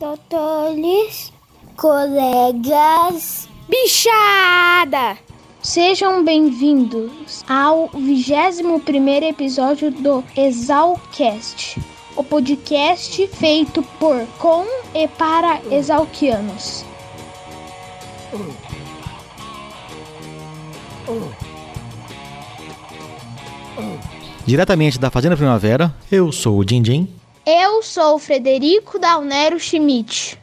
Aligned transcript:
doutores, 0.00 1.30
colegas, 1.76 3.46
bichada! 3.68 5.18
Sejam 5.62 6.24
bem-vindos 6.24 7.44
ao 7.46 7.88
21 7.88 9.28
episódio 9.28 9.90
do 9.90 10.24
Exalcast, 10.34 11.78
o 12.16 12.24
podcast 12.24 13.26
feito 13.26 13.82
por, 13.98 14.26
com 14.38 14.64
e 14.94 15.06
para 15.06 15.60
exalquianos. 15.70 16.82
Diretamente 24.46 24.98
da 24.98 25.10
Fazenda 25.10 25.36
Primavera, 25.36 25.94
eu 26.10 26.32
sou 26.32 26.56
o 26.56 26.64
Dindim. 26.64 27.19
Eu 27.52 27.82
sou 27.82 28.14
o 28.14 28.18
Frederico 28.20 28.96
Dalnero 28.96 29.58
Schmidt. 29.58 30.38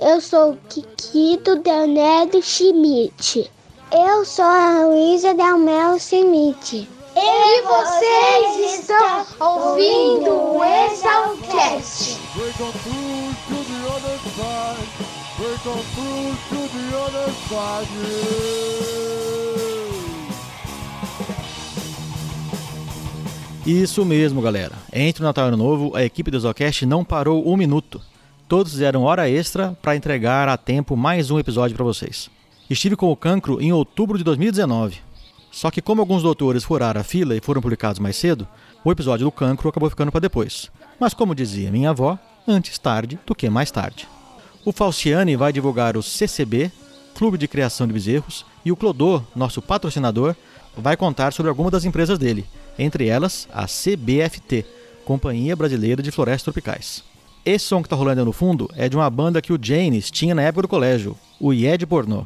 Eu 0.00 0.20
sou 0.20 0.52
o 0.52 0.56
Kikito 0.68 1.56
Dalnero 1.56 2.40
Schmidt. 2.40 3.50
Eu 3.90 4.24
sou 4.24 4.44
a 4.44 4.86
Luísa 4.86 5.34
Dalmel 5.34 5.98
Schmidt. 5.98 6.88
E 7.16 7.62
vocês 7.62 8.78
estão 8.78 9.26
ouvindo 9.40 10.30
o 10.30 10.62
Exalcast. 10.62 12.20
Isso 23.66 24.04
mesmo, 24.04 24.42
galera. 24.42 24.74
Entre 24.92 25.22
o 25.22 25.24
Natal 25.24 25.48
e 25.48 25.54
o 25.54 25.56
Novo, 25.56 25.96
a 25.96 26.04
equipe 26.04 26.30
do 26.30 26.36
Exalcast 26.36 26.84
não 26.84 27.02
parou 27.02 27.50
um 27.50 27.56
minuto. 27.56 27.98
Todos 28.46 28.72
fizeram 28.72 29.04
hora 29.04 29.30
extra 29.30 29.74
para 29.80 29.96
entregar 29.96 30.50
a 30.50 30.58
tempo 30.58 30.94
mais 30.94 31.30
um 31.30 31.38
episódio 31.38 31.74
para 31.74 31.84
vocês. 31.84 32.28
Estive 32.68 32.94
com 32.94 33.10
o 33.10 33.16
cancro 33.16 33.62
em 33.62 33.72
outubro 33.72 34.18
de 34.18 34.24
2019. 34.24 34.98
Só 35.50 35.70
que 35.70 35.80
como 35.80 36.02
alguns 36.02 36.22
doutores 36.22 36.62
furaram 36.62 37.00
a 37.00 37.04
fila 37.04 37.34
e 37.34 37.40
foram 37.40 37.62
publicados 37.62 37.98
mais 37.98 38.16
cedo, 38.16 38.46
o 38.84 38.92
episódio 38.92 39.24
do 39.24 39.32
cancro 39.32 39.70
acabou 39.70 39.88
ficando 39.88 40.12
para 40.12 40.20
depois. 40.20 40.70
Mas 41.00 41.14
como 41.14 41.34
dizia 41.34 41.70
minha 41.70 41.88
avó, 41.88 42.18
antes 42.46 42.76
tarde 42.76 43.18
do 43.24 43.34
que 43.34 43.48
mais 43.48 43.70
tarde. 43.70 44.06
O 44.62 44.72
Falciane 44.72 45.36
vai 45.36 45.54
divulgar 45.54 45.96
o 45.96 46.02
CCB, 46.02 46.70
Clube 47.14 47.38
de 47.38 47.48
Criação 47.48 47.86
de 47.86 47.94
Bezerros, 47.94 48.44
e 48.62 48.70
o 48.70 48.76
Clodô, 48.76 49.22
nosso 49.34 49.62
patrocinador, 49.62 50.36
vai 50.76 50.98
contar 50.98 51.32
sobre 51.32 51.48
algumas 51.48 51.72
das 51.72 51.86
empresas 51.86 52.18
dele, 52.18 52.44
entre 52.78 53.06
elas 53.06 53.46
a 53.52 53.66
CBFT, 53.66 54.64
Companhia 55.04 55.54
Brasileira 55.54 56.02
de 56.02 56.10
Florestas 56.10 56.44
Tropicais. 56.44 57.04
Esse 57.44 57.66
som 57.66 57.82
que 57.82 57.86
está 57.86 57.96
rolando 57.96 58.24
no 58.24 58.32
fundo 58.32 58.70
é 58.74 58.88
de 58.88 58.96
uma 58.96 59.10
banda 59.10 59.42
que 59.42 59.52
o 59.52 59.58
Janis 59.60 60.10
tinha 60.10 60.34
na 60.34 60.42
época 60.42 60.62
do 60.62 60.68
colégio, 60.68 61.16
o 61.38 61.52
IED 61.52 61.86
Pornô. 61.86 62.24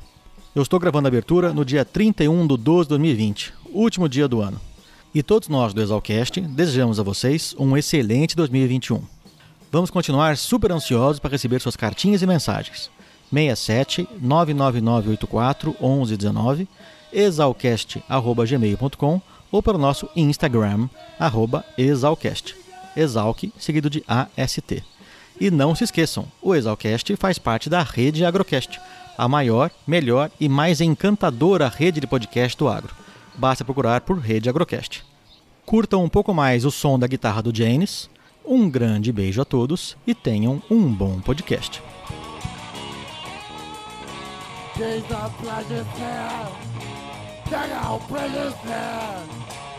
Eu 0.54 0.62
estou 0.62 0.78
gravando 0.78 1.08
a 1.08 1.10
abertura 1.10 1.52
no 1.52 1.64
dia 1.64 1.84
31 1.84 2.46
de 2.46 2.56
12 2.56 2.84
de 2.84 2.90
2020, 2.90 3.52
último 3.72 4.08
dia 4.08 4.28
do 4.28 4.40
ano. 4.40 4.60
E 5.14 5.22
todos 5.22 5.48
nós 5.48 5.72
do 5.74 5.82
Exalcast 5.82 6.40
desejamos 6.40 7.00
a 7.00 7.02
vocês 7.02 7.56
um 7.58 7.76
excelente 7.76 8.36
2021. 8.36 9.02
Vamos 9.70 9.90
continuar 9.90 10.34
super 10.36 10.70
ansiosos 10.72 11.18
para 11.18 11.32
receber 11.32 11.60
suas 11.60 11.76
cartinhas 11.76 12.22
e 12.22 12.26
mensagens. 12.26 12.90
67 13.30 14.08
99984 14.20 15.76
1119 15.80 16.66
exalcast.gmail.com 17.12 19.20
ou 19.50 19.62
pelo 19.62 19.78
nosso 19.78 20.08
Instagram, 20.14 20.88
exalcast. 21.76 22.54
Exalc, 22.96 23.44
seguido 23.58 23.88
de 23.88 24.02
AST. 24.06 24.82
E 25.40 25.50
não 25.50 25.74
se 25.74 25.84
esqueçam, 25.84 26.26
o 26.42 26.54
Exalcast 26.54 27.14
faz 27.16 27.38
parte 27.38 27.70
da 27.70 27.82
rede 27.82 28.24
Agrocast, 28.24 28.80
a 29.16 29.28
maior, 29.28 29.70
melhor 29.86 30.30
e 30.40 30.48
mais 30.48 30.80
encantadora 30.80 31.68
rede 31.68 32.00
de 32.00 32.06
podcast 32.06 32.58
do 32.58 32.68
agro. 32.68 32.94
Basta 33.36 33.64
procurar 33.64 34.00
por 34.00 34.18
Rede 34.18 34.48
Agrocast. 34.48 35.04
Curtam 35.64 36.02
um 36.02 36.08
pouco 36.08 36.34
mais 36.34 36.64
o 36.64 36.70
som 36.70 36.98
da 36.98 37.06
guitarra 37.06 37.42
do 37.42 37.56
Janis. 37.56 38.10
Um 38.44 38.68
grande 38.68 39.12
beijo 39.12 39.40
a 39.40 39.44
todos 39.44 39.96
e 40.06 40.14
tenham 40.14 40.60
um 40.68 40.92
bom 40.92 41.20
podcast. 41.20 41.82
Precious 47.48 48.54
hand. 48.56 49.30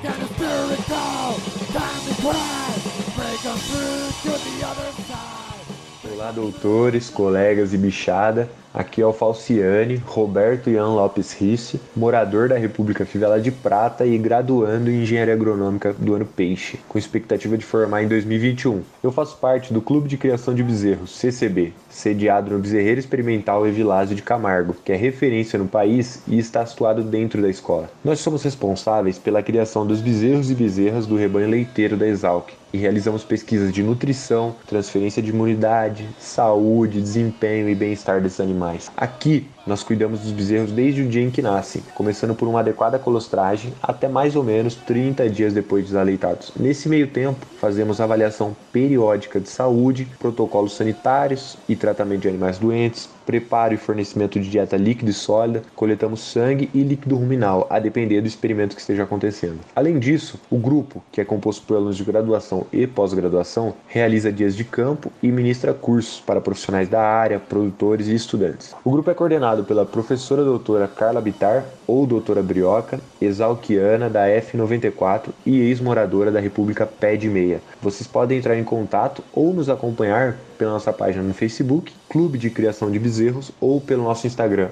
Get 0.01 0.15
the 0.19 0.25
spirit 0.33 0.79
go. 0.87 1.35
Time 1.71 2.01
to 2.07 2.21
cry. 2.21 2.73
Break 3.15 3.39
through 3.39 4.09
to 4.23 4.37
the 4.43 4.65
other 4.65 4.91
side. 5.03 6.11
Olá, 6.11 6.31
doutores, 6.31 7.11
colegas 7.11 7.71
e 7.71 7.77
bichada. 7.77 8.49
Aqui 8.71 9.01
é 9.01 9.05
o 9.05 9.11
Falciane, 9.11 10.01
Roberto 10.05 10.69
Ian 10.69 10.89
Lopes 10.89 11.33
Risse, 11.33 11.81
morador 11.95 12.49
da 12.49 12.57
República 12.57 13.03
Fivela 13.03 13.41
de 13.41 13.51
Prata 13.51 14.05
e 14.05 14.15
graduando 14.15 14.91
em 14.91 15.01
Engenharia 15.01 15.33
Agronômica 15.33 15.91
do 15.97 16.13
ano 16.13 16.25
Peixe, 16.25 16.79
com 16.87 16.99
expectativa 16.99 17.57
de 17.57 17.65
formar 17.65 18.03
em 18.03 18.07
2021. 18.07 18.83
Eu 19.01 19.11
faço 19.11 19.37
parte 19.37 19.73
do 19.73 19.81
Clube 19.81 20.07
de 20.07 20.17
Criação 20.17 20.53
de 20.53 20.61
Bezerros, 20.61 21.17
CCB, 21.17 21.73
sediado 21.89 22.51
no 22.51 22.59
Bezerreiro 22.59 22.99
Experimental 22.99 23.65
Evilásio 23.65 24.15
de 24.15 24.21
Camargo, 24.21 24.75
que 24.85 24.91
é 24.91 24.95
referência 24.95 25.57
no 25.57 25.67
país 25.67 26.21
e 26.27 26.37
está 26.37 26.63
situado 26.63 27.01
dentro 27.01 27.41
da 27.41 27.49
escola. 27.49 27.89
Nós 28.03 28.19
somos 28.19 28.43
responsáveis 28.43 29.17
pela 29.17 29.41
criação 29.41 29.85
dos 29.85 29.99
bezerros 29.99 30.51
e 30.51 30.55
bezerras 30.55 31.07
do 31.07 31.17
rebanho 31.17 31.49
leiteiro 31.49 31.97
da 31.97 32.07
Exalc, 32.07 32.51
e 32.71 32.77
realizamos 32.77 33.23
pesquisas 33.23 33.73
de 33.73 33.81
nutrição, 33.81 34.55
transferência 34.67 35.21
de 35.23 35.31
imunidade, 35.31 36.07
saúde, 36.19 37.01
desempenho 37.01 37.67
e 37.67 37.75
bem-estar 37.75 38.21
desses 38.21 38.39
animais. 38.39 38.58
Aqui 38.97 39.47
nós 39.69 39.83
cuidamos 39.83 40.21
dos 40.21 40.31
bezerros 40.31 40.71
desde 40.71 41.03
o 41.03 41.07
dia 41.07 41.21
em 41.21 41.29
que 41.29 41.43
nascem, 41.43 41.83
começando 41.93 42.33
por 42.33 42.47
uma 42.47 42.61
adequada 42.61 42.97
colostragem 42.97 43.71
até 43.81 44.07
mais 44.07 44.35
ou 44.35 44.43
menos 44.43 44.73
30 44.73 45.29
dias 45.29 45.53
depois 45.53 45.83
de 45.83 45.91
desaleitados. 45.91 46.51
Nesse 46.59 46.89
meio 46.89 47.07
tempo, 47.07 47.45
fazemos 47.59 48.01
avaliação 48.01 48.55
periódica 48.73 49.39
de 49.39 49.47
saúde, 49.47 50.07
protocolos 50.17 50.75
sanitários 50.75 51.55
e 51.67 51.75
tratamento 51.75 52.21
de 52.21 52.29
animais 52.29 52.57
doentes, 52.57 53.07
preparo 53.29 53.75
e 53.75 53.77
fornecimento 53.77 54.39
de 54.39 54.49
dieta 54.49 54.75
líquida 54.75 55.11
e 55.11 55.13
sólida, 55.13 55.61
coletamos 55.75 56.19
sangue 56.19 56.67
e 56.73 56.81
líquido 56.81 57.15
ruminal, 57.15 57.67
a 57.69 57.77
depender 57.77 58.21
do 58.21 58.27
experimento 58.27 58.75
que 58.75 58.81
esteja 58.81 59.03
acontecendo. 59.03 59.59
Além 59.75 59.99
disso, 59.99 60.39
o 60.49 60.57
grupo, 60.57 61.03
que 61.11 61.21
é 61.21 61.25
composto 61.25 61.63
por 61.67 61.77
alunos 61.77 61.95
de 61.95 62.03
graduação 62.03 62.65
e 62.73 62.87
pós-graduação, 62.87 63.75
realiza 63.87 64.31
dias 64.31 64.55
de 64.55 64.63
campo 64.63 65.11
e 65.21 65.31
ministra 65.31 65.75
cursos 65.75 66.19
para 66.19 66.41
profissionais 66.41 66.89
da 66.89 67.01
área, 67.01 67.39
produtores 67.39 68.07
e 68.07 68.15
estudantes. 68.15 68.73
O 68.83 68.89
grupo 68.89 69.11
é 69.11 69.13
coordenado 69.13 69.58
pela 69.63 69.85
professora 69.85 70.43
doutora 70.43 70.87
Carla 70.87 71.21
Bitar, 71.21 71.65
ou 71.87 72.05
doutora 72.05 72.41
Brioca, 72.41 72.99
exalquiana 73.21 74.09
da 74.09 74.27
F94 74.27 75.29
e 75.45 75.59
ex-moradora 75.59 76.31
da 76.31 76.39
República 76.39 76.85
Pé 76.85 77.15
de 77.15 77.29
Meia. 77.29 77.61
Vocês 77.81 78.07
podem 78.07 78.37
entrar 78.37 78.57
em 78.57 78.63
contato 78.63 79.23
ou 79.33 79.53
nos 79.53 79.69
acompanhar 79.69 80.37
pela 80.57 80.71
nossa 80.71 80.91
página 80.91 81.23
no 81.23 81.33
Facebook, 81.33 81.93
Clube 82.09 82.37
de 82.37 82.49
Criação 82.49 82.91
de 82.91 82.99
Bezerros, 82.99 83.51
ou 83.61 83.79
pelo 83.79 84.03
nosso 84.03 84.27
Instagram, 84.27 84.69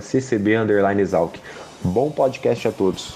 ccb_exalc. 0.00 1.38
Bom 1.82 2.10
podcast 2.10 2.68
a 2.68 2.72
todos! 2.72 3.14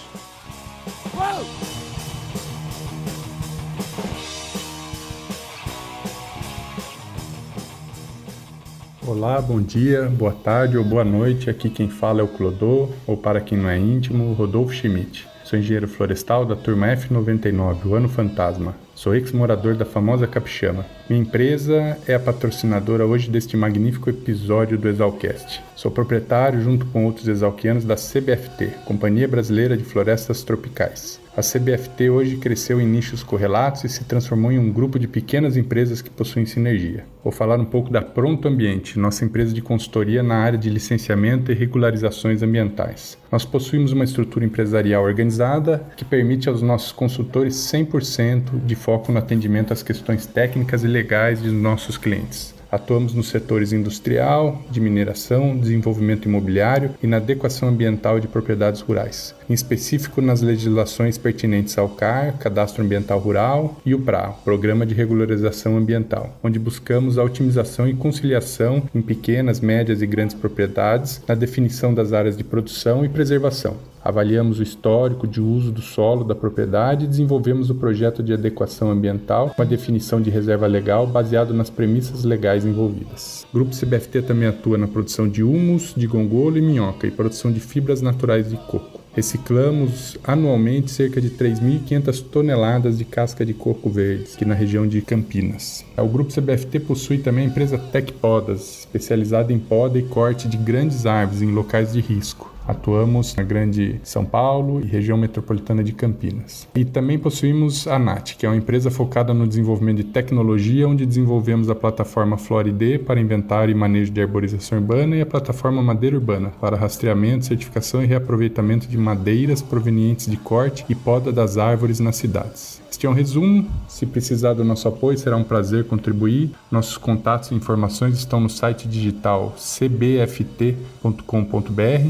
Olá, 9.07 9.41
bom 9.41 9.63
dia, 9.63 10.11
boa 10.11 10.31
tarde 10.31 10.77
ou 10.77 10.85
boa 10.85 11.03
noite. 11.03 11.49
Aqui 11.49 11.71
quem 11.71 11.89
fala 11.89 12.21
é 12.21 12.23
o 12.23 12.29
Clodô, 12.29 12.91
ou 13.07 13.17
para 13.17 13.41
quem 13.41 13.57
não 13.57 13.69
é 13.69 13.79
íntimo, 13.79 14.35
Rodolfo 14.35 14.75
Schmidt. 14.75 15.27
Sou 15.43 15.59
engenheiro 15.59 15.89
florestal 15.89 16.45
da 16.45 16.55
turma 16.55 16.87
F99, 16.89 17.87
o 17.87 17.95
Ano 17.95 18.11
Fantasma. 18.11 18.75
Sou 18.95 19.15
ex-morador 19.15 19.75
da 19.75 19.87
famosa 19.87 20.27
Capixama. 20.27 20.85
Minha 21.09 21.23
empresa 21.23 21.97
é 22.07 22.15
a 22.15 22.21
patrocinadora 22.21 23.07
hoje 23.07 23.31
deste 23.31 23.57
magnífico 23.57 24.11
episódio 24.11 24.77
do 24.77 24.87
Exalcast. 24.87 25.63
Sou 25.75 25.91
proprietário, 25.91 26.61
junto 26.61 26.85
com 26.87 27.07
outros 27.07 27.27
exalquianos, 27.27 27.85
da 27.85 27.97
CBFT, 27.97 28.67
Companhia 28.85 29.27
Brasileira 29.27 29.79
de 29.79 29.85
Florestas 29.85 30.43
Tropicais. 30.43 31.20
A 31.37 31.43
CBFT 31.43 32.11
hoje 32.11 32.37
cresceu 32.39 32.81
em 32.81 32.87
nichos 32.87 33.23
correlatos 33.23 33.85
e 33.85 33.89
se 33.89 34.03
transformou 34.03 34.51
em 34.51 34.59
um 34.59 34.73
grupo 34.73 34.99
de 34.99 35.07
pequenas 35.07 35.57
empresas 35.57 36.03
que 36.03 36.11
possuem 36.11 36.45
sinergia. 36.45 37.05
Vou 37.23 37.33
falar 37.33 37.61
um 37.61 37.65
pouco 37.65 37.89
da 37.89 38.03
Pronto 38.03 38.49
Ambiente, 38.49 38.99
nossa 38.99 39.25
empresa 39.25 39.55
de 39.55 39.63
consultoria 39.63 40.25
na 40.25 40.35
área 40.35 40.59
de 40.59 40.69
licenciamento 40.69 41.53
e 41.53 41.55
regularizações 41.55 42.43
ambientais. 42.43 43.17
Nós 43.31 43.45
possuímos 43.45 43.93
uma 43.93 44.03
estrutura 44.03 44.45
empresarial 44.45 45.05
organizada 45.05 45.87
que 45.97 46.05
permite 46.05 46.49
aos 46.49 46.63
nossos 46.63 46.91
consultores 46.91 47.55
100% 47.55 48.65
de 48.67 48.75
foco 48.75 49.13
no 49.13 49.19
atendimento 49.19 49.73
às 49.73 49.85
questões 49.85 50.27
técnicas 50.27 50.83
e 50.83 50.89
legais 50.89 51.41
de 51.41 51.51
nossos 51.53 51.97
clientes. 51.97 52.53
Atuamos 52.73 53.15
nos 53.15 53.29
setores 53.29 53.73
industrial, 53.73 54.61
de 54.69 54.81
mineração, 54.81 55.57
desenvolvimento 55.57 56.29
imobiliário 56.29 56.91
e 57.01 57.07
na 57.07 57.19
adequação 57.19 57.69
ambiental 57.69 58.19
de 58.19 58.27
propriedades 58.27 58.81
rurais. 58.81 59.35
Em 59.51 59.53
específico 59.53 60.23
nas 60.23 60.41
legislações 60.41 61.19
pertinentes 61.19 61.77
ao 61.77 61.89
CAR, 61.89 62.39
Cadastro 62.39 62.85
Ambiental 62.85 63.19
Rural, 63.19 63.81
e 63.85 63.97
o 63.97 63.99
PRA, 63.99 64.29
Programa 64.45 64.87
de 64.87 64.95
Regularização 64.95 65.77
Ambiental, 65.77 66.39
onde 66.41 66.57
buscamos 66.57 67.19
a 67.19 67.25
otimização 67.25 67.89
e 67.89 67.95
conciliação 67.95 68.85
em 68.95 69.03
pequenas, 69.03 69.59
médias 69.59 70.03
e 70.03 70.07
grandes 70.07 70.37
propriedades 70.37 71.21
na 71.27 71.35
definição 71.35 71.93
das 71.93 72.13
áreas 72.13 72.37
de 72.37 72.45
produção 72.45 73.05
e 73.05 73.09
preservação. 73.09 73.77
Avaliamos 74.03 74.61
o 74.61 74.63
histórico 74.63 75.27
de 75.27 75.41
uso 75.43 75.71
do 75.71 75.83
solo 75.83 76.25
da 76.25 76.35
propriedade 76.35 77.05
e 77.05 77.09
desenvolvemos 77.09 77.69
o 77.69 77.75
projeto 77.75 78.23
de 78.23 78.33
adequação 78.33 78.91
ambiental 78.91 79.51
com 79.51 79.61
a 79.61 79.65
definição 79.65 80.23
de 80.23 80.31
reserva 80.31 80.67
legal 80.67 81.07
baseado 81.07 81.53
nas 81.53 81.69
premissas 81.69 82.25
legais 82.25 82.65
envolvidas. 82.65 83.47
O 83.51 83.55
Grupo 83.55 83.77
CBFT 83.77 84.23
também 84.23 84.49
atua 84.49 84.79
na 84.79 84.89
produção 84.89 85.29
de 85.29 85.43
humus, 85.43 85.93
de 85.95 86.07
gongolo 86.07 86.57
e 86.57 86.63
minhoca 86.63 87.07
e 87.07 87.11
produção 87.11 87.53
de 87.53 87.61
fibras 87.61 88.01
naturais 88.01 88.49
de 88.49 88.57
coco. 88.57 89.00
Reciclamos 89.13 90.17
anualmente 90.23 90.91
cerca 90.91 91.21
de 91.21 91.31
3.500 91.31 92.23
toneladas 92.31 92.97
de 92.97 93.05
casca 93.05 93.45
de 93.45 93.53
coco 93.53 93.91
verdes, 93.91 94.37
aqui 94.37 94.45
na 94.45 94.55
região 94.55 94.87
de 94.87 95.03
Campinas. 95.03 95.85
O 95.97 96.07
grupo 96.07 96.33
CBFT 96.33 96.81
possui 96.81 97.19
também 97.19 97.45
a 97.45 97.49
empresa 97.49 97.77
Tec 97.77 98.13
Podas, 98.13 98.81
especializada 98.81 99.53
em 99.53 99.59
poda 99.59 99.99
e 99.99 100.03
corte 100.05 100.47
de 100.47 100.57
grandes 100.57 101.07
árvores 101.07 101.43
em 101.43 101.51
locais 101.51 101.93
de 101.93 102.01
risco. 102.01 102.55
Atuamos 102.71 103.35
na 103.35 103.43
Grande 103.43 104.01
São 104.05 104.25
Paulo 104.25 104.81
e 104.81 104.87
região 104.87 105.19
metropolitana 105.19 105.83
de 105.83 105.93
Campinas. 105.93 106.69
E 106.75 106.85
também 106.85 107.19
possuímos 107.19 107.89
a 107.89 107.99
NAT, 107.99 108.37
que 108.37 108.47
é 108.47 108.49
uma 108.49 108.57
empresa 108.57 108.91
focada 108.91 109.35
no 109.35 109.47
desenvolvimento 109.47 109.99
de 109.99 110.05
tecnologia, 110.05 110.89
onde 110.89 111.05
desenvolvemos 111.05 111.69
a 111.69 111.75
plataforma 111.75 112.39
Floride 112.39 112.99
para 112.99 113.21
inventário 113.21 113.73
e 113.73 113.75
manejo 113.75 114.13
de 114.13 114.23
arborização 114.23 114.79
urbana 114.79 115.17
e 115.17 115.21
a 115.21 115.27
plataforma 115.27 115.83
Madeira 115.83 116.17
Urbana 116.17 116.53
para 116.61 116.77
rastreamento, 116.77 117.47
certificação 117.47 118.03
e 118.03 118.07
reaproveitamento 118.07 118.87
de 118.87 118.97
madeiras 118.97 119.61
provenientes 119.61 120.27
de 120.27 120.37
corte 120.37 120.85
e 120.89 120.95
poda 120.95 121.33
das 121.33 121.59
árvores 121.59 121.99
nas 121.99 122.17
cidades. 122.17 122.80
Este 122.91 123.07
é 123.07 123.09
um 123.09 123.13
resumo. 123.13 123.71
Se 123.87 124.05
precisar 124.05 124.55
do 124.55 124.65
nosso 124.65 124.89
apoio, 124.89 125.17
será 125.17 125.37
um 125.37 125.45
prazer 125.45 125.87
contribuir. 125.87 126.51
Nossos 126.71 126.99
contatos 126.99 127.53
e 127.53 127.55
informações 127.55 128.19
estão 128.19 128.41
no 128.41 128.51
site 128.51 128.89
digital 128.89 129.55
cbft.com.br, 129.57 130.75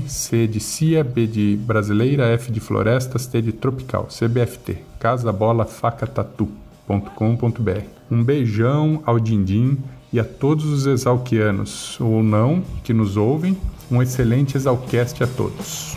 C 0.08 0.46
de 0.46 0.58
Cia, 0.58 1.04
B 1.04 1.26
de 1.26 1.56
Brasileira, 1.56 2.24
F 2.28 2.50
de 2.50 2.60
Florestas, 2.60 3.26
T 3.26 3.42
de 3.42 3.52
Tropical, 3.52 4.08
CBFT, 4.08 4.78
Casa 4.98 5.30
Bola 5.30 5.66
Faca 5.66 6.06
Tatu.com.br. 6.06 7.84
Um 8.10 8.24
beijão 8.24 9.02
ao 9.04 9.20
Dindim 9.20 9.76
e 10.10 10.18
a 10.18 10.24
todos 10.24 10.64
os 10.64 10.86
exalquianos, 10.86 12.00
ou 12.00 12.22
não, 12.22 12.62
que 12.82 12.94
nos 12.94 13.18
ouvem. 13.18 13.56
Um 13.90 14.00
excelente 14.00 14.56
exalcast 14.56 15.22
a 15.22 15.26
todos. 15.26 15.96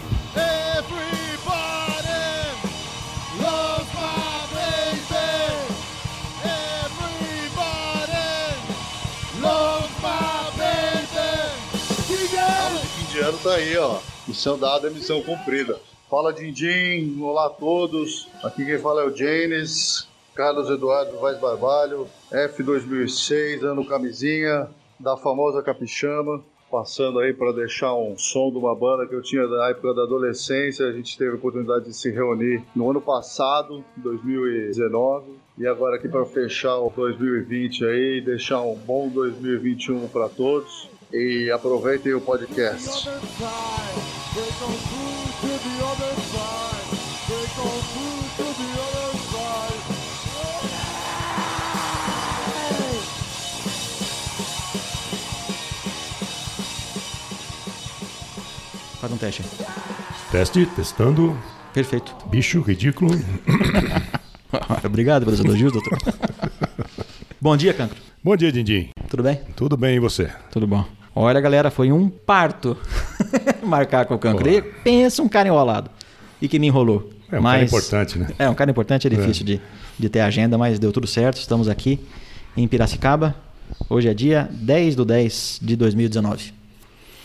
Ano 13.20 13.38
tá 13.38 13.56
aí, 13.56 13.78
ó. 13.78 14.00
Missão 14.28 14.58
dada, 14.58 14.90
missão 14.90 15.22
cumprida. 15.22 15.80
Fala 16.10 16.34
Dindim, 16.34 17.22
olá 17.22 17.46
a 17.46 17.50
todos. 17.50 18.28
Aqui 18.44 18.66
quem 18.66 18.80
fala 18.80 19.04
é 19.04 19.06
o 19.06 19.16
Janes, 19.16 20.08
Carlos 20.34 20.70
Eduardo 20.70 21.18
Vaz 21.20 21.40
Barbalho, 21.40 22.08
F2006, 22.32 23.64
ano 23.64 23.86
camisinha, 23.86 24.68
da 25.00 25.16
famosa 25.16 25.62
Capixama. 25.62 26.44
Passando 26.72 27.20
aí 27.20 27.32
para 27.34 27.52
deixar 27.52 27.94
um 27.94 28.18
som 28.18 28.50
de 28.50 28.58
uma 28.58 28.74
banda 28.74 29.06
que 29.06 29.14
eu 29.14 29.22
tinha 29.22 29.46
na 29.46 29.70
época 29.70 29.94
da 29.94 30.04
adolescência. 30.04 30.88
A 30.88 30.92
gente 30.92 31.16
teve 31.16 31.32
a 31.32 31.36
oportunidade 31.36 31.86
de 31.86 31.94
se 31.94 32.10
reunir 32.10 32.64
no 32.76 32.90
ano 32.90 33.00
passado, 33.00 33.86
2019. 33.98 35.34
E 35.60 35.68
agora 35.68 35.98
aqui 35.98 36.10
para 36.10 36.26
fechar 36.26 36.80
o 36.80 36.90
2020 36.90 37.86
aí, 37.86 38.22
deixar 38.22 38.62
um 38.62 38.76
bom 38.76 39.08
2021 39.08 40.08
para 40.08 40.28
todos 40.28 40.93
e 41.14 41.52
aproveitem 41.52 42.14
o 42.14 42.22
podcast. 42.22 43.08
Faz 59.00 59.14
um 59.14 59.18
teste. 59.18 59.44
Teste, 60.32 60.66
testando. 60.66 61.38
Perfeito. 61.74 62.16
Bicho 62.28 62.62
ridículo. 62.62 63.12
Obrigado 64.84 65.26
pelos 65.26 65.40
elogios, 65.40 65.74
doutor. 65.74 65.98
Bom 67.40 67.58
dia, 67.58 67.74
Cancro. 67.74 67.98
Bom 68.24 68.38
dia, 68.38 68.52
Dindim. 68.52 68.90
Tudo 69.10 69.22
bem? 69.22 69.42
Tudo 69.56 69.76
bem 69.76 69.98
e 69.98 70.00
você? 70.00 70.32
Tudo 70.50 70.66
bom. 70.66 71.03
Olha, 71.16 71.40
galera, 71.40 71.70
foi 71.70 71.92
um 71.92 72.10
parto 72.10 72.76
marcar 73.64 74.06
com 74.06 74.16
o 74.16 74.20
Cancro. 74.20 74.50
E 74.50 74.62
pensa 74.62 75.22
um 75.22 75.30
cara 75.30 75.48
enrolado. 75.48 75.90
E 76.42 76.48
que 76.48 76.58
me 76.58 76.68
enrolou. 76.68 77.12
É 77.32 77.40
um 77.40 77.42
mas, 77.42 77.54
cara 77.54 77.66
importante, 77.66 78.20
né? 78.20 78.28
É, 78.38 78.50
um 78.50 78.56
cara 78.56 78.72
importante, 78.72 79.08
é 79.08 79.10
difícil 79.10 79.46
de, 79.46 79.62
de 79.98 80.10
ter 80.10 80.22
agenda, 80.22 80.58
mas 80.58 80.80
deu 80.80 80.92
tudo 80.92 81.08
certo. 81.08 81.38
Estamos 81.38 81.68
aqui 81.68 82.00
em 82.58 82.68
Piracicaba. 82.68 83.36
Hoje 83.90 84.10
é 84.10 84.14
dia 84.14 84.50
10 84.52 84.96
do 84.96 85.06
10 85.06 85.60
de 85.62 85.76
2019. 85.76 86.54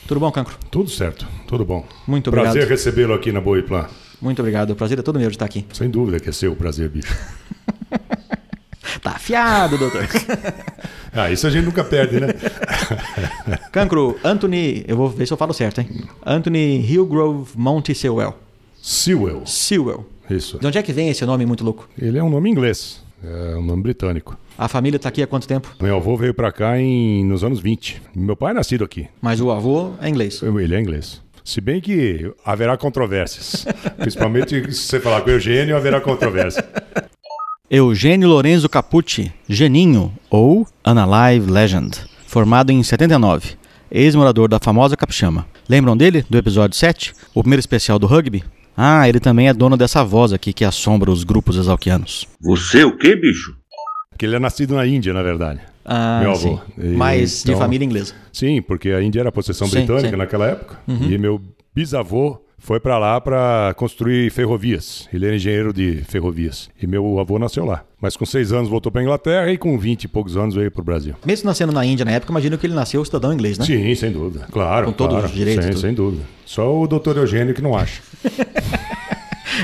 Tudo 0.06 0.20
bom, 0.20 0.30
Cancro? 0.30 0.56
Tudo 0.70 0.88
certo, 0.88 1.26
tudo 1.46 1.64
bom. 1.64 1.84
Muito 2.06 2.28
obrigado. 2.28 2.52
Prazer 2.52 2.68
recebê-lo 2.68 3.12
aqui 3.12 3.30
na 3.30 3.40
Boiplan. 3.40 3.86
Muito 4.20 4.40
obrigado. 4.40 4.70
O 4.70 4.76
prazer 4.76 4.98
é 4.98 5.02
todo 5.02 5.18
meu 5.18 5.28
de 5.28 5.36
estar 5.36 5.44
aqui. 5.44 5.66
Sem 5.72 5.90
dúvida 5.90 6.18
que 6.18 6.28
é 6.28 6.32
seu 6.32 6.52
o 6.52 6.56
prazer, 6.56 6.88
bicho. 6.88 7.14
Tá 9.02 9.12
afiado, 9.12 9.78
doutor. 9.78 10.06
ah, 11.12 11.30
isso 11.30 11.46
a 11.46 11.50
gente 11.50 11.64
nunca 11.64 11.84
perde, 11.84 12.20
né? 12.20 12.28
Cancro, 13.72 14.18
Anthony, 14.24 14.84
eu 14.86 14.96
vou 14.96 15.08
ver 15.08 15.26
se 15.26 15.32
eu 15.32 15.36
falo 15.36 15.52
certo, 15.52 15.80
hein? 15.80 15.88
Anthony 16.24 16.80
Hillgrove 16.80 17.50
Monte 17.56 17.94
Sewell. 17.94 18.34
Sewell. 18.80 19.42
Sewell. 19.46 20.06
Isso. 20.30 20.58
De 20.58 20.66
onde 20.66 20.78
é 20.78 20.82
que 20.82 20.92
vem 20.92 21.08
esse 21.08 21.24
nome 21.24 21.46
muito 21.46 21.64
louco? 21.64 21.88
Ele 22.00 22.18
é 22.18 22.22
um 22.22 22.30
nome 22.30 22.50
inglês, 22.50 23.02
é 23.22 23.56
um 23.56 23.62
nome 23.62 23.82
britânico. 23.82 24.36
A 24.56 24.66
família 24.66 24.96
está 24.96 25.08
aqui 25.08 25.22
há 25.22 25.26
quanto 25.26 25.46
tempo? 25.46 25.74
Meu 25.80 25.96
avô 25.96 26.16
veio 26.16 26.34
para 26.34 26.50
cá 26.50 26.78
em, 26.78 27.24
nos 27.24 27.44
anos 27.44 27.60
20. 27.60 28.02
Meu 28.14 28.36
pai 28.36 28.50
é 28.50 28.54
nascido 28.54 28.84
aqui. 28.84 29.06
Mas 29.22 29.40
o 29.40 29.50
avô 29.50 29.92
é 30.02 30.08
inglês. 30.08 30.42
Ele 30.42 30.74
é 30.74 30.80
inglês. 30.80 31.22
Se 31.44 31.60
bem 31.60 31.80
que 31.80 32.30
haverá 32.44 32.76
controvérsias. 32.76 33.64
Principalmente 33.96 34.70
se 34.72 34.82
você 34.82 35.00
falar 35.00 35.22
com 35.22 35.30
o 35.30 35.32
Eugênio, 35.32 35.76
haverá 35.76 36.00
controvérsia. 36.00 36.62
Eugênio 37.70 38.28
Lorenzo 38.28 38.66
Capucci, 38.66 39.30
Geninho, 39.46 40.10
ou 40.30 40.66
Unalive 40.86 41.50
Legend, 41.50 41.90
formado 42.26 42.70
em 42.70 42.82
79, 42.82 43.56
ex-morador 43.90 44.48
da 44.48 44.58
famosa 44.58 44.96
Capixama. 44.96 45.46
Lembram 45.68 45.94
dele, 45.94 46.24
do 46.30 46.38
episódio 46.38 46.76
7, 46.78 47.12
o 47.34 47.42
primeiro 47.42 47.60
especial 47.60 47.98
do 47.98 48.06
rugby? 48.06 48.42
Ah, 48.74 49.06
ele 49.06 49.20
também 49.20 49.48
é 49.48 49.52
dono 49.52 49.76
dessa 49.76 50.02
voz 50.02 50.32
aqui 50.32 50.52
que 50.54 50.64
assombra 50.64 51.10
os 51.10 51.24
grupos 51.24 51.56
exalquianos. 51.56 52.26
Você 52.40 52.84
o 52.84 52.96
que, 52.96 53.14
bicho? 53.14 53.54
Que 54.16 54.24
ele 54.24 54.36
é 54.36 54.38
nascido 54.38 54.74
na 54.74 54.86
Índia, 54.86 55.12
na 55.12 55.22
verdade. 55.22 55.60
Ah, 55.84 56.20
meu 56.22 56.30
avô. 56.32 56.58
sim. 56.78 56.96
Mas 56.96 57.42
de 57.44 57.54
família 57.54 57.84
inglesa. 57.84 58.14
Sim, 58.32 58.62
porque 58.62 58.90
a 58.90 59.02
Índia 59.02 59.20
era 59.20 59.32
possessão 59.32 59.66
Sim, 59.66 59.78
britânica 59.78 60.10
sim. 60.10 60.16
naquela 60.16 60.46
época. 60.46 60.78
E 60.88 61.18
meu 61.18 61.40
bisavô 61.74 62.40
foi 62.58 62.80
para 62.80 62.98
lá 62.98 63.20
para 63.20 63.72
construir 63.76 64.30
ferrovias. 64.30 65.08
Ele 65.12 65.26
era 65.26 65.36
engenheiro 65.36 65.72
de 65.72 66.02
ferrovias. 66.08 66.68
E 66.80 66.86
meu 66.86 67.18
avô 67.18 67.38
nasceu 67.38 67.64
lá. 67.64 67.84
Mas 68.00 68.16
com 68.16 68.26
seis 68.26 68.52
anos 68.52 68.68
voltou 68.68 68.92
para 68.92 69.02
Inglaterra 69.02 69.50
e 69.50 69.56
com 69.56 69.78
vinte 69.78 70.04
e 70.04 70.08
poucos 70.08 70.36
anos 70.36 70.54
veio 70.54 70.70
para 70.70 70.80
o 70.80 70.84
Brasil. 70.84 71.14
Mesmo 71.24 71.46
nascendo 71.46 71.72
na 71.72 71.84
Índia 71.84 72.04
na 72.04 72.12
época, 72.12 72.32
imagino 72.32 72.58
que 72.58 72.66
ele 72.66 72.74
nasceu 72.74 73.04
cidadão 73.04 73.32
inglês, 73.32 73.58
né? 73.58 73.64
Sim, 73.64 73.94
sem 73.94 74.12
dúvida. 74.12 74.46
Claro. 74.50 74.86
Com 74.86 74.92
todos 74.92 75.14
claro. 75.14 75.26
os 75.26 75.34
direitos, 75.34 75.64
Sim, 75.64 75.70
tudo. 75.70 75.80
sem 75.80 75.94
dúvida. 75.94 76.22
Só 76.44 76.78
o 76.78 76.86
doutor 76.86 77.16
Eugênio 77.16 77.54
que 77.54 77.62
não 77.62 77.76
acha. 77.76 78.02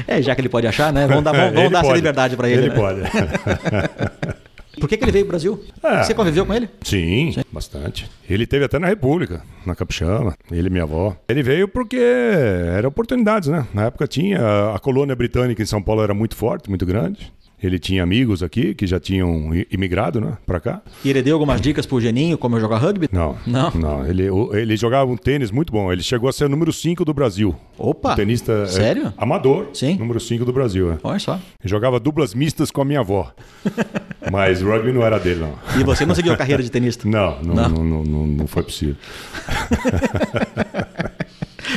É, 0.09 0.21
já 0.21 0.35
que 0.35 0.41
ele 0.41 0.49
pode 0.49 0.67
achar, 0.67 0.93
né? 0.93 1.07
Vamos 1.07 1.23
dar, 1.23 1.33
vamos, 1.33 1.55
Ele 1.61 1.69
dar 1.69 1.85
essa 1.85 1.93
liberdade 1.93 2.37
para 2.37 2.49
ele. 2.49 2.63
Ele 2.63 2.69
né? 2.71 2.75
pode. 2.75 3.01
Por 4.81 4.89
que, 4.89 4.97
que 4.97 5.05
ele 5.05 5.13
veio 5.13 5.25
pro 5.25 5.33
Brasil? 5.33 5.63
É. 5.83 6.03
Você 6.03 6.15
conviveu 6.15 6.45
com 6.47 6.55
ele? 6.55 6.69
Sim, 6.83 7.35
bastante. 7.53 8.11
Ele 8.29 8.47
teve 8.47 8.65
até 8.65 8.79
na 8.79 8.87
República, 8.87 9.43
na 9.65 9.75
Capixama, 9.75 10.37
ele 10.51 10.69
e 10.69 10.71
minha 10.71 10.85
avó. 10.85 11.17
Ele 11.29 11.43
veio 11.43 11.69
porque 11.69 11.97
eram 11.97 12.89
oportunidades, 12.89 13.49
né? 13.49 13.67
Na 13.73 13.85
época 13.87 14.07
tinha, 14.07 14.75
a 14.75 14.79
colônia 14.79 15.15
britânica 15.15 15.63
em 15.63 15.67
São 15.67 15.83
Paulo 15.83 16.03
era 16.03 16.15
muito 16.15 16.37
forte, 16.37 16.69
muito 16.69 16.85
grande. 16.87 17.33
Ele 17.65 17.79
tinha 17.79 18.03
amigos 18.03 18.43
aqui 18.43 18.75
que 18.75 18.87
já 18.87 19.01
tinham 19.01 19.51
imigrado, 19.71 20.21
né, 20.21 20.37
pra 20.47 20.61
cá. 20.61 20.83
E 21.05 21.11
ele 21.11 21.23
deu 21.23 21.35
algumas 21.35 21.61
dicas 21.61 21.87
pro 21.87 22.01
Geninho 22.01 22.37
como 22.37 22.59
jogar 22.61 22.79
rugby? 22.79 23.09
Não, 23.13 23.37
Não? 23.47 24.07
Ele, 24.07 24.29
o- 24.31 24.55
ele 24.55 24.77
jogava 24.77 25.11
um 25.11 25.17
tênis 25.17 25.51
muito 25.51 25.73
bom. 25.73 25.93
Ele 25.93 26.03
chegou 26.03 26.29
a 26.29 26.33
ser 26.33 26.45
o 26.45 26.49
número 26.49 26.73
5 26.73 27.05
do 27.05 27.15
Brasil. 27.15 27.55
Opa! 27.79 28.13
Um 28.13 28.17
tenista 28.17 28.53
é, 28.53 28.67
Sério? 28.67 29.13
amador. 29.17 29.69
Sim. 29.75 29.97
Número 29.97 30.21
5 30.21 30.45
do 30.45 30.53
Brasil, 30.53 30.93
é. 30.93 30.99
Olha 31.03 31.19
só. 31.19 31.35
Ele 31.35 31.41
jogava 31.71 31.99
duplas 31.99 32.35
mistas 32.35 32.71
com 32.71 32.83
a 32.83 32.85
minha 32.85 33.01
avó. 33.01 33.33
Mas 34.31 34.63
o 34.63 34.67
rugby 34.69 34.93
não 34.93 35.03
era 35.03 35.19
dele, 35.19 35.41
não. 35.41 35.55
E 35.81 35.85
você 35.85 36.05
não 36.07 36.15
seguiu 36.15 36.33
a 36.33 36.37
carreira 36.37 36.63
de 36.63 36.71
tenista? 36.71 37.09
Não, 37.09 37.41
não, 37.43 37.55
Não? 37.55 37.69
não, 37.69 37.85
não, 37.85 38.05
não, 38.05 38.27
não 38.27 38.47
foi 38.47 38.63
possível. 38.63 38.97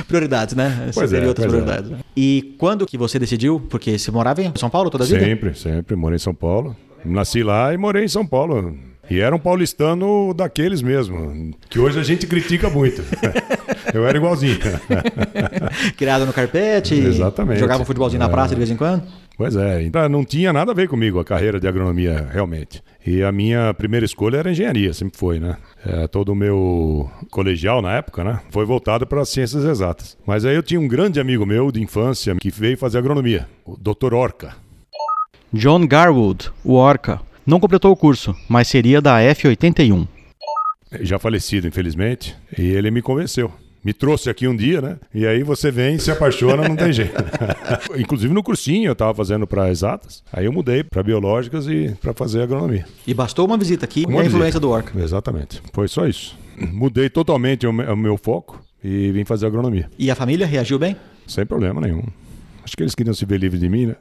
prioridades, 0.07 0.55
né? 0.55 0.85
Você 0.87 0.99
Pois 0.99 1.11
teria 1.11 1.25
é, 1.25 1.27
outras 1.27 1.45
é. 1.45 1.49
prioridades. 1.49 1.89
né? 1.91 1.99
E 2.15 2.55
quando 2.57 2.85
que 2.85 2.97
você 2.97 3.17
decidiu? 3.19 3.59
Porque 3.69 3.97
você 3.97 4.11
morava 4.11 4.41
em 4.41 4.51
São 4.55 4.69
Paulo 4.69 4.89
toda 4.89 5.03
a 5.03 5.07
vida? 5.07 5.19
Sempre, 5.19 5.53
sempre. 5.55 5.95
Morei 5.95 6.15
em 6.15 6.19
São 6.19 6.33
Paulo. 6.33 6.75
Nasci 7.05 7.43
lá 7.43 7.73
e 7.73 7.77
morei 7.77 8.03
em 8.05 8.07
São 8.07 8.25
Paulo. 8.25 8.77
E 9.09 9.19
era 9.19 9.33
um 9.33 9.39
paulistano 9.39 10.33
daqueles 10.33 10.81
mesmo, 10.81 11.53
que 11.69 11.79
hoje 11.79 11.97
a 11.97 12.03
gente 12.03 12.27
critica 12.27 12.69
muito. 12.69 13.01
Eu 13.93 14.05
era 14.07 14.17
igualzinho. 14.17 14.57
Criado 15.97 16.25
no 16.25 16.33
carpete? 16.33 16.95
Exatamente. 16.95 17.59
Jogava 17.59 17.81
um 17.81 17.85
futebolzinho 17.85 18.19
na 18.19 18.25
É. 18.25 18.29
praça 18.29 18.49
de 18.49 18.55
vez 18.59 18.69
em 18.71 18.75
quando? 18.75 19.03
Pois 19.37 19.55
é, 19.55 19.83
então 19.83 20.09
não 20.09 20.25
tinha 20.25 20.51
nada 20.51 20.71
a 20.71 20.75
ver 20.75 20.87
comigo 20.87 21.19
a 21.19 21.23
carreira 21.25 21.59
de 21.59 21.67
agronomia, 21.67 22.27
realmente. 22.31 22.81
E 23.05 23.21
a 23.21 23.31
minha 23.31 23.71
primeira 23.75 24.03
escolha 24.05 24.37
era 24.37 24.49
engenharia, 24.51 24.91
sempre 24.93 25.17
foi, 25.17 25.39
né? 25.39 25.57
É, 25.85 26.07
todo 26.07 26.29
o 26.29 26.35
meu 26.35 27.09
colegial 27.29 27.79
na 27.81 27.93
época, 27.93 28.23
né? 28.23 28.39
Foi 28.49 28.65
voltado 28.65 29.05
para 29.05 29.21
as 29.21 29.29
ciências 29.29 29.63
exatas. 29.63 30.17
Mas 30.25 30.43
aí 30.43 30.55
eu 30.55 30.63
tinha 30.63 30.79
um 30.79 30.87
grande 30.87 31.19
amigo 31.19 31.45
meu 31.45 31.71
de 31.71 31.81
infância 31.81 32.35
que 32.35 32.49
veio 32.49 32.77
fazer 32.77 32.97
agronomia, 32.97 33.47
o 33.63 33.77
Dr. 33.77 34.13
Orca. 34.15 34.55
John 35.53 35.85
Garwood, 35.87 36.51
o 36.63 36.73
Orca. 36.73 37.21
Não 37.45 37.59
completou 37.59 37.91
o 37.91 37.95
curso, 37.95 38.35
mas 38.49 38.67
seria 38.67 38.99
da 38.99 39.19
F81. 39.19 40.07
já 41.01 41.17
falecido, 41.19 41.67
infelizmente, 41.67 42.35
e 42.57 42.63
ele 42.71 42.89
me 42.91 43.01
convenceu. 43.03 43.51
Me 43.87 43.93
trouxe 43.93 44.29
aqui 44.29 44.45
um 44.49 44.53
dia, 44.53 44.81
né? 44.81 44.97
E 45.15 45.25
aí 45.25 45.43
você 45.43 45.71
vem, 45.71 45.97
se 45.97 46.11
apaixona, 46.11 46.67
não 46.67 46.75
tem 46.75 46.91
jeito. 46.91 47.13
Inclusive 47.97 48.33
no 48.33 48.43
cursinho 48.43 48.89
eu 48.89 48.91
estava 48.91 49.13
fazendo 49.13 49.47
para 49.47 49.69
exatas, 49.71 50.21
aí 50.33 50.43
eu 50.43 50.51
mudei 50.51 50.83
para 50.83 51.01
biológicas 51.01 51.67
e 51.67 51.95
para 52.01 52.11
fazer 52.13 52.41
agronomia. 52.41 52.85
E 53.07 53.13
bastou 53.13 53.45
uma 53.45 53.57
visita 53.57 53.85
aqui 53.85 54.03
Uma 54.05 54.19
e 54.19 54.23
a 54.23 54.25
influência 54.25 54.59
do 54.59 54.69
Orca. 54.69 54.91
Exatamente. 55.01 55.61
Foi 55.71 55.87
só 55.87 56.05
isso. 56.05 56.37
Mudei 56.57 57.09
totalmente 57.09 57.65
o 57.65 57.71
me- 57.71 57.85
o 57.85 57.95
meu 57.95 58.17
foco 58.17 58.61
e 58.83 59.09
vim 59.13 59.23
fazer 59.23 59.45
agronomia. 59.47 59.89
E 59.97 60.11
a 60.11 60.15
família 60.15 60.45
reagiu 60.45 60.77
bem? 60.77 60.97
Sem 61.25 61.45
problema 61.45 61.79
nenhum. 61.79 62.03
Acho 62.67 62.75
que 62.75 62.83
eles 62.83 62.93
queriam 62.93 63.13
se 63.13 63.25
ver 63.25 63.37
livre 63.39 63.57
de 63.57 63.69
mim, 63.69 63.85
né? 63.85 63.95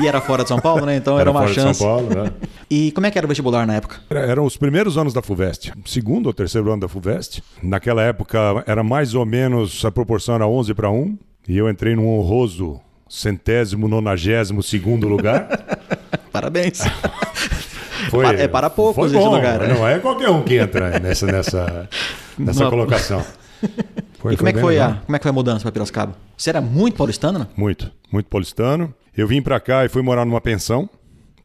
E 0.00 0.08
era 0.08 0.20
fora 0.20 0.42
de 0.42 0.48
São 0.48 0.58
Paulo, 0.58 0.84
né? 0.84 0.96
Então 0.96 1.16
era, 1.16 1.30
uma 1.30 1.42
fora 1.42 1.52
de 1.54 1.60
chance. 1.60 1.78
São 1.78 1.86
Paulo, 1.86 2.08
né? 2.24 2.32
E 2.68 2.90
como 2.90 3.06
é 3.06 3.10
que 3.12 3.16
era 3.16 3.24
o 3.24 3.28
vestibular 3.28 3.64
na 3.68 3.76
época? 3.76 3.98
Era- 4.10 4.20
Eram 4.26 4.44
os 4.44 4.56
primeiros 4.56 4.98
anos 4.98 5.12
da 5.14 5.22
FUVEST, 5.22 5.72
segundo 5.86 6.26
ou 6.26 6.32
terceiro 6.32 6.72
ano 6.72 6.80
da 6.80 6.88
FUVEST. 6.88 7.40
Naquela 7.62 8.02
época 8.02 8.64
era 8.66 8.82
mais 8.82 9.14
ou 9.14 9.24
menos 9.24 9.84
a 9.84 9.92
proporção 9.92 10.34
era 10.34 10.44
11 10.44 10.74
para 10.74 10.90
1 10.90 11.16
e 11.48 11.56
eu 11.56 11.70
entrei 11.70 11.94
num 11.94 12.08
honroso 12.08 12.80
centésimo, 13.08 13.86
nonagésimo 13.86 14.60
segundo 14.60 15.06
lugar. 15.06 15.48
Parabéns. 16.32 16.80
Foi, 18.10 18.24
é 18.26 18.48
para 18.48 18.68
poucos 18.70 18.94
foi 19.12 19.20
esse 19.20 19.28
lugar, 19.28 19.60
né? 19.60 19.74
Não 19.74 19.86
é 19.86 19.98
qualquer 20.00 20.30
um 20.30 20.42
que 20.42 20.56
entra 20.56 20.98
nessa, 20.98 21.26
nessa, 21.26 21.88
nessa 22.38 22.68
colocação. 22.68 23.22
E 24.32 24.36
como 24.36 24.48
é, 24.48 24.52
que 24.52 24.60
foi 24.60 24.80
a, 24.80 24.94
como 25.06 25.14
é 25.14 25.18
que 25.18 25.22
foi 25.22 25.30
a 25.30 25.32
mudança 25.32 25.60
para 25.62 25.70
Piracicaba? 25.70 26.16
Você 26.36 26.50
era 26.50 26.60
muito 26.60 26.96
paulistano, 26.96 27.38
né? 27.38 27.46
Muito, 27.56 27.90
muito 28.10 28.26
paulistano. 28.26 28.92
Eu 29.16 29.28
vim 29.28 29.40
pra 29.40 29.60
cá 29.60 29.84
e 29.84 29.88
fui 29.88 30.02
morar 30.02 30.24
numa 30.24 30.40
pensão, 30.40 30.90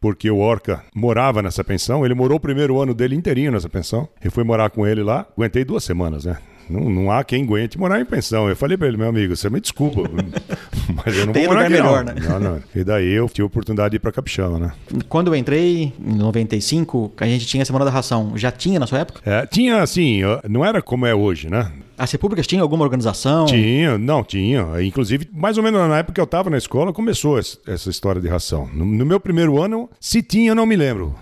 porque 0.02 0.30
o 0.30 0.40
Orca 0.40 0.84
morava 0.96 1.44
nessa 1.44 1.64
pensão. 1.64 2.04
Ele 2.04 2.16
morou 2.16 2.38
o 2.38 2.40
primeiro 2.40 2.82
ano 2.82 2.94
dele 2.96 3.16
inteirinho 3.16 3.52
nessa 3.52 3.70
pensão. 3.70 4.10
Eu 4.24 4.32
fui 4.32 4.44
morar 4.44 4.72
com 4.72 4.88
ele 4.88 5.04
lá. 5.04 5.28
Aguentei 5.38 5.64
duas 5.64 5.84
semanas, 5.84 6.26
né? 6.26 6.38
Não, 6.70 6.90
não 6.90 7.12
há 7.12 7.24
quem 7.24 7.44
aguente 7.44 7.78
morar 7.78 8.00
em 8.02 8.06
pensão. 8.06 8.50
Eu 8.50 8.56
falei 8.56 8.76
pra 8.76 8.88
ele, 8.88 8.98
meu 8.98 9.08
amigo, 9.10 9.36
você 9.36 9.50
me 9.50 9.60
desculpa, 9.60 10.02
mas 11.06 11.16
eu 11.16 11.26
não 11.28 11.34
Tem 11.34 11.46
vou 11.46 11.54
morar 11.54 11.66
lugar 11.66 11.66
aqui, 11.66 11.74
melhor, 11.74 12.06
não. 12.06 12.14
né? 12.14 12.22
Não, 12.28 12.40
não. 12.40 12.64
E 12.74 12.84
daí 12.84 13.12
eu 13.12 13.28
tive 13.28 13.44
a 13.44 13.46
oportunidade 13.46 13.92
de 13.92 13.96
ir 13.98 14.00
pra 14.00 14.12
Capixaba, 14.12 14.58
né? 14.58 14.72
Quando 15.08 15.28
eu 15.28 15.36
entrei, 15.36 15.94
em 16.00 16.16
95, 16.16 17.14
a 17.18 17.26
gente 17.26 17.46
tinha 17.46 17.62
a 17.64 17.66
Semana 17.66 17.86
da 17.86 17.92
Ração. 17.92 18.34
Já 18.36 18.52
tinha 18.52 18.80
na 18.80 18.88
sua 18.88 19.00
época? 19.00 19.22
É, 19.30 19.46
tinha 19.46 19.82
assim, 19.82 20.22
não 20.50 20.66
era 20.66 20.82
como 20.82 21.06
é 21.06 21.14
hoje, 21.14 21.50
né? 21.50 21.72
As 22.04 22.12
repúblicas 22.12 22.46
tinham 22.46 22.62
alguma 22.64 22.84
organização? 22.84 23.46
Tinha, 23.46 23.98
não, 23.98 24.26
tinha. 24.26 24.68
Inclusive, 24.84 25.26
mais 25.32 25.58
ou 25.58 25.64
menos 25.64 25.80
na 25.88 26.00
época 26.00 26.16
que 26.16 26.20
eu 26.20 26.26
estava 26.26 26.50
na 26.50 26.58
escola, 26.58 26.92
começou 26.92 27.40
essa 27.40 27.90
história 27.90 28.20
de 28.20 28.28
ração. 28.28 28.70
No, 28.74 28.84
no 28.84 29.06
meu 29.06 29.22
primeiro 29.22 29.62
ano, 29.62 29.90
se 30.02 30.22
tinha, 30.22 30.52
eu 30.52 30.56
não 30.56 30.66
me 30.66 30.76
lembro. 30.76 31.16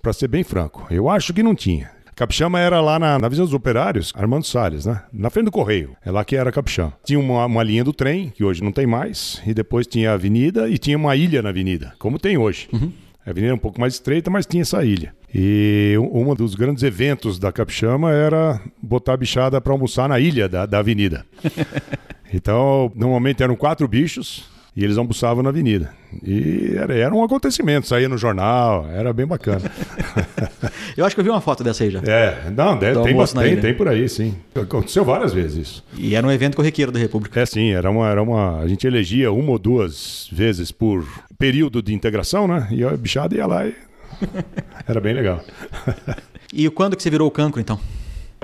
Pra 0.00 0.12
ser 0.12 0.28
bem 0.28 0.44
franco. 0.44 0.86
Eu 0.92 1.10
acho 1.10 1.34
que 1.34 1.42
não 1.42 1.56
tinha. 1.56 1.90
Capixama 2.14 2.60
era 2.60 2.80
lá 2.80 3.00
na, 3.00 3.18
na 3.18 3.28
visão 3.28 3.46
dos 3.46 3.54
operários, 3.54 4.12
Armando 4.14 4.46
Salles, 4.46 4.86
né? 4.86 5.02
Na 5.12 5.28
frente 5.28 5.46
do 5.46 5.50
Correio. 5.50 5.96
É 6.04 6.10
lá 6.12 6.24
que 6.24 6.36
era 6.36 6.52
Capixama. 6.52 6.92
Tinha 7.04 7.18
uma, 7.18 7.44
uma 7.44 7.62
linha 7.64 7.82
do 7.82 7.92
trem, 7.92 8.30
que 8.30 8.44
hoje 8.44 8.62
não 8.62 8.70
tem 8.70 8.86
mais, 8.86 9.42
e 9.44 9.52
depois 9.52 9.88
tinha 9.88 10.12
a 10.12 10.14
avenida 10.14 10.68
e 10.68 10.78
tinha 10.78 10.96
uma 10.96 11.16
ilha 11.16 11.42
na 11.42 11.48
avenida, 11.48 11.94
como 11.98 12.16
tem 12.16 12.38
hoje. 12.38 12.68
A 13.28 13.30
avenida 13.30 13.48
era 13.48 13.54
um 13.54 13.58
pouco 13.58 13.78
mais 13.78 13.92
estreita, 13.92 14.30
mas 14.30 14.46
tinha 14.46 14.62
essa 14.62 14.82
ilha. 14.82 15.14
E 15.34 15.94
um 15.98 16.30
um 16.30 16.34
dos 16.34 16.54
grandes 16.54 16.82
eventos 16.82 17.38
da 17.38 17.52
Capixama 17.52 18.10
era 18.10 18.58
botar 18.82 19.12
a 19.12 19.16
bichada 19.18 19.60
para 19.60 19.70
almoçar 19.70 20.08
na 20.08 20.18
ilha 20.18 20.48
da, 20.48 20.64
da 20.64 20.78
avenida. 20.78 21.24
Então, 22.30 22.92
normalmente 22.94 23.42
eram 23.42 23.56
quatro 23.56 23.88
bichos 23.88 24.44
e 24.78 24.84
eles 24.84 24.96
almoçavam 24.96 25.42
na 25.42 25.48
avenida. 25.48 25.90
E 26.24 26.72
era, 26.76 26.94
era 26.94 27.12
um 27.12 27.24
acontecimento, 27.24 27.88
saía 27.88 28.08
no 28.08 28.16
jornal, 28.16 28.88
era 28.88 29.12
bem 29.12 29.26
bacana. 29.26 29.60
Eu 30.96 31.04
acho 31.04 31.14
que 31.16 31.20
eu 31.20 31.24
vi 31.24 31.30
uma 31.30 31.40
foto 31.40 31.62
dessa 31.62 31.82
aí 31.84 31.90
já. 31.90 32.00
É, 32.00 32.50
não, 32.50 32.76
deve- 32.76 33.00
tem, 33.02 33.16
bastante, 33.16 33.52
ilha. 33.52 33.60
tem 33.60 33.72
por 33.74 33.86
aí, 33.88 34.08
sim. 34.08 34.34
Aconteceu 34.54 35.04
várias 35.04 35.32
vezes 35.32 35.56
isso. 35.68 35.84
E 35.96 36.14
era 36.16 36.26
um 36.26 36.30
evento 36.30 36.56
corriqueiro 36.56 36.90
da 36.90 36.98
República. 36.98 37.40
É 37.40 37.46
sim, 37.46 37.70
era 37.70 37.88
uma, 37.88 38.08
era 38.08 38.20
uma. 38.20 38.58
A 38.60 38.66
gente 38.66 38.84
elegia 38.84 39.30
uma 39.30 39.52
ou 39.52 39.58
duas 39.60 40.28
vezes 40.32 40.72
por 40.72 41.06
período 41.38 41.80
de 41.82 41.94
integração, 41.94 42.48
né? 42.48 42.66
E 42.72 42.82
a 42.84 42.90
bichada 42.96 43.34
ia 43.36 43.46
lá 43.46 43.64
e. 43.66 43.74
Era 44.88 45.00
bem 45.00 45.14
legal. 45.14 45.40
E 46.52 46.68
quando 46.70 46.96
que 46.96 47.02
você 47.02 47.10
virou 47.10 47.28
o 47.28 47.30
cancro, 47.30 47.60
então? 47.60 47.78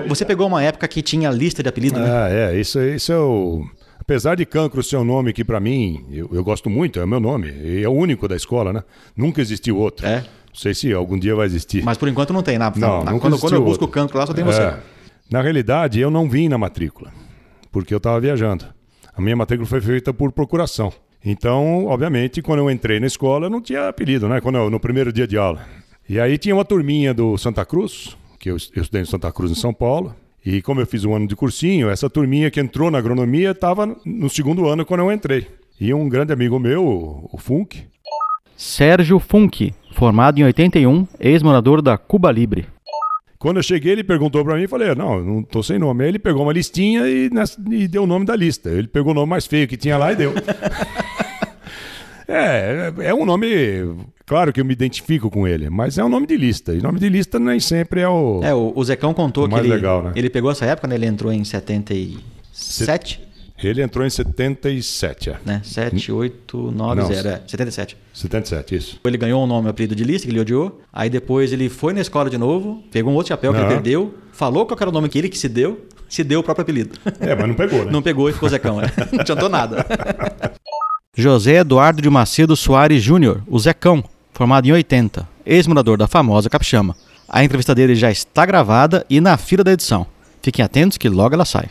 Você 0.07 0.23
pegou 0.23 0.47
uma 0.47 0.61
época 0.63 0.87
que 0.87 1.01
tinha 1.01 1.29
lista 1.31 1.61
de 1.63 1.67
apelido, 1.69 1.99
né? 1.99 2.07
Ah, 2.09 2.29
é, 2.29 2.59
isso, 2.59 2.79
isso 2.81 3.11
é 3.11 3.17
o. 3.17 3.65
Apesar 4.05 4.35
de 4.35 4.45
cancro 4.45 4.83
ser 4.83 4.97
um 4.97 5.03
nome 5.03 5.33
que 5.33 5.43
pra 5.43 5.59
mim 5.59 6.05
eu, 6.11 6.29
eu 6.31 6.43
gosto 6.43 6.69
muito, 6.69 6.99
é 6.99 7.03
o 7.03 7.07
meu 7.07 7.19
nome, 7.19 7.49
e 7.51 7.83
é 7.83 7.89
o 7.89 7.91
único 7.91 8.27
da 8.27 8.35
escola, 8.35 8.71
né? 8.71 8.83
Nunca 9.17 9.41
existiu 9.41 9.77
outro. 9.77 10.05
É. 10.05 10.19
Não 10.19 10.27
sei 10.53 10.75
se 10.75 10.93
algum 10.93 11.17
dia 11.17 11.35
vai 11.35 11.47
existir. 11.47 11.83
Mas 11.83 11.97
por 11.97 12.07
enquanto 12.07 12.31
não 12.31 12.43
tem. 12.43 12.57
Na, 12.59 12.71
Não, 12.75 13.03
na- 13.03 13.19
quando, 13.19 13.37
quando 13.39 13.53
eu 13.55 13.63
busco 13.63 13.83
o 13.83 13.87
outro. 13.87 13.87
cancro 13.87 14.17
lá, 14.19 14.27
só 14.27 14.33
tem 14.33 14.43
você. 14.45 14.61
É. 14.61 14.79
Na 15.29 15.41
realidade, 15.41 15.99
eu 15.99 16.11
não 16.11 16.29
vim 16.29 16.47
na 16.47 16.57
matrícula, 16.57 17.11
porque 17.71 17.93
eu 17.93 17.97
estava 17.97 18.19
viajando. 18.19 18.65
A 19.17 19.19
minha 19.19 19.35
matrícula 19.35 19.67
foi 19.67 19.81
feita 19.81 20.13
por 20.13 20.31
procuração. 20.31 20.93
Então, 21.25 21.87
obviamente, 21.87 22.43
quando 22.43 22.59
eu 22.59 22.69
entrei 22.69 22.99
na 22.99 23.07
escola, 23.07 23.47
eu 23.47 23.49
não 23.49 23.59
tinha 23.59 23.89
apelido, 23.89 24.29
né? 24.29 24.39
Quando 24.39 24.59
eu- 24.59 24.69
no 24.69 24.79
primeiro 24.79 25.11
dia 25.11 25.27
de 25.27 25.35
aula. 25.35 25.65
E 26.07 26.19
aí 26.19 26.37
tinha 26.37 26.53
uma 26.53 26.63
turminha 26.63 27.11
do 27.11 27.35
Santa 27.39 27.65
Cruz, 27.65 28.15
que 28.39 28.49
eu, 28.51 28.57
eu 28.75 28.81
estudei 28.83 29.01
no 29.01 29.07
Santa 29.07 29.31
Cruz, 29.31 29.51
em 29.51 29.55
São 29.55 29.73
Paulo. 29.73 30.15
E 30.45 30.61
como 30.61 30.79
eu 30.79 30.85
fiz 30.85 31.03
um 31.05 31.15
ano 31.15 31.27
de 31.27 31.35
cursinho, 31.35 31.89
essa 31.89 32.09
turminha 32.09 32.51
que 32.51 32.59
entrou 32.59 32.91
na 32.91 32.97
agronomia 32.99 33.51
estava 33.51 33.95
no 34.05 34.29
segundo 34.29 34.67
ano 34.67 34.85
quando 34.85 34.99
eu 35.01 35.11
entrei. 35.11 35.47
E 35.79 35.93
um 35.93 36.07
grande 36.07 36.31
amigo 36.31 36.59
meu, 36.59 36.85
o- 36.85 37.37
Funk, 37.37 37.83
Sérgio 38.55 39.19
Funk, 39.19 39.73
formado 39.93 40.39
em 40.39 40.43
81, 40.43 41.07
ex-morador 41.19 41.81
da 41.81 41.97
Cuba 41.97 42.31
Libre. 42.31 42.65
Quando 43.37 43.57
eu 43.57 43.63
cheguei, 43.63 43.91
ele 43.91 44.03
perguntou 44.03 44.43
pra 44.45 44.55
mim 44.55 44.63
e 44.63 44.67
falei, 44.67 44.93
não, 44.95 45.21
não 45.23 45.43
tô 45.43 45.61
sem 45.61 45.77
nome. 45.77 46.03
Aí 46.03 46.09
ele 46.09 46.19
pegou 46.19 46.43
uma 46.43 46.53
listinha 46.53 47.07
e, 47.07 47.29
e 47.71 47.87
deu 47.87 48.03
o 48.03 48.07
nome 48.07 48.25
da 48.25 48.35
lista. 48.35 48.69
Ele 48.69 48.87
pegou 48.87 49.11
o 49.11 49.15
nome 49.15 49.29
mais 49.29 49.45
feio 49.45 49.67
que 49.67 49.75
tinha 49.77 49.97
lá 49.97 50.11
e 50.13 50.15
deu. 50.15 50.33
é, 52.27 52.93
é 52.99 53.13
um 53.13 53.25
nome. 53.25 53.47
Claro 54.25 54.51
que 54.51 54.59
eu 54.59 54.65
me 54.65 54.73
identifico 54.73 55.29
com 55.29 55.47
ele, 55.47 55.69
mas 55.69 55.97
é 55.97 56.03
um 56.03 56.09
nome 56.09 56.25
de 56.25 56.35
lista. 56.35 56.73
E 56.73 56.81
nome 56.81 56.99
de 56.99 57.09
lista 57.09 57.39
nem 57.39 57.59
sempre 57.59 58.01
é 58.01 58.09
o. 58.09 58.41
É, 58.43 58.53
o, 58.53 58.73
o 58.75 58.83
Zecão 58.83 59.13
contou 59.13 59.45
O 59.45 59.49
que 59.49 59.55
ele, 59.55 59.67
legal, 59.67 60.03
né? 60.03 60.13
ele 60.15 60.29
pegou 60.29 60.49
essa 60.51 60.65
época, 60.65 60.87
né? 60.87 60.95
Ele 60.95 61.05
entrou 61.05 61.31
em 61.31 61.43
77, 61.43 63.21
Ele 63.63 63.81
entrou 63.81 64.05
em 64.05 64.09
77, 64.09 65.29
é. 65.29 65.37
né? 65.45 65.61
7, 65.63 66.11
8, 66.11 66.71
9, 66.71 67.01
Não. 67.01 67.07
0, 67.07 67.27
é, 67.27 67.41
77. 67.47 67.97
77, 68.13 68.75
isso. 68.75 68.99
Ele 69.05 69.17
ganhou 69.17 69.43
um 69.43 69.47
nome, 69.47 69.67
um 69.67 69.69
apelido 69.69 69.95
de 69.95 70.03
lista, 70.03 70.27
que 70.27 70.33
ele 70.33 70.39
odiou. 70.39 70.81
Aí 70.91 71.09
depois 71.09 71.53
ele 71.53 71.69
foi 71.69 71.93
na 71.93 72.01
escola 72.01 72.29
de 72.29 72.37
novo, 72.37 72.83
pegou 72.91 73.13
um 73.13 73.15
outro 73.15 73.29
chapéu 73.29 73.51
que 73.51 73.59
ele 73.59 73.65
Aham. 73.65 73.73
perdeu, 73.75 74.15
falou 74.31 74.65
qual 74.65 74.77
era 74.81 74.89
o 74.89 74.93
nome 74.93 75.07
que 75.09 75.17
ele 75.19 75.29
que 75.29 75.37
se 75.37 75.47
deu, 75.47 75.85
se 76.09 76.23
deu 76.23 76.39
o 76.39 76.43
próprio 76.43 76.63
apelido. 76.63 76.97
É, 77.19 77.35
mas 77.35 77.47
não 77.47 77.55
pegou, 77.55 77.85
né? 77.85 77.91
Não 77.93 78.01
pegou 78.01 78.29
e 78.29 78.33
ficou 78.33 78.49
Zecão, 78.49 78.77
né? 78.81 78.87
Não 79.11 79.19
adiantou 79.21 79.49
nada. 79.49 79.85
José 81.15 81.55
Eduardo 81.57 82.01
de 82.01 82.09
Macedo 82.09 82.55
Soares 82.55 83.01
Júnior, 83.01 83.41
o 83.47 83.57
Zecão, 83.57 84.03
formado 84.33 84.67
em 84.67 84.71
80, 84.73 85.27
ex-morador 85.45 85.97
da 85.97 86.07
famosa 86.07 86.49
Capixama. 86.49 86.95
A 87.29 87.43
entrevista 87.43 87.73
dele 87.73 87.95
já 87.95 88.11
está 88.11 88.45
gravada 88.45 89.05
e 89.09 89.19
na 89.21 89.37
fila 89.37 89.63
da 89.63 89.71
edição. 89.71 90.05
Fiquem 90.41 90.63
atentos 90.63 90.97
que 90.97 91.09
logo 91.09 91.33
ela 91.33 91.45
sai. 91.45 91.69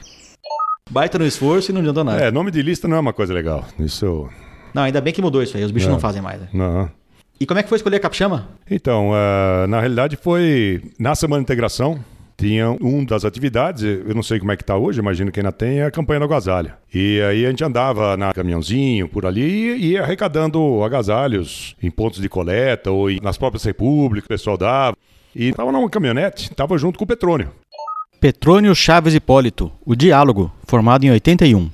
Baita 0.90 1.18
no 1.18 1.26
esforço 1.26 1.70
e 1.70 1.74
não 1.74 1.80
adiantou 1.80 2.04
nada. 2.04 2.22
É, 2.24 2.30
nome 2.30 2.50
de 2.50 2.60
lista 2.62 2.88
não 2.88 2.96
é 2.96 3.00
uma 3.00 3.12
coisa 3.12 3.32
legal. 3.32 3.64
Isso 3.78 4.04
eu. 4.04 4.28
Não, 4.72 4.82
ainda 4.82 5.00
bem 5.00 5.12
que 5.12 5.22
mudou 5.22 5.42
isso 5.42 5.56
aí, 5.56 5.62
os 5.64 5.70
bichos 5.70 5.88
É. 5.88 5.92
não 5.92 6.00
fazem 6.00 6.20
mais. 6.20 6.40
né? 6.40 6.48
Não. 6.52 6.90
E 7.38 7.46
como 7.46 7.60
é 7.60 7.62
que 7.62 7.68
foi 7.68 7.76
escolher 7.76 7.96
a 7.96 8.00
Capixama? 8.00 8.48
Então, 8.70 9.10
ah, 9.14 9.66
na 9.68 9.80
realidade 9.80 10.16
foi 10.16 10.82
na 10.98 11.14
Semana 11.14 11.40
de 11.40 11.44
Integração. 11.44 11.98
Tinha 12.36 12.70
um 12.80 13.04
das 13.04 13.24
atividades, 13.24 13.82
eu 13.82 14.14
não 14.14 14.22
sei 14.22 14.40
como 14.40 14.50
é 14.50 14.56
que 14.56 14.62
está 14.62 14.76
hoje, 14.76 14.98
imagino 14.98 15.30
que 15.30 15.38
ainda 15.38 15.52
tem, 15.52 15.78
é 15.78 15.86
a 15.86 15.90
campanha 15.90 16.20
do 16.20 16.24
agasalho. 16.24 16.72
E 16.92 17.20
aí 17.22 17.46
a 17.46 17.50
gente 17.50 17.62
andava 17.62 18.16
na 18.16 18.32
caminhãozinho 18.32 19.08
por 19.08 19.24
ali 19.24 19.76
e 19.76 19.92
ia 19.92 20.02
arrecadando 20.02 20.82
agasalhos 20.82 21.76
em 21.80 21.90
pontos 21.90 22.20
de 22.20 22.28
coleta 22.28 22.90
ou 22.90 23.08
nas 23.22 23.38
próprias 23.38 23.62
repúblicas, 23.62 24.26
o 24.26 24.28
pessoal 24.28 24.56
dava. 24.56 24.96
E 25.34 25.52
tava 25.52 25.70
numa 25.70 25.88
caminhonete, 25.88 26.52
tava 26.54 26.76
junto 26.76 26.98
com 26.98 27.04
o 27.04 27.08
Petrônio. 27.08 27.50
Petrônio 28.20 28.74
Chaves 28.74 29.14
Hipólito, 29.14 29.70
o 29.84 29.94
Diálogo, 29.94 30.50
formado 30.66 31.04
em 31.04 31.10
81. 31.10 31.70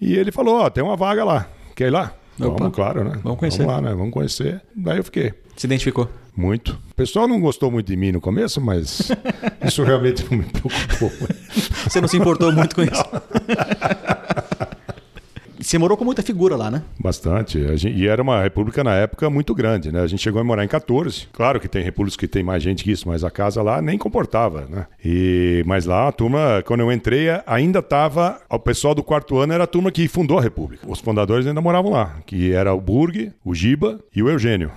E 0.00 0.14
ele 0.14 0.32
falou: 0.32 0.60
Ó, 0.60 0.70
tem 0.70 0.82
uma 0.82 0.96
vaga 0.96 1.24
lá. 1.24 1.48
Quer 1.74 1.88
ir 1.88 1.90
lá? 1.90 2.12
Opa. 2.40 2.56
Vamos, 2.58 2.74
claro, 2.74 3.04
né? 3.04 3.18
Vamos 3.22 3.38
conhecer. 3.38 3.64
Vamos 3.64 3.74
lá, 3.74 3.80
né? 3.82 3.94
Vamos 3.94 4.12
conhecer. 4.12 4.62
Daí 4.74 4.98
eu 4.98 5.04
fiquei. 5.04 5.34
Se 5.56 5.66
identificou. 5.66 6.08
Muito. 6.36 6.78
O 6.90 6.94
pessoal 6.94 7.26
não 7.26 7.40
gostou 7.40 7.70
muito 7.70 7.86
de 7.86 7.96
mim 7.96 8.12
no 8.12 8.20
começo, 8.20 8.60
mas 8.60 9.10
isso 9.64 9.82
realmente 9.82 10.24
não 10.30 10.38
me 10.38 10.44
preocupou. 10.44 11.10
Você 11.84 12.00
não 12.00 12.08
se 12.08 12.16
importou 12.18 12.52
muito 12.52 12.74
com 12.76 12.82
isso. 12.82 13.02
Você 15.58 15.78
morou 15.78 15.96
com 15.96 16.04
muita 16.04 16.22
figura 16.22 16.54
lá, 16.54 16.70
né? 16.70 16.82
Bastante. 17.00 17.58
Gente- 17.76 17.96
e 17.98 18.06
era 18.06 18.22
uma 18.22 18.40
república 18.42 18.84
na 18.84 18.94
época 18.94 19.28
muito 19.30 19.52
grande, 19.54 19.90
né? 19.90 20.00
A 20.02 20.06
gente 20.06 20.22
chegou 20.22 20.40
a 20.40 20.44
morar 20.44 20.62
em 20.64 20.68
14. 20.68 21.26
Claro 21.32 21.58
que 21.58 21.66
tem 21.66 21.82
repúblicas 21.82 22.16
que 22.16 22.28
tem 22.28 22.42
mais 22.44 22.62
gente 22.62 22.84
que 22.84 22.92
isso, 22.92 23.08
mas 23.08 23.24
a 23.24 23.30
casa 23.30 23.62
lá 23.62 23.80
nem 23.82 23.96
comportava, 23.98 24.66
né? 24.70 24.86
E, 25.04 25.64
mas 25.66 25.84
lá 25.86 26.06
a 26.06 26.12
turma, 26.12 26.62
quando 26.66 26.80
eu 26.80 26.92
entrei, 26.92 27.28
ainda 27.46 27.78
estava. 27.80 28.38
O 28.50 28.58
pessoal 28.58 28.94
do 28.94 29.02
quarto 29.02 29.38
ano 29.38 29.54
era 29.54 29.64
a 29.64 29.66
turma 29.66 29.90
que 29.90 30.06
fundou 30.06 30.38
a 30.38 30.42
república. 30.42 30.86
Os 30.88 31.00
fundadores 31.00 31.46
ainda 31.46 31.60
moravam 31.60 31.90
lá, 31.90 32.16
que 32.26 32.52
era 32.52 32.72
o 32.74 32.80
Burg, 32.80 33.32
o 33.44 33.54
Giba 33.54 33.98
e 34.14 34.22
o 34.22 34.28
Eugênio. 34.28 34.70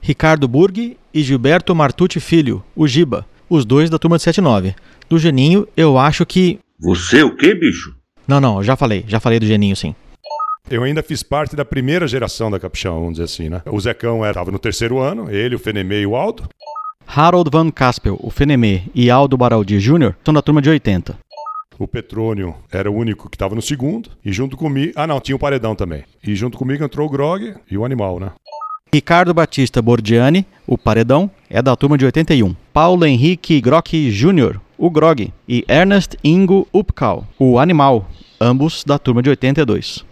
Ricardo 0.00 0.48
Burg 0.48 0.96
e 1.12 1.22
Gilberto 1.22 1.74
Martucci 1.74 2.20
Filho, 2.20 2.62
o 2.74 2.86
Giba, 2.86 3.26
os 3.48 3.64
dois 3.64 3.90
da 3.90 3.98
turma 3.98 4.16
de 4.16 4.22
79. 4.22 4.74
Do 5.08 5.18
Geninho, 5.18 5.66
eu 5.76 5.98
acho 5.98 6.24
que. 6.24 6.58
Você 6.78 7.22
o 7.22 7.36
quê, 7.36 7.54
bicho? 7.54 7.94
Não, 8.26 8.40
não, 8.40 8.58
eu 8.58 8.64
já 8.64 8.76
falei, 8.76 9.04
já 9.06 9.20
falei 9.20 9.38
do 9.38 9.46
Geninho, 9.46 9.76
sim. 9.76 9.94
Eu 10.70 10.84
ainda 10.84 11.02
fiz 11.02 11.22
parte 11.22 11.56
da 11.56 11.64
primeira 11.64 12.06
geração 12.06 12.50
da 12.50 12.60
Capixão, 12.60 12.94
vamos 12.94 13.14
dizer 13.14 13.24
assim, 13.24 13.48
né? 13.48 13.60
O 13.66 13.80
Zecão 13.80 14.24
estava 14.24 14.52
no 14.52 14.58
terceiro 14.58 15.00
ano, 15.00 15.30
ele, 15.30 15.56
o 15.56 15.58
Fenemê 15.58 16.02
e 16.02 16.06
o 16.06 16.14
Aldo. 16.14 16.48
Harold 17.06 17.50
Van 17.50 17.70
Caspel, 17.70 18.16
o 18.20 18.30
Fenemê 18.30 18.82
e 18.94 19.10
Aldo 19.10 19.36
Baraldi 19.36 19.78
Jr. 19.80 20.14
são 20.24 20.32
da 20.32 20.40
turma 20.40 20.62
de 20.62 20.70
80. 20.70 21.18
O 21.80 21.88
Petrônio 21.88 22.54
era 22.70 22.90
o 22.90 22.94
único 22.94 23.28
que 23.30 23.36
estava 23.36 23.54
no 23.54 23.62
segundo. 23.62 24.10
E 24.22 24.30
junto 24.30 24.54
comigo. 24.54 24.92
Ah, 24.94 25.06
não, 25.06 25.18
tinha 25.18 25.34
o 25.34 25.38
Paredão 25.38 25.74
também. 25.74 26.04
E 26.22 26.34
junto 26.34 26.58
comigo 26.58 26.84
entrou 26.84 27.06
o 27.06 27.10
Grog 27.10 27.54
e 27.70 27.78
o 27.78 27.86
Animal, 27.86 28.20
né? 28.20 28.32
Ricardo 28.92 29.32
Batista 29.32 29.80
Bordiani, 29.80 30.44
o 30.66 30.76
Paredão, 30.76 31.30
é 31.48 31.62
da 31.62 31.76
turma 31.76 31.96
de 31.96 32.04
81. 32.04 32.54
Paulo 32.72 33.06
Henrique 33.06 33.60
Grock 33.60 34.10
Jr., 34.10 34.58
o 34.76 34.90
Grog. 34.90 35.32
E 35.48 35.64
Ernest 35.68 36.16
Ingo 36.24 36.66
Upkal, 36.72 37.24
o 37.38 37.58
Animal, 37.60 38.08
ambos 38.40 38.82
da 38.82 38.98
turma 38.98 39.22
de 39.22 39.30
82. 39.30 40.04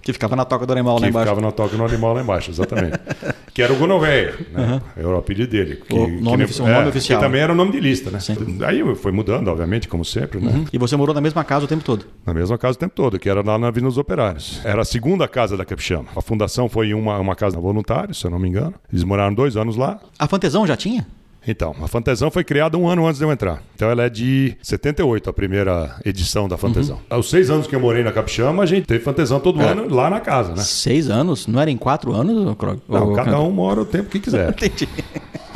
Que 0.00 0.12
ficava 0.12 0.36
na 0.36 0.44
toca 0.44 0.64
do 0.64 0.72
animal 0.72 0.94
lá 0.96 1.00
que 1.00 1.08
embaixo. 1.08 1.28
ficava 1.28 1.40
na 1.44 1.50
toca 1.50 1.76
no 1.76 1.84
animal 1.84 2.14
lá 2.14 2.20
embaixo, 2.20 2.50
exatamente. 2.50 2.98
que 3.54 3.62
era 3.62 3.72
o 3.72 3.76
Gonoveia, 3.76 4.34
né? 4.52 4.82
Era 4.96 5.08
o 5.08 5.16
apelido 5.16 5.50
dele. 5.52 5.76
Que, 5.76 5.94
O 5.94 6.06
que 6.06 6.10
nome 6.20 6.36
nem- 6.38 6.44
ofici- 6.44 6.60
o 6.60 6.66
nome 6.66 6.88
oficial. 6.88 7.20
Que 7.20 7.24
também 7.24 7.40
era 7.40 7.52
o 7.52 7.56
nome 7.56 7.70
de 7.72 7.80
lista, 7.80 8.10
né? 8.10 8.18
Sim. 8.20 8.36
Aí 8.66 8.82
foi 8.96 9.12
mudando, 9.12 9.48
obviamente, 9.48 9.86
como 9.88 10.04
sempre, 10.04 10.40
né? 10.40 10.64
E 10.72 10.76
você 10.78 10.96
morou 10.96 11.14
na 11.14 11.20
mesma 11.20 11.44
casa 11.44 11.64
o 11.64 11.68
tempo 11.68 11.84
todo. 11.84 12.04
Na 12.26 12.34
mesma 12.34 12.58
casa 12.58 12.76
o 12.76 12.80
tempo 12.80 12.94
todo, 12.94 13.18
que 13.18 13.28
era 13.30 13.40
lá 13.42 13.56
na 13.56 13.68
Avenida 13.68 13.88
dos 13.88 13.98
Operários. 13.98 14.60
Era 14.64 14.82
a 14.82 14.84
segunda 14.84 15.28
casa 15.28 15.56
da 15.56 15.64
Capixama. 15.64 16.08
A 16.16 16.20
fundação 16.20 16.68
foi 16.68 16.92
uma, 16.92 17.18
uma 17.18 17.36
casa 17.36 17.58
voluntária, 17.60 18.12
se 18.12 18.24
eu 18.26 18.30
não 18.30 18.38
me 18.38 18.48
engano. 18.48 18.74
Eles 18.92 19.04
moraram 19.04 19.32
dois 19.32 19.56
anos 19.56 19.76
lá. 19.76 20.00
A 20.18 20.26
Fantesão 20.26 20.66
já 20.66 20.76
tinha? 20.76 21.06
Então, 21.46 21.74
a 21.82 21.86
Fantesão 21.88 22.30
foi 22.30 22.42
criada 22.44 22.76
um 22.78 22.88
ano 22.88 23.06
antes 23.06 23.18
de 23.18 23.24
eu 23.24 23.30
entrar. 23.32 23.62
Então 23.74 23.90
ela 23.90 24.04
é 24.04 24.08
de 24.08 24.56
78, 24.62 25.28
a 25.28 25.32
primeira 25.32 25.96
edição 26.04 26.48
da 26.48 26.56
Fantesão. 26.56 26.98
Aos 27.10 27.28
seis 27.28 27.50
anos 27.50 27.66
que 27.66 27.74
eu 27.76 27.80
morei 27.80 28.02
na 28.02 28.12
Capixama, 28.12 28.62
a 28.62 28.66
gente 28.66 28.86
teve 28.86 29.04
Fantesão 29.04 29.38
todo 29.40 29.60
É. 29.60 29.68
ano 29.68 29.88
lá 29.94 30.08
na 30.08 30.20
casa, 30.20 30.50
né? 30.54 30.62
Seis 30.62 31.10
anos? 31.10 31.46
Não 31.46 31.60
era 31.60 31.70
em 31.70 31.76
quatro 31.76 32.12
anos, 32.12 32.56
Krog? 32.56 32.80
Não, 32.88 33.12
Ô, 33.12 33.14
cada 33.14 33.38
um 33.40 33.50
mora 33.50 33.80
o 33.80 33.84
tempo 33.84 34.08
que 34.10 34.18
quiser, 34.20 34.48
Entendi. 34.56 34.88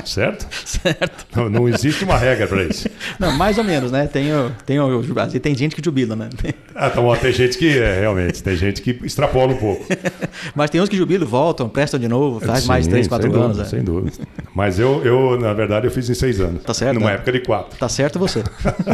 Certo? 0.09 0.47
Certo. 0.65 1.27
Não, 1.37 1.49
não 1.49 1.69
existe 1.69 2.05
uma 2.05 2.17
regra 2.17 2.47
para 2.47 2.65
isso. 2.65 2.89
Não, 3.19 3.33
mais 3.33 3.59
ou 3.59 3.65
menos, 3.65 3.91
né? 3.93 4.07
Tem, 4.07 4.33
o- 4.33 4.51
tem, 4.67 4.79
o- 4.81 5.03
assim, 5.21 5.39
tem 5.39 5.55
gente 5.55 5.75
que 5.77 5.83
jubila, 5.85 6.15
né? 6.17 6.29
Ah, 6.75 6.91
tá 6.91 7.01
bom, 7.01 7.15
tem 7.17 7.33
gente 7.33 7.57
que, 7.59 7.79
é, 7.79 8.01
realmente, 8.01 8.43
tem 8.43 8.57
gente 8.57 8.81
que 8.83 8.99
extrapola 9.05 9.53
um 9.53 9.57
pouco. 9.57 9.87
Mas 10.55 10.71
tem 10.71 10.81
uns 10.81 10.89
que 10.89 10.97
jubilam, 10.97 11.27
voltam, 11.27 11.69
prestam 11.69 11.99
de 11.99 12.09
novo, 12.09 12.41
faz 12.41 12.67
mais 12.67 12.85
Sim, 12.85 12.91
três, 12.91 13.09
quatro 13.09 13.29
anos. 13.35 13.57
Dúvida, 13.57 13.63
é. 13.63 13.67
Sem 13.67 13.83
dúvida. 13.83 14.17
Mas 14.55 14.79
eu, 14.79 15.03
eu, 15.05 15.39
na 15.41 15.53
verdade, 15.53 15.87
eu 15.87 15.91
fiz 15.91 16.09
em 16.09 16.15
seis 16.15 16.41
anos. 16.41 16.63
Tá 16.63 16.73
certo, 16.75 16.95
Numa 16.95 17.09
né? 17.11 17.15
época 17.17 17.33
de 17.33 17.41
quatro. 17.41 17.79
Tá 17.79 17.89
certo 17.89 18.19
você. 18.19 18.43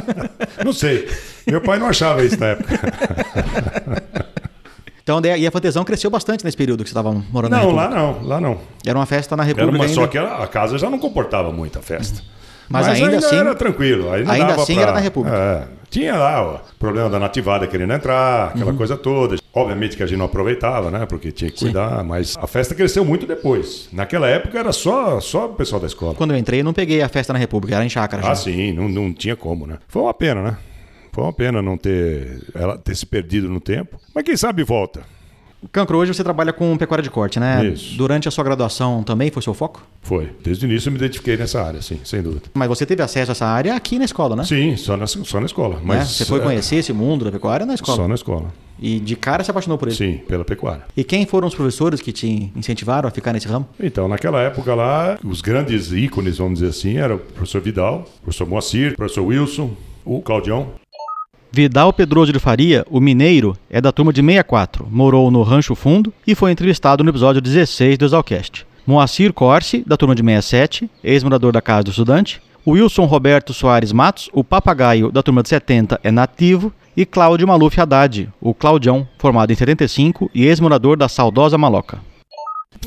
Não 0.65 0.73
sei. 0.73 1.09
Meu 1.47 1.61
pai 1.61 1.79
não 1.79 1.89
achava 1.89 2.23
isso 2.25 2.39
na 2.41 2.47
época. 2.47 2.81
Então, 5.05 5.21
e 5.37 5.47
a 5.47 5.51
Fantesão 5.51 5.85
cresceu 5.85 6.11
bastante 6.11 6.45
nesse 6.45 6.57
período 6.57 6.83
que 6.83 6.89
você 6.89 6.93
estava 6.99 7.13
morando 7.31 7.53
Não, 7.53 7.59
República. 7.61 7.89
lá 7.89 7.95
não, 7.95 8.23
lá 8.27 8.41
não. 8.41 8.59
Era 8.87 8.99
uma 8.99 9.05
festa 9.07 9.37
na 9.37 9.43
Era 9.43 9.49
República 9.49 9.77
uma, 9.77 9.85
ainda. 9.85 9.95
só 9.95 10.07
que 10.07 10.17
a, 10.17 10.47
casa 10.47 10.79
já 10.79 10.89
não 10.89 10.99
comportava 10.99 11.53
muito 11.53 11.79
a 11.79 11.83
festa. 11.83 12.23
Mas 12.71 12.89
ainda 12.89 13.19
assim- 13.19 13.37
era 13.37 13.55
tranquilo. 13.55 14.11
Ainda, 14.11 14.33
ainda 14.33 14.55
assim 14.55 14.73
pra- 14.75 14.83
era 14.85 14.93
na 14.93 15.01
República. 15.01 15.37
É, 15.37 15.69
tinha 15.91 16.17
lá 16.17 16.55
o 16.55 16.61
problema 16.79 17.11
da 17.11 17.19
nativada 17.19 17.67
querendo 17.67 17.93
entrar, 17.93 18.49
aquela 18.49 18.71
Uhum. 18.71 18.77
coisa 18.79 18.97
toda. 18.97 19.37
Obviamente 19.53 19.95
que 19.99 20.03
a 20.03 20.07
gente 20.07 20.17
não 20.19 20.25
aproveitava, 20.25 20.91
né? 20.91 21.05
Porque 21.05 21.31
tinha 21.31 21.51
que 21.51 21.59
cuidar, 21.59 22.03
mas 22.03 22.35
a 22.41 22.47
festa 22.47 22.75
cresceu 22.75 23.05
muito 23.05 23.27
depois. 23.27 23.91
Naquela 23.93 24.27
época 24.27 24.59
era 24.59 24.73
só, 24.73 25.21
só 25.21 25.45
o 25.45 25.51
pessoal 25.51 25.79
da 25.83 25.87
escola. 25.87 26.15
Quando 26.15 26.31
eu 26.33 26.39
entrei, 26.39 26.61
eu 26.61 26.65
não 26.65 26.73
peguei 26.73 27.03
a 27.03 27.09
festa 27.11 27.35
na 27.35 27.39
República, 27.39 27.77
era 27.77 27.85
em 27.85 27.91
chácara 27.91 28.23
já. 28.23 28.31
Ah, 28.33 28.35
sim, 28.35 28.73
não, 28.73 28.89
não 28.89 29.13
tinha 29.13 29.37
como, 29.37 29.67
né? 29.67 29.77
Foi 29.87 30.01
uma 30.01 30.15
pena, 30.15 30.41
né? 30.41 30.57
Foi 31.15 31.23
uma 31.23 31.33
pena 31.33 31.63
não 31.63 31.79
ter 31.79 32.43
ela 32.53 32.77
ter 32.77 32.97
se 32.97 33.07
perdido 33.07 33.49
no 33.49 33.61
tempo. 33.61 34.01
Mas 34.13 34.25
quem 34.25 34.37
sabe 34.37 34.65
volta. 34.65 35.03
Cancro, 35.71 35.97
hoje 35.97 36.13
você 36.13 36.25
trabalha 36.25 36.53
com 36.53 36.77
pecuária 36.77 37.05
de 37.05 37.09
corte, 37.09 37.39
né? 37.39 37.65
Isso. 37.67 37.97
Durante 37.97 38.27
a 38.27 38.33
sua 38.33 38.43
graduação 38.43 39.01
também 39.05 39.31
foi 39.31 39.41
seu 39.41 39.55
foco? 39.55 39.87
Foi. 40.03 40.29
Desde 40.43 40.67
o 40.67 40.69
início 40.69 40.89
eu 40.89 40.93
me 40.93 40.99
identifiquei 40.99 41.37
nessa 41.37 41.63
área, 41.63 41.81
sim, 41.81 42.01
sem 42.05 42.21
dúvida. 42.21 42.43
Mas 42.53 42.69
você 42.69 42.85
teve 42.85 43.01
acesso 43.01 43.31
a 43.31 43.33
essa 43.33 43.47
área 43.47 43.77
aqui 43.77 43.97
na 43.97 44.05
escola, 44.05 44.35
né? 44.35 44.45
Sim, 44.45 44.77
só 44.77 44.97
na, 44.97 45.07
só 45.07 45.39
na 45.39 45.47
escola. 45.47 45.77
Né? 45.77 45.83
Mas, 45.85 46.09
Você 46.09 46.25
foi 46.25 46.41
é, 46.41 46.43
conhecer 46.43 46.77
esse 46.77 46.93
mundo 46.93 47.25
da 47.25 47.31
pecuária 47.31 47.65
na 47.65 47.75
escola. 47.75 47.97
Só 47.97 48.09
na 48.09 48.17
escola. 48.17 48.53
E 48.81 48.99
de 48.99 49.15
cara 49.15 49.45
se 49.45 49.51
apaixonou 49.53 49.79
por 49.79 49.87
ele. 49.87 49.97
Sim, 49.97 50.21
pela 50.29 50.45
pecuária. 50.45 50.83
E 50.97 51.05
quem 51.05 51.25
foram 51.27 51.47
os 51.47 51.55
professores 51.55 52.01
que 52.01 52.13
te 52.13 52.53
incentivaram 52.57 53.09
a 53.09 53.13
ficar 53.13 53.33
nesse 53.33 53.47
ramo? 53.47 53.69
Então, 53.79 54.09
naquela 54.09 54.43
época 54.43 54.75
lá, 54.75 55.17
os 55.25 55.41
grandes 55.41 55.93
ícones, 55.93 56.39
vamos 56.39 56.59
dizer 56.59 56.71
assim, 56.71 56.97
eram 56.97 57.17
o 57.17 57.19
professor 57.21 57.63
Vidal, 57.63 58.05
o 58.19 58.23
professor 58.23 58.49
Moacir, 58.49 58.93
o 58.93 58.97
professor 58.97 59.23
Wilson, 59.23 59.71
o 60.05 60.21
Claudião. 60.21 60.75
Vidal 61.55 61.93
Pedroso 61.93 62.33
de 62.33 62.41
Faria, 62.41 62.85
o 62.91 62.99
mineiro, 62.99 63.57
é 63.71 63.81
da 63.81 63.93
turma 63.93 64.13
de 64.13 64.21
64, 64.21 64.89
morou 64.91 65.31
no 65.31 65.45
Rancho 65.45 65.77
Fundo 65.77 66.13
e 66.27 66.35
foi 66.35 66.51
entrevistado 66.51 67.05
no 67.05 67.11
episódio 67.11 67.41
16 67.41 67.97
do 67.97 68.07
Exalcast. 68.07 68.67
Moacir 68.85 69.33
Corse, 69.33 69.85
da 69.87 69.97
turma 69.97 70.17
de 70.17 70.23
67, 70.25 70.91
ex-morador 71.05 71.53
da 71.53 71.63
Casa 71.63 71.85
do 71.85 71.91
Estudante. 71.91 72.43
Wilson 72.67 73.05
Roberto 73.05 73.55
Soares 73.55 73.93
Matos, 73.93 74.29
o 74.33 74.43
papagaio 74.43 75.13
da 75.13 75.23
turma 75.23 75.45
de 75.45 75.49
70, 75.51 76.01
é 76.03 76.11
nativo. 76.11 76.73
E 76.97 77.07
Cláudio 77.07 77.47
Maluf 77.47 77.81
Haddad, 77.81 78.29
o 78.41 78.53
Claudião, 78.53 79.07
formado 79.17 79.53
em 79.53 79.55
75 79.55 80.29
e 80.35 80.47
ex-morador 80.47 80.97
da 80.97 81.09
saudosa 81.09 81.57
Maloca. 81.57 82.01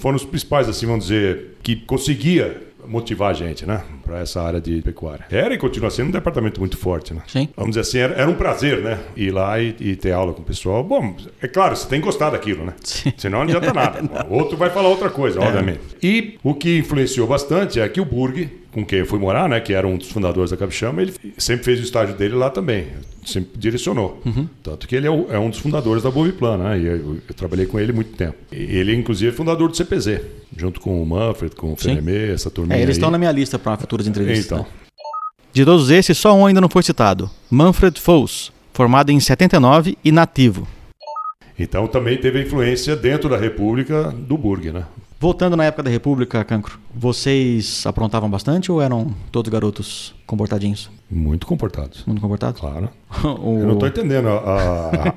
Foram 0.02 0.18
os 0.18 0.26
principais, 0.26 0.68
assim, 0.68 0.86
vamos 0.86 1.06
dizer, 1.06 1.58
que 1.64 1.78
conseguia 1.78 2.67
motivar 2.86 3.32
a 3.32 3.34
gente, 3.34 3.66
né? 3.66 3.84
Para 4.04 4.20
essa 4.20 4.42
área 4.42 4.62
de 4.62 4.82
pecuária. 4.82 5.26
Era 5.32 5.54
e 5.54 5.58
continua 5.58 5.90
sendo 5.90 6.10
um 6.10 6.12
departamento 6.12 6.60
muito 6.60 6.78
forte, 6.78 7.14
né? 7.14 7.22
Sim. 7.28 7.50
Vamos 7.56 7.72
dizer 7.72 7.82
assim, 7.82 7.98
era, 8.00 8.14
era 8.14 8.30
um 8.30 8.36
prazer, 8.36 8.82
né? 8.82 9.00
Ir 9.16 9.32
lá 9.32 9.60
e, 9.60 9.76
e 9.80 9.96
ter 9.96 10.12
aula 10.12 10.34
com 10.34 10.42
o 10.42 10.46
pessoal. 10.46 10.84
Bom, 10.84 11.16
é 11.42 11.48
claro, 11.48 11.76
você 11.76 11.88
tem 11.88 12.00
que 12.00 12.06
gostar 12.06 12.30
daquilo, 12.30 12.66
né? 12.66 12.74
Sim. 12.84 13.14
Senão 13.18 13.40
não 13.40 13.46
adianta 13.46 13.74
nada. 13.74 14.28
Outro 14.30 14.58
vai 14.58 14.70
falar 14.70 14.90
outra 14.90 15.10
coisa, 15.10 15.40
obviamente. 15.40 15.80
E 16.02 16.38
o 16.44 16.54
que 16.54 16.80
influenciou 16.80 17.28
bastante 17.28 17.80
é 17.80 17.88
que 17.90 18.00
o 18.00 18.06
Burg, 18.06 18.50
com 18.78 18.86
quem 18.86 19.00
eu 19.00 19.06
fui 19.08 19.18
morar, 19.18 19.50
né? 19.50 19.60
Que 19.60 19.74
era 19.74 19.88
um 19.88 19.98
dos 19.98 20.10
fundadores 20.12 20.52
da 20.52 20.58
Capixama, 20.58 21.02
ele 21.02 21.14
sempre 21.38 21.66
fez 21.66 21.80
o 21.80 21.84
estágio 21.84 22.16
dele 22.16 22.36
lá 22.36 22.50
também. 22.50 22.88
Sempre 23.26 23.58
direcionou. 23.58 24.22
Tanto 24.62 24.88
que 24.88 24.96
ele 24.96 25.08
é, 25.08 25.10
o- 25.10 25.26
é 25.32 25.40
um 25.40 25.50
dos 25.50 25.58
fundadores 25.60 26.04
da 26.04 26.12
Boviplan, 26.12 26.58
né? 26.58 26.80
E 26.80 26.86
eu, 26.86 27.16
eu 27.28 27.34
trabalhei 27.36 27.66
com 27.66 27.80
ele 27.80 27.92
muito 27.92 28.16
tempo. 28.16 28.36
Ele, 28.52 28.96
inclusive, 28.96 29.32
é 29.32 29.36
fundador 29.36 29.68
do 29.70 29.76
CPZ, 29.76 30.22
junto 30.56 30.80
com 30.80 31.02
o 31.02 31.06
Manfred, 31.06 31.56
com 31.56 31.74
o 31.74 31.76
Fenemê, 31.76 32.32
essa 32.32 32.52
turminha 32.52 32.78
É, 32.78 32.82
eles 32.84 32.90
aí. 32.96 32.98
estão 33.00 33.10
na 33.10 33.18
minha 33.18 33.32
lista 33.32 33.58
para 33.58 33.76
futuras 33.78 34.06
entrevistas. 34.08 34.46
Então, 34.46 34.60
né? 34.60 34.66
De 35.54 35.66
todos 35.66 35.90
esses, 35.90 36.16
só 36.18 36.36
um 36.36 36.46
ainda 36.46 36.62
não 36.62 36.70
foi 36.70 36.84
citado: 36.84 37.30
Manfred 37.50 38.00
Fols, 38.00 38.52
formado 38.74 39.12
em 39.12 39.20
79 39.20 39.98
e 40.06 40.12
nativo. 40.12 40.68
então 41.58 41.88
também 41.88 42.18
teve 42.18 42.44
influência 42.44 42.96
dentro 42.96 43.28
da 43.28 43.38
República 43.38 44.12
do 44.16 44.38
Burg, 44.38 44.72
né? 44.72 44.84
Voltando 45.20 45.56
na 45.58 45.66
época 45.66 45.82
da 45.82 45.90
República, 45.90 46.44
Cancro, 46.44 46.78
vocês 46.94 47.84
aprontavam 47.88 48.30
bastante 48.30 48.72
ou 48.72 48.80
eram 48.80 49.16
todos 49.32 49.52
garotos 49.52 50.14
comportadinhos? 50.28 50.92
Muito 51.10 51.48
comportados. 51.48 52.04
Muito 52.06 52.22
comportados? 52.22 52.62
Claro. 52.62 52.88
o, 53.42 53.60
Eu 53.62 53.66
não 53.66 53.74
estou 53.74 53.88
entendendo 53.90 54.28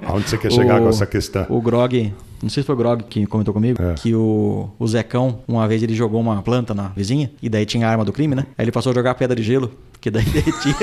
aonde 0.07 0.27
você 0.27 0.39
quer 0.39 0.51
chegar 0.53 0.77
o- 0.81 0.85
com 0.85 0.89
essa 0.89 1.05
questão. 1.05 1.45
O 1.51 1.61
Grog, 1.61 2.15
não 2.43 2.49
sei 2.49 2.63
se 2.63 2.67
foi 2.67 2.75
o 2.75 2.79
Grog 2.79 3.03
que 3.11 3.27
comentou 3.27 3.53
comigo, 3.53 3.83
É. 3.83 3.93
que 3.93 4.15
o, 4.15 4.71
o 4.79 4.89
Zecão, 4.89 5.41
uma 5.47 5.69
vez 5.69 5.83
ele 5.83 5.95
jogou 5.95 6.19
uma 6.19 6.41
planta 6.41 6.73
na 6.73 6.89
vizinha, 6.89 7.31
e 7.43 7.51
daí 7.51 7.67
tinha 7.67 7.87
a 7.87 7.91
arma 7.91 8.05
do 8.05 8.13
crime, 8.13 8.35
né? 8.35 8.47
Aí 8.57 8.65
ele 8.65 8.73
passou 8.73 8.93
a 8.93 8.95
jogar 8.95 9.15
pedra 9.17 9.37
de 9.37 9.43
gelo, 9.43 9.71
que 10.01 10.11
daí 10.11 10.25
derretia 10.31 10.75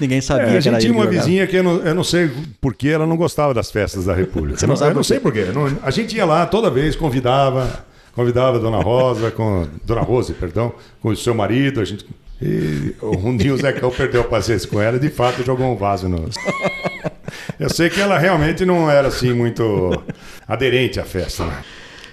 ninguém 0.00 0.20
sabia 0.20 0.42
É, 0.42 0.46
a 0.46 0.50
que 0.50 0.54
era 0.54 0.60
gente 0.60 0.72
ele 0.74 0.80
tinha 0.80 0.92
uma 0.92 1.04
jogava. 1.04 1.22
vizinha 1.24 1.46
que 1.46 1.54
eu 1.54 1.62
não, 1.62 1.76
eu 1.76 1.94
não 1.94 2.02
sei 2.02 2.32
por 2.60 2.74
que 2.74 2.88
ela 2.88 3.06
não 3.06 3.16
gostava 3.16 3.54
das 3.54 3.70
festas 3.70 4.06
da 4.06 4.12
República. 4.14 4.58
Você 4.58 4.66
não 4.66 4.74
sabe 4.74 4.90
eu 4.90 4.96
não 4.96 5.04
sei 5.04 5.20
por 5.20 5.32
quê. 5.32 5.44
Não- 5.54 5.70
a 5.84 5.90
gente 5.92 6.16
ia 6.16 6.24
lá 6.24 6.44
toda 6.46 6.68
vez, 6.68 6.96
convidava, 6.96 7.84
convidava 8.14 8.56
a 8.56 8.60
Dona 8.60 8.80
Rosa, 8.80 9.30
com 9.30 9.66
Dona 9.84 10.00
Rose, 10.00 10.32
perdão, 10.32 10.72
com 11.00 11.08
o 11.08 11.16
seu 11.16 11.34
marido, 11.34 11.80
a 11.80 11.84
gente. 11.84 12.06
E 12.40 12.94
um 13.02 13.36
dia 13.36 13.54
o 13.54 13.56
Zecão 13.56 13.90
perdeu 13.90 14.22
a 14.22 14.24
paciência 14.24 14.68
com 14.68 14.80
ela 14.80 14.96
e 14.96 15.00
de 15.00 15.08
fato 15.08 15.44
jogou 15.44 15.72
um 15.72 15.76
vaso 15.76 16.08
no. 16.08 16.28
Eu 17.58 17.70
sei 17.70 17.88
que 17.88 18.00
ela 18.00 18.18
realmente 18.18 18.64
não 18.64 18.90
era 18.90 19.08
assim 19.08 19.32
muito 19.32 19.90
aderente 20.46 20.98
à 20.98 21.04
festa. 21.04 21.46
Né? 21.46 21.62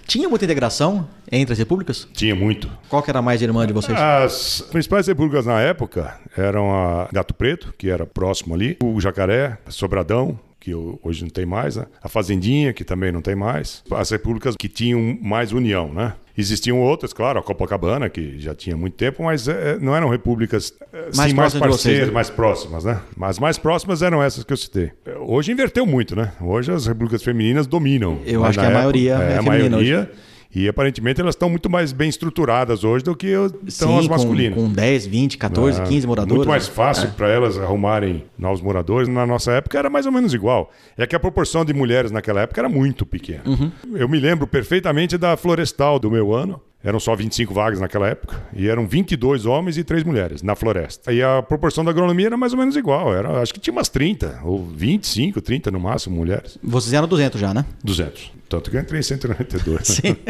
Tinha 0.06 0.30
muita 0.30 0.46
integração 0.46 1.08
entre 1.32 1.54
as 1.54 1.60
repúblicas? 1.60 2.08
Tinha 2.14 2.36
muito. 2.36 2.70
Qual 2.90 3.02
que 3.02 3.10
era 3.10 3.20
a 3.20 3.22
mais 3.22 3.42
irmã 3.42 3.66
de 3.66 3.74
vocês? 3.74 3.98
As 3.98 4.62
principais 4.62 5.08
repúblicas 5.08 5.46
na 5.46 5.60
época 5.62 6.20
eram 6.38 6.74
a 6.74 7.08
Gato 7.12 7.34
Preto, 7.34 7.74
que 7.78 7.90
era 7.90 8.06
próximo 8.06 8.54
ali, 8.54 8.78
o 8.84 9.00
Jacaré, 9.00 9.58
Sobradão, 9.70 10.40
que 10.62 10.74
hoje 10.76 11.24
não 11.24 11.30
tem 11.30 11.46
mais, 11.46 11.76
né? 11.76 11.88
A 12.04 12.08
Fazendinha, 12.08 12.72
que 12.72 12.84
também 12.84 13.12
não 13.12 13.22
tem 13.22 13.36
mais. 13.36 13.84
As 13.92 14.12
repúblicas 14.12 14.56
que 14.56 14.70
tinham 14.70 15.18
mais 15.20 15.52
união, 15.52 15.92
né? 15.92 16.14
Existiam 16.38 16.80
outras, 16.80 17.12
claro, 17.12 17.40
a 17.40 17.44
Copacabana, 17.44 18.10
que 18.10 18.40
já 18.40 18.56
tinha 18.56 18.78
muito 18.78 18.94
tempo, 18.94 19.24
mas 19.24 19.48
é, 19.48 19.78
não 19.80 19.96
eram 19.96 20.08
repúblicas 20.08 20.74
assim, 21.10 21.18
mais, 21.18 21.34
mais 21.34 21.54
parceiras, 21.56 22.10
mais 22.12 22.30
próximas, 22.30 22.86
né? 22.86 23.02
Mas 23.18 23.38
mais 23.38 23.58
próximas 23.58 24.02
eram 24.02 24.24
essas 24.24 24.44
que 24.44 24.54
eu 24.54 24.58
citei. 24.58 24.92
Hoje 25.20 25.52
inverteu 25.52 25.86
muito, 25.86 26.16
né? 26.16 26.32
Hoje 26.40 26.72
as 26.72 26.86
repúblicas 26.86 27.22
femininas 27.24 27.68
dominam. 27.68 28.20
Eu 28.24 28.46
acho 28.46 28.58
que 28.58 28.66
a 28.66 28.70
época, 28.70 28.80
maioria 28.80 29.18
é, 29.18 29.34
é 29.34 29.38
a 29.38 29.42
maioria. 29.42 30.00
Hoje. 30.00 30.31
E 30.54 30.68
aparentemente 30.68 31.22
elas 31.22 31.36
estão 31.36 31.50
muito 31.50 31.70
mais 31.70 31.94
bem 31.94 32.10
estruturadas 32.10 32.84
hoje 32.84 33.06
do 33.06 33.16
que 33.16 33.34
estão 33.66 33.98
as 33.98 34.08
masculinas. 34.08 34.56
Com, 34.56 34.68
com 34.68 34.74
10, 34.74 35.08
20, 35.08 35.38
14, 35.38 35.82
ah, 35.82 35.84
15 35.84 36.08
moradores. 36.08 36.36
Muito 36.36 36.50
mais 36.50 36.68
fácil 36.68 37.08
é. 37.08 37.12
para 37.12 37.30
elas 37.30 37.58
arrumarem 37.58 38.26
novos 38.38 38.62
moradores. 38.62 39.08
Na 39.08 39.26
nossa 39.26 39.54
época 39.54 39.80
era 39.80 39.90
mais 39.90 40.06
ou 40.06 40.12
menos 40.12 40.34
igual. 40.34 40.70
É 40.98 41.08
que 41.08 41.16
a 41.16 41.20
proporção 41.20 41.64
de 41.64 41.74
mulheres 41.74 42.12
naquela 42.12 42.42
época 42.42 42.60
era 42.60 42.70
muito 42.70 43.06
pequena. 43.06 43.44
Uhum. 43.46 43.72
Eu 43.96 44.10
me 44.10 44.20
lembro 44.20 44.46
perfeitamente 44.46 45.18
da 45.18 45.38
Florestal 45.38 45.98
do 45.98 46.12
meu 46.12 46.34
ano. 46.34 46.62
Eram 46.84 47.00
só 47.00 47.16
25 47.16 47.54
vagas 47.54 47.80
naquela 47.80 48.08
época. 48.08 48.42
E 48.54 48.68
eram 48.68 48.88
22 48.88 49.46
homens 49.46 49.78
e 49.78 49.84
3 49.84 50.04
mulheres 50.04 50.42
na 50.42 50.56
floresta. 50.56 51.14
E 51.14 51.22
a 51.22 51.42
proporção 51.42 51.86
da 51.86 51.92
agronomia 51.92 52.26
era 52.28 52.38
mais 52.38 52.54
ou 52.54 52.60
menos 52.60 52.76
igual. 52.76 53.14
Era, 53.14 53.40
acho 53.40 53.54
que 53.54 53.60
tinha 53.60 53.72
umas 53.72 53.88
30, 53.88 54.40
ou 54.44 54.66
25, 54.66 55.42
30 55.42 55.70
no 55.70 55.80
máximo 55.80 56.16
mulheres. 56.16 56.58
Vocês 56.64 56.94
eram 56.94 57.08
200 57.08 57.40
já, 57.40 57.54
né? 57.54 57.66
200. 57.84 58.32
Tanto 58.50 58.72
que 58.72 58.78
eu 58.78 58.82
entrei 58.82 59.00
em 59.00 59.04
192. 59.04 59.88
Sim. 59.88 60.16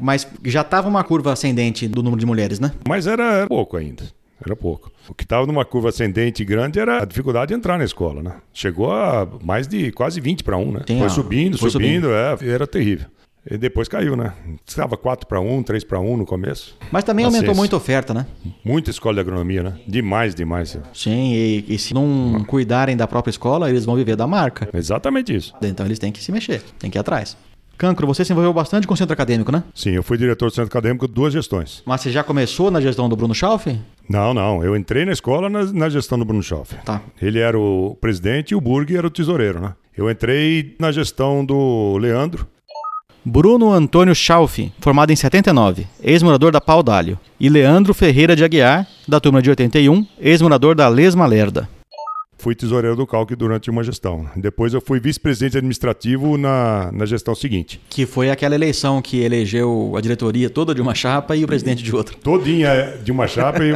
Mas 0.00 0.26
já 0.44 0.60
estava 0.60 0.88
uma 0.88 1.02
curva 1.02 1.32
ascendente 1.32 1.88
do 1.88 2.02
número 2.02 2.20
de 2.20 2.26
mulheres, 2.26 2.60
né? 2.60 2.72
Mas 2.86 3.06
era, 3.06 3.46
pouco 3.46 3.76
ainda. 3.76 4.04
Era 4.44 4.54
pouco. 4.54 4.92
O 5.08 5.14
que 5.14 5.24
estava 5.24 5.46
numa 5.46 5.64
curva 5.64 5.88
ascendente 5.88 6.44
grande 6.44 6.78
era 6.78 7.02
a 7.02 7.04
dificuldade 7.04 7.48
de 7.48 7.54
entrar 7.54 7.76
na 7.76 7.84
escola, 7.84 8.22
né? 8.22 8.34
Chegou 8.52 8.92
a 8.92 9.26
mais 9.42 9.66
de 9.66 9.90
quase 9.90 10.20
20 10.20 10.44
para 10.44 10.56
1, 10.56 10.72
né? 10.72 10.80
Tem, 10.86 10.98
foi 10.98 11.10
subindo, 11.10 11.58
foi 11.58 11.70
subindo, 11.70 12.06
subindo, 12.06 12.12
É, 12.12 12.36
era 12.54 12.66
terrível. 12.66 13.06
E 13.50 13.56
depois 13.56 13.88
caiu, 13.88 14.14
né? 14.14 14.32
Estava 14.66 14.96
4 14.96 15.26
para 15.26 15.40
1, 15.40 15.62
3 15.62 15.84
para 15.84 15.98
1 15.98 16.16
no 16.18 16.26
começo. 16.26 16.76
Mas 16.90 17.04
também 17.04 17.24
aumentou 17.24 17.46
ciência. 17.46 17.58
muito 17.58 17.74
a 17.74 17.76
oferta, 17.78 18.12
né? 18.12 18.26
Muita 18.64 18.90
escola 18.90 19.14
de 19.14 19.20
agronomia, 19.20 19.62
né? 19.62 19.74
Demais, 19.86 20.34
demais. 20.34 20.78
Sim, 20.92 21.32
e, 21.32 21.64
e 21.66 21.78
se 21.78 21.94
não 21.94 22.44
cuidarem 22.46 22.96
da 22.96 23.06
própria 23.06 23.30
escola, 23.30 23.70
eles 23.70 23.84
vão 23.84 23.96
viver 23.96 24.16
da 24.16 24.26
marca. 24.26 24.68
Exatamente 24.74 25.34
isso. 25.34 25.54
Então 25.62 25.86
eles 25.86 25.98
têm 25.98 26.12
que 26.12 26.22
se 26.22 26.30
mexer, 26.30 26.62
têm 26.78 26.90
que 26.90 26.98
ir 26.98 27.00
atrás. 27.00 27.36
Cancro, 27.78 28.08
você 28.08 28.24
se 28.24 28.32
envolveu 28.32 28.52
bastante 28.52 28.88
com 28.88 28.94
o 28.94 28.96
centro 28.96 29.12
acadêmico, 29.12 29.52
né? 29.52 29.62
Sim, 29.72 29.90
eu 29.90 30.02
fui 30.02 30.18
diretor 30.18 30.46
do 30.46 30.50
centro 30.50 30.68
acadêmico 30.68 31.06
duas 31.06 31.32
gestões. 31.32 31.80
Mas 31.86 32.00
você 32.00 32.10
já 32.10 32.24
começou 32.24 32.72
na 32.72 32.80
gestão 32.80 33.08
do 33.08 33.14
Bruno 33.14 33.32
Schauf? 33.32 33.78
Não, 34.10 34.34
não. 34.34 34.64
Eu 34.64 34.76
entrei 34.76 35.04
na 35.04 35.12
escola 35.12 35.48
na, 35.48 35.64
na 35.72 35.88
gestão 35.88 36.18
do 36.18 36.24
Bruno 36.24 36.42
Schauf. 36.42 36.74
Tá. 36.84 37.00
Ele 37.22 37.38
era 37.38 37.56
o 37.56 37.96
presidente 38.00 38.50
e 38.50 38.56
o 38.56 38.60
Burg 38.60 38.96
era 38.96 39.06
o 39.06 39.10
tesoureiro, 39.10 39.60
né? 39.60 39.74
Eu 39.96 40.10
entrei 40.10 40.74
na 40.80 40.90
gestão 40.90 41.44
do 41.44 41.96
Leandro, 41.98 42.48
Bruno 43.30 43.70
Antônio 43.70 44.14
Schauf, 44.14 44.72
formado 44.80 45.12
em 45.12 45.16
79, 45.16 45.86
ex-morador 46.02 46.50
da 46.50 46.62
Pau 46.62 46.82
d'Alho, 46.82 47.18
e 47.38 47.50
Leandro 47.50 47.92
Ferreira 47.92 48.34
de 48.34 48.42
Aguiar, 48.42 48.86
da 49.06 49.20
turma 49.20 49.42
de 49.42 49.50
81, 49.50 50.06
ex-morador 50.18 50.74
da 50.74 50.88
Lesma 50.88 51.26
Lerda. 51.26 51.68
Fui 52.38 52.54
tesoureiro 52.54 52.94
do 52.94 53.04
Calque 53.04 53.34
durante 53.34 53.68
uma 53.68 53.82
gestão. 53.82 54.24
Depois 54.36 54.72
eu 54.72 54.80
fui 54.80 55.00
vice-presidente 55.00 55.56
administrativo 55.56 56.38
na, 56.38 56.88
na 56.92 57.04
gestão 57.04 57.34
seguinte. 57.34 57.80
Que 57.90 58.06
foi 58.06 58.30
aquela 58.30 58.54
eleição 58.54 59.02
que 59.02 59.20
elegeu 59.20 59.94
a 59.96 60.00
diretoria 60.00 60.48
toda 60.48 60.72
de 60.72 60.80
uma 60.80 60.94
chapa 60.94 61.34
e 61.34 61.42
o 61.42 61.48
presidente 61.48 61.82
de 61.82 61.94
outra. 61.94 62.16
Todinha 62.22 62.96
de 63.02 63.10
uma 63.10 63.26
chapa. 63.26 63.58
e 63.64 63.72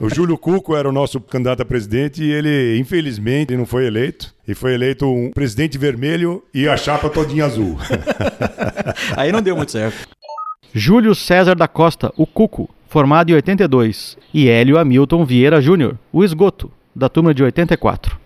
o 0.00 0.08
Júlio 0.08 0.38
Cuco 0.38 0.74
era 0.74 0.88
o 0.88 0.92
nosso 0.92 1.20
candidato 1.20 1.60
a 1.60 1.66
presidente 1.66 2.22
e 2.24 2.32
ele, 2.32 2.78
infelizmente, 2.78 3.54
não 3.54 3.66
foi 3.66 3.86
eleito. 3.86 4.34
E 4.48 4.54
foi 4.54 4.72
eleito 4.72 5.06
um 5.06 5.30
presidente 5.30 5.76
vermelho 5.76 6.42
e 6.52 6.66
a 6.66 6.78
chapa 6.78 7.10
todinha 7.10 7.44
azul. 7.44 7.76
Aí 9.16 9.30
não 9.30 9.42
deu 9.42 9.54
muito 9.54 9.70
certo. 9.70 10.08
Júlio 10.74 11.14
César 11.14 11.54
da 11.54 11.68
Costa, 11.68 12.10
o 12.16 12.26
Cuco, 12.26 12.70
formado 12.88 13.30
em 13.30 13.34
82. 13.34 14.16
E 14.32 14.48
Hélio 14.48 14.78
Hamilton 14.78 15.26
Vieira 15.26 15.60
Júnior, 15.60 15.98
o 16.10 16.24
Esgoto, 16.24 16.70
da 16.94 17.08
turma 17.08 17.34
de 17.34 17.42
84. 17.42 18.21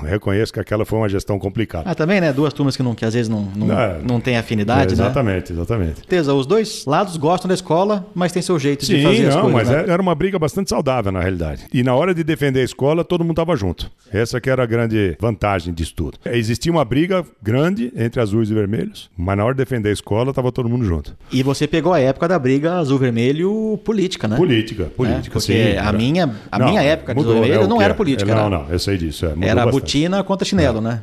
reconheço 0.08 0.52
que 0.52 0.60
aquela 0.60 0.84
foi 0.84 0.98
uma 0.98 1.08
gestão 1.08 1.38
complicada. 1.38 1.90
Ah, 1.90 1.94
também, 1.94 2.20
né? 2.20 2.32
Duas 2.32 2.52
turmas 2.52 2.76
que, 2.76 2.82
não, 2.82 2.94
que 2.94 3.04
às 3.04 3.14
vezes 3.14 3.28
não, 3.28 3.42
não, 3.54 3.78
é, 3.78 3.98
não 4.02 4.20
tem 4.20 4.36
afinidade, 4.36 4.90
é, 4.90 4.92
exatamente, 4.92 5.52
né? 5.52 5.58
Exatamente, 5.58 6.02
exatamente. 6.02 6.38
Os 6.38 6.46
dois 6.46 6.84
lados 6.86 7.16
gostam 7.16 7.48
da 7.48 7.54
escola, 7.54 8.06
mas 8.14 8.32
tem 8.32 8.42
seu 8.42 8.58
jeito 8.58 8.84
Sim, 8.84 8.96
de 8.96 9.02
fazer 9.02 9.22
não, 9.22 9.28
as 9.28 9.34
coisas. 9.34 9.52
mas 9.52 9.68
né? 9.68 9.92
era 9.92 10.00
uma 10.00 10.14
briga 10.14 10.38
bastante 10.38 10.70
saudável, 10.70 11.10
na 11.10 11.20
realidade. 11.20 11.66
E 11.72 11.82
na 11.82 11.94
hora 11.94 12.14
de 12.14 12.22
defender 12.22 12.60
a 12.60 12.64
escola, 12.64 13.04
todo 13.04 13.22
mundo 13.24 13.32
estava 13.32 13.56
junto. 13.56 13.90
Essa 14.12 14.40
que 14.40 14.48
era 14.48 14.62
a 14.62 14.66
grande 14.66 15.16
vantagem 15.20 15.72
disso 15.74 15.94
tudo. 15.94 16.18
Existia 16.26 16.70
uma 16.70 16.84
briga 16.84 17.24
grande 17.42 17.92
entre 17.96 18.20
azuis 18.20 18.50
e 18.50 18.54
vermelhos, 18.54 19.10
mas 19.16 19.36
na 19.36 19.44
hora 19.44 19.54
de 19.54 19.58
defender 19.58 19.90
a 19.90 19.92
escola, 19.92 20.30
estava 20.30 20.52
todo 20.52 20.68
mundo 20.68 20.84
junto. 20.84 21.16
E 21.32 21.42
você 21.42 21.66
pegou 21.66 21.92
a 21.92 22.00
época 22.00 22.28
da 22.28 22.38
briga 22.38 22.74
azul-vermelho 22.74 23.78
política, 23.84 24.28
né? 24.28 24.36
Política, 24.36 24.84
política, 24.84 25.38
é, 25.38 25.40
sim. 25.40 25.76
A 25.76 25.92
minha, 25.92 26.34
a 26.50 26.58
não, 26.58 26.68
minha 26.68 26.82
época 26.82 27.14
mudou, 27.14 27.32
de 27.32 27.38
azul-vermelho 27.38 27.64
é 27.64 27.68
não 27.68 27.82
era 27.82 27.94
política. 27.94 28.30
É, 28.30 28.34
não, 28.34 28.46
era, 28.46 28.50
não, 28.50 28.70
eu 28.70 28.78
sei 28.78 28.96
disso. 28.96 29.26
É, 29.26 29.28
era 29.40 29.64
bastante. 29.64 29.87
Botina 29.88 30.22
contra 30.22 30.44
chinelo, 30.44 30.78
é. 30.78 30.82
né? 30.82 31.02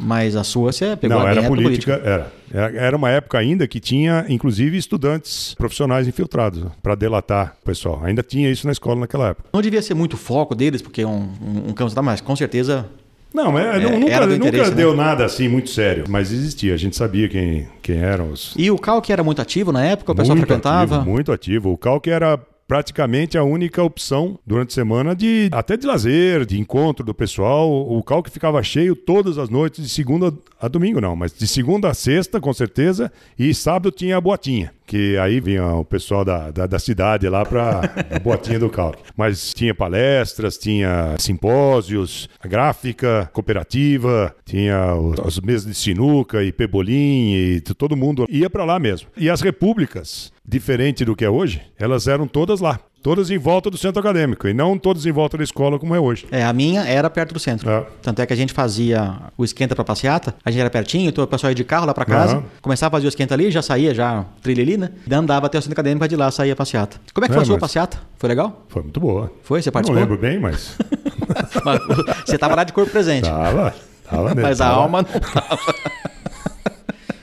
Mas 0.00 0.36
a 0.36 0.44
sua 0.44 0.70
você 0.70 0.96
pegou 0.96 1.18
Não, 1.18 1.26
a 1.26 1.30
era 1.30 1.42
política, 1.42 1.98
política, 1.98 2.30
Era. 2.52 2.76
Era 2.76 2.96
uma 2.96 3.10
época 3.10 3.36
ainda 3.36 3.66
que 3.66 3.80
tinha, 3.80 4.24
inclusive, 4.28 4.76
estudantes 4.76 5.54
profissionais 5.54 6.06
infiltrados 6.06 6.66
para 6.80 6.94
delatar 6.94 7.56
o 7.60 7.64
pessoal. 7.64 8.00
Ainda 8.04 8.22
tinha 8.22 8.48
isso 8.48 8.64
na 8.64 8.72
escola 8.72 9.00
naquela 9.00 9.30
época. 9.30 9.48
Não 9.52 9.60
devia 9.60 9.82
ser 9.82 9.94
muito 9.94 10.16
foco 10.16 10.54
deles, 10.54 10.80
porque 10.80 11.02
é 11.02 11.06
um, 11.06 11.28
um, 11.42 11.70
um 11.70 11.72
campo 11.72 11.92
da 11.92 12.00
mais, 12.00 12.20
com 12.20 12.36
certeza. 12.36 12.88
Não, 13.34 13.58
é, 13.58 13.76
é, 13.76 13.98
nunca, 13.98 14.26
nunca 14.26 14.70
deu 14.70 14.96
né? 14.96 15.04
nada 15.04 15.24
assim 15.24 15.48
muito 15.48 15.68
sério, 15.68 16.04
mas 16.08 16.32
existia. 16.32 16.74
A 16.74 16.76
gente 16.76 16.96
sabia 16.96 17.28
quem, 17.28 17.68
quem 17.82 17.98
eram 17.98 18.30
os. 18.30 18.54
E 18.56 18.70
o 18.70 18.78
Calque 18.78 19.12
era 19.12 19.24
muito 19.24 19.42
ativo 19.42 19.72
na 19.72 19.84
época? 19.84 20.12
O 20.12 20.14
pessoal 20.14 20.36
muito 20.36 20.46
frequentava? 20.46 20.96
Ativo, 20.96 21.10
muito 21.10 21.32
ativo. 21.32 21.72
O 21.72 21.76
Calque 21.76 22.08
era 22.08 22.40
praticamente 22.68 23.38
a 23.38 23.42
única 23.42 23.82
opção 23.82 24.38
durante 24.46 24.68
a 24.70 24.74
semana 24.74 25.16
de 25.16 25.48
até 25.50 25.74
de 25.76 25.86
lazer, 25.86 26.44
de 26.44 26.60
encontro 26.60 27.04
do 27.04 27.14
pessoal. 27.14 27.70
O 27.70 28.02
calque 28.02 28.30
ficava 28.30 28.62
cheio 28.62 28.94
todas 28.94 29.38
as 29.38 29.48
noites, 29.48 29.82
de 29.82 29.90
segunda 29.90 30.32
a 30.60 30.68
domingo 30.68 31.00
não, 31.00 31.16
mas 31.16 31.32
de 31.32 31.48
segunda 31.48 31.88
a 31.88 31.94
sexta, 31.94 32.40
com 32.40 32.52
certeza, 32.52 33.10
e 33.38 33.54
sábado 33.54 33.90
tinha 33.90 34.18
a 34.18 34.20
boatinha 34.20 34.72
que 34.88 35.18
aí 35.18 35.38
vinha 35.38 35.66
o 35.74 35.84
pessoal 35.84 36.24
da, 36.24 36.50
da, 36.50 36.66
da 36.66 36.78
cidade 36.78 37.28
lá 37.28 37.44
para 37.44 37.82
a 38.10 38.18
boatinha 38.18 38.58
do 38.58 38.70
calque. 38.70 39.02
Mas 39.14 39.52
tinha 39.52 39.74
palestras, 39.74 40.56
tinha 40.56 41.14
simpósios, 41.18 42.26
gráfica, 42.42 43.28
cooperativa, 43.34 44.34
tinha 44.46 44.94
os, 44.94 45.18
os 45.18 45.40
mesas 45.40 45.66
de 45.66 45.74
sinuca 45.74 46.42
e 46.42 46.50
pebolim, 46.50 47.34
e 47.34 47.60
todo 47.60 47.94
mundo 47.94 48.26
ia 48.30 48.48
para 48.48 48.64
lá 48.64 48.78
mesmo. 48.78 49.10
E 49.14 49.28
as 49.28 49.42
repúblicas, 49.42 50.32
diferente 50.48 51.04
do 51.04 51.14
que 51.14 51.24
é 51.24 51.28
hoje, 51.28 51.60
elas 51.78 52.08
eram 52.08 52.26
todas 52.26 52.60
lá. 52.60 52.80
Todas 53.00 53.30
em 53.30 53.38
volta 53.38 53.70
do 53.70 53.78
centro 53.78 54.00
acadêmico 54.00 54.48
e 54.48 54.54
não 54.54 54.76
todas 54.76 55.06
em 55.06 55.12
volta 55.12 55.38
da 55.38 55.44
escola 55.44 55.78
como 55.78 55.94
é 55.94 56.00
hoje. 56.00 56.26
É, 56.32 56.42
a 56.42 56.52
minha 56.52 56.82
era 56.82 57.08
perto 57.08 57.32
do 57.32 57.38
centro. 57.38 57.70
É. 57.70 57.86
Tanto 58.02 58.20
é 58.20 58.26
que 58.26 58.32
a 58.32 58.36
gente 58.36 58.52
fazia 58.52 59.14
o 59.36 59.44
esquenta 59.44 59.74
para 59.74 59.84
passeata, 59.84 60.34
a 60.44 60.50
gente 60.50 60.60
era 60.60 60.70
pertinho, 60.70 61.08
então 61.08 61.22
o 61.22 61.26
pessoal 61.26 61.52
ia 61.52 61.54
de 61.54 61.62
carro 61.62 61.86
lá 61.86 61.94
para 61.94 62.04
casa, 62.04 62.38
uhum. 62.38 62.42
começava 62.60 62.96
a 62.96 62.98
fazer 62.98 63.06
o 63.06 63.10
esquenta 63.10 63.34
ali, 63.34 63.52
já 63.52 63.62
saía, 63.62 63.94
já 63.94 64.24
trilha 64.42 64.62
ali, 64.62 64.76
né? 64.76 64.90
E 65.06 65.14
andava 65.14 65.46
até 65.46 65.58
o 65.58 65.62
centro 65.62 65.74
acadêmico 65.74 66.08
de 66.08 66.16
lá 66.16 66.30
saía 66.30 66.54
a 66.54 66.56
passeata. 66.56 66.96
Como 67.14 67.24
é 67.24 67.28
que 67.28 67.34
é, 67.34 67.36
foi 67.36 67.42
a 67.44 67.46
sua 67.46 67.58
passeata? 67.58 67.98
Foi 68.16 68.28
legal? 68.28 68.64
Foi 68.68 68.82
muito 68.82 68.98
boa. 68.98 69.30
Foi? 69.42 69.62
Você 69.62 69.70
participou? 69.70 70.00
Não 70.00 70.08
lembro 70.08 70.20
bem, 70.20 70.40
mas. 70.40 70.76
mas 71.64 71.80
você 72.26 72.36
tava 72.36 72.56
lá 72.56 72.64
de 72.64 72.72
corpo 72.72 72.90
presente. 72.90 73.28
Tava, 73.28 73.74
tava 74.10 74.28
mesmo. 74.34 74.42
Mas 74.42 74.58
tava. 74.58 74.72
a 74.72 74.74
alma 74.74 75.02
não 75.02 75.20
tava. 75.20 75.58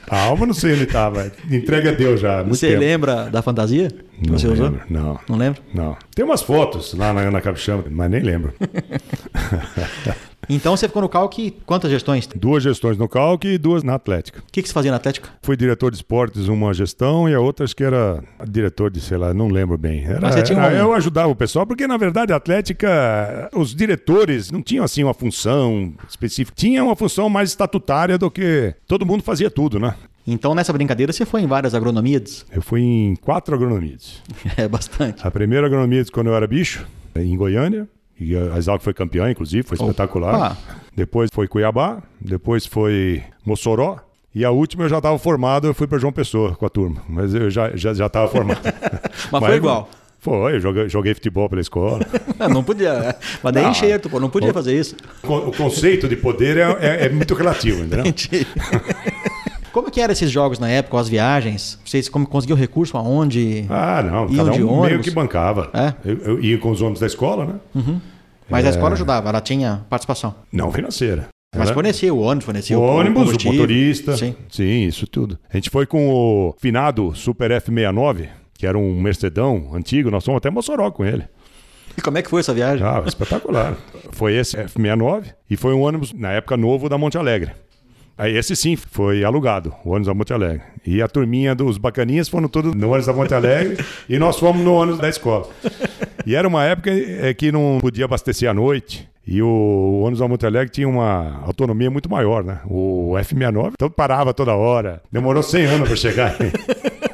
A 0.08 0.22
alma 0.22 0.46
não 0.46 0.54
sei 0.54 0.74
onde 0.74 0.84
estava. 0.84 1.30
Entrega 1.50 1.90
a 1.90 1.92
Deus 1.92 2.20
já. 2.20 2.42
Você 2.44 2.68
tempo. 2.68 2.80
lembra 2.80 3.24
da 3.30 3.42
fantasia 3.42 3.88
que 4.22 4.30
não 4.30 4.38
você 4.38 4.46
lembro, 4.48 4.64
usou? 4.64 4.80
Não. 4.88 5.20
Não 5.28 5.36
lembra? 5.36 5.60
Não. 5.74 5.96
Tem 6.14 6.24
umas 6.24 6.42
fotos 6.42 6.94
lá 6.94 7.12
na, 7.12 7.30
na 7.30 7.40
Capixama, 7.40 7.84
mas 7.90 8.10
nem 8.10 8.20
lembro. 8.20 8.52
Então 10.48 10.76
você 10.76 10.86
ficou 10.86 11.02
no 11.02 11.08
Calque 11.08 11.56
quantas 11.66 11.90
gestões? 11.90 12.28
Duas 12.34 12.62
gestões 12.62 12.96
no 12.96 13.08
Calque 13.08 13.48
e 13.48 13.58
duas 13.58 13.82
na 13.82 13.94
Atlética. 13.94 14.40
O 14.40 14.52
que, 14.52 14.62
que 14.62 14.68
você 14.68 14.74
fazia 14.74 14.90
na 14.90 14.96
Atlética? 14.96 15.28
Fui 15.42 15.56
diretor 15.56 15.90
de 15.90 15.96
esportes 15.96 16.48
uma 16.48 16.72
gestão 16.72 17.28
e 17.28 17.34
a 17.34 17.40
outra 17.40 17.64
acho 17.64 17.74
que 17.74 17.84
era 17.84 18.22
diretor 18.48 18.90
de, 18.90 19.00
sei 19.00 19.18
lá, 19.18 19.34
não 19.34 19.48
lembro 19.48 19.76
bem. 19.76 20.04
Era, 20.04 20.20
Mas 20.20 20.34
você 20.34 20.42
tinha 20.42 20.60
era, 20.60 20.76
Eu 20.78 20.92
ajudava 20.94 21.28
o 21.28 21.36
pessoal, 21.36 21.66
porque 21.66 21.86
na 21.86 21.96
verdade 21.96 22.32
a 22.32 22.36
Atlética, 22.36 23.50
os 23.52 23.74
diretores 23.74 24.50
não 24.50 24.62
tinham 24.62 24.84
assim 24.84 25.02
uma 25.02 25.14
função 25.14 25.94
específica. 26.08 26.56
Tinha 26.56 26.82
uma 26.84 26.94
função 26.94 27.28
mais 27.28 27.50
estatutária 27.50 28.16
do 28.16 28.30
que 28.30 28.74
todo 28.86 29.04
mundo 29.04 29.22
fazia 29.22 29.50
tudo, 29.50 29.78
né? 29.78 29.94
Então, 30.26 30.56
nessa 30.56 30.72
brincadeira, 30.72 31.12
você 31.12 31.24
foi 31.24 31.42
em 31.42 31.46
várias 31.46 31.72
agronomias? 31.72 32.44
Eu 32.50 32.60
fui 32.60 32.80
em 32.82 33.14
quatro 33.14 33.54
agronomias. 33.54 34.22
É 34.56 34.66
bastante. 34.66 35.26
A 35.26 35.30
primeira 35.30 35.66
agronomia 35.66 36.04
quando 36.10 36.28
eu 36.28 36.34
era 36.34 36.46
bicho, 36.46 36.86
em 37.14 37.36
Goiânia. 37.36 37.88
E 38.18 38.34
a 38.36 38.56
Exalc 38.56 38.82
foi 38.82 38.94
campeã, 38.94 39.30
inclusive, 39.30 39.62
foi 39.66 39.76
espetacular. 39.76 40.56
Depois 40.94 41.30
foi 41.32 41.46
Cuiabá, 41.46 42.02
depois 42.20 42.66
foi 42.66 43.22
Mossoró. 43.44 43.98
E 44.34 44.44
a 44.44 44.50
última 44.50 44.84
eu 44.84 44.88
já 44.88 44.98
estava 44.98 45.18
formado, 45.18 45.66
eu 45.66 45.74
fui 45.74 45.86
para 45.86 45.98
João 45.98 46.12
Pessoa 46.12 46.54
com 46.54 46.66
a 46.66 46.68
turma. 46.68 47.02
Mas 47.08 47.34
eu 47.34 47.50
já 47.50 47.68
estava 47.68 47.78
já, 47.78 47.94
já 47.94 48.28
formado. 48.28 48.60
Mas, 49.32 49.44
foi 49.44 49.56
igual. 49.56 49.88
Foi, 50.18 50.56
eu 50.56 50.60
joguei, 50.60 50.88
joguei 50.88 51.14
futebol 51.14 51.48
pela 51.48 51.60
escola. 51.60 52.00
não, 52.50 52.64
podia. 52.64 53.16
Mas 53.42 53.54
daí 53.54 53.62
Não. 53.62 53.70
enxerto, 53.70 54.10
pô, 54.10 54.18
não 54.18 54.28
podia 54.28 54.52
fazer 54.52 54.78
isso. 54.78 54.96
O 55.22 55.52
conceito 55.52 56.08
de 56.08 56.16
poder 56.16 56.56
é, 56.56 56.76
é- 56.80 57.06
é 57.06 57.08
muito 57.08 57.32
relativo, 57.34 57.84
entendeu? 57.84 58.00
Entendi. 58.06 58.46
Como 59.76 59.90
que 59.90 60.00
eram 60.00 60.12
esses 60.12 60.30
jogos 60.30 60.58
na 60.58 60.70
época, 60.70 60.98
as 60.98 61.06
viagens? 61.06 61.78
Vocês 61.84 62.08
como 62.08 62.26
conseguiam 62.26 62.56
recurso 62.56 62.96
aonde? 62.96 63.66
Ah, 63.68 64.02
não, 64.02 64.26
cada 64.34 64.50
um 64.52 64.54
meio 64.54 64.70
ônibus? 64.70 65.04
que 65.04 65.10
bancava. 65.10 65.70
É? 65.74 65.92
Eu, 66.02 66.16
eu 66.16 66.40
ia 66.40 66.56
com 66.56 66.70
os 66.70 66.80
ônibus 66.80 67.00
da 67.00 67.06
escola, 67.06 67.44
né? 67.74 68.00
Mas 68.48 68.64
a 68.64 68.70
escola 68.70 68.94
ajudava, 68.94 69.28
ela 69.28 69.40
tinha 69.42 69.84
participação. 69.90 70.34
Não 70.50 70.72
financeira. 70.72 71.28
Mas 71.54 71.68
fornecia 71.68 72.14
o 72.14 72.20
ônibus, 72.20 72.46
fornecia 72.46 72.78
o 72.78 72.80
o 72.80 72.86
ônibus, 72.86 73.28
o 73.28 73.52
motorista. 73.52 74.16
Sim. 74.16 74.34
Sim, 74.48 74.86
isso 74.86 75.06
tudo. 75.06 75.38
A 75.52 75.58
gente 75.58 75.68
foi 75.68 75.84
com 75.84 76.08
o 76.08 76.54
finado 76.58 77.14
Super 77.14 77.50
F69, 77.50 78.30
que 78.54 78.66
era 78.66 78.78
um 78.78 78.98
Mercedão 78.98 79.72
antigo, 79.74 80.10
nós 80.10 80.24
fomos 80.24 80.38
até 80.38 80.48
Mossoró 80.48 80.90
com 80.90 81.04
ele. 81.04 81.24
E 81.98 82.00
como 82.00 82.16
é 82.16 82.22
que 82.22 82.30
foi 82.30 82.40
essa 82.40 82.54
viagem? 82.54 82.86
Ah, 82.86 83.02
espetacular. 83.06 83.76
foi 84.12 84.36
esse 84.36 84.56
F69 84.56 85.34
e 85.50 85.54
foi 85.54 85.74
um 85.74 85.82
ônibus, 85.82 86.14
na 86.14 86.32
época, 86.32 86.56
novo 86.56 86.88
da 86.88 86.96
Monte 86.96 87.18
Alegre. 87.18 87.52
Aí 88.18 88.34
esse 88.36 88.56
sim 88.56 88.76
foi 88.76 89.22
alugado, 89.24 89.74
o 89.84 89.90
ônibus 89.90 90.06
da 90.06 90.14
Monte 90.14 90.32
Alegre. 90.32 90.62
E 90.86 91.02
a 91.02 91.08
turminha 91.08 91.54
dos 91.54 91.76
bacaninhas 91.76 92.28
foram 92.28 92.48
todos 92.48 92.74
no 92.74 92.86
ônibus 92.88 93.06
da 93.06 93.12
Monte 93.12 93.34
Alegre 93.34 93.84
e 94.08 94.18
nós 94.18 94.38
fomos 94.38 94.64
no 94.64 94.72
ônibus 94.72 95.00
da 95.00 95.08
escola. 95.08 95.48
E 96.24 96.34
era 96.34 96.48
uma 96.48 96.64
época 96.64 96.90
é, 96.90 97.34
que 97.34 97.52
não 97.52 97.78
podia 97.80 98.06
abastecer 98.06 98.48
à 98.48 98.54
noite. 98.54 99.06
E 99.26 99.42
o 99.42 100.00
ônibus 100.02 100.20
da 100.20 100.28
Monte 100.28 100.46
Alegre 100.46 100.70
tinha 100.70 100.88
uma 100.88 101.42
autonomia 101.44 101.90
muito 101.90 102.08
maior, 102.08 102.44
né? 102.44 102.60
O 102.64 103.12
F69 103.16 103.72
então 103.74 103.90
parava 103.90 104.32
toda 104.32 104.54
hora. 104.54 105.02
Demorou 105.12 105.42
100 105.42 105.66
anos 105.66 105.88
para 105.88 105.96
chegar. 105.96 106.36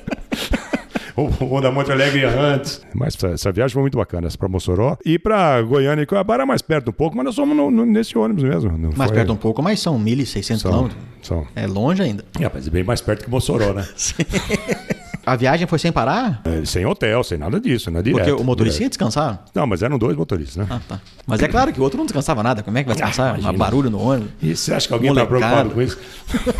O, 1.16 1.56
o 1.56 1.60
da 1.60 1.70
Monte 1.70 1.92
Alegre 1.92 2.24
antes. 2.24 2.80
Mas 2.94 3.16
essa, 3.22 3.52
viagem 3.52 3.72
foi 3.72 3.82
muito 3.82 3.98
bacana, 3.98 4.26
essa 4.26 4.38
pra 4.38 4.48
Mossoró. 4.48 4.96
E 5.04 5.18
pra 5.18 5.60
Goiânia 5.62 6.02
e 6.02 6.06
Cuiabá 6.06 6.34
era 6.34 6.46
mais 6.46 6.62
perto 6.62 6.88
um 6.88 6.92
pouco, 6.92 7.16
mas 7.16 7.24
nós 7.26 7.34
fomos 7.36 7.56
no- 7.56 7.70
no- 7.70 7.84
nesse 7.86 8.16
ônibus 8.16 8.42
mesmo. 8.44 8.70
Não 8.78 8.90
Mais 8.96 9.10
foi- 9.10 9.18
perto 9.18 9.32
um 9.32 9.36
pouco, 9.36 9.62
mas 9.62 9.80
são 9.80 9.98
1.600 9.98 10.60
São, 10.62 10.70
quilômetros. 10.70 11.00
são. 11.22 11.46
É 11.54 11.66
longe 11.66 12.02
ainda. 12.02 12.24
É, 12.40 12.50
mas 12.52 12.66
é 12.66 12.70
bem 12.70 12.82
mais 12.84 13.00
perto 13.00 13.24
que 13.24 13.30
Mossoró, 13.30 13.72
né? 13.74 13.86
A 15.24 15.36
viagem 15.36 15.66
foi 15.66 15.78
sem 15.78 15.92
parar? 15.92 16.42
É, 16.44 16.64
sem 16.64 16.84
hotel, 16.84 17.22
sem 17.22 17.38
nada 17.38 17.60
disso, 17.60 17.90
né? 17.90 18.02
Direto. 18.02 18.24
Porque 18.24 18.42
o 18.42 18.44
motorista 18.44 18.76
ia 18.76 18.80
direto. 18.80 18.92
descansar? 18.92 19.44
Não, 19.54 19.66
mas 19.66 19.82
eram 19.82 19.98
dois 19.98 20.16
motoristas, 20.16 20.56
né? 20.56 20.66
Ah, 20.68 20.80
tá. 20.86 21.00
Mas 21.26 21.40
é 21.42 21.48
claro 21.48 21.72
que 21.72 21.80
o 21.80 21.82
outro 21.82 21.96
não 21.98 22.04
descansava 22.04 22.42
nada. 22.42 22.62
Como 22.62 22.76
é 22.76 22.82
que 22.82 22.88
vai 22.88 22.96
descansar? 22.96 23.34
imagina. 23.34 23.52
Um 23.52 23.56
barulho 23.56 23.90
no 23.90 24.00
ônibus. 24.00 24.32
E 24.42 24.56
você 24.56 24.74
acha 24.74 24.88
que 24.88 24.94
alguém 24.94 25.10
está 25.10 25.24
preocupado 25.24 25.70
com 25.70 25.80
isso? 25.80 25.98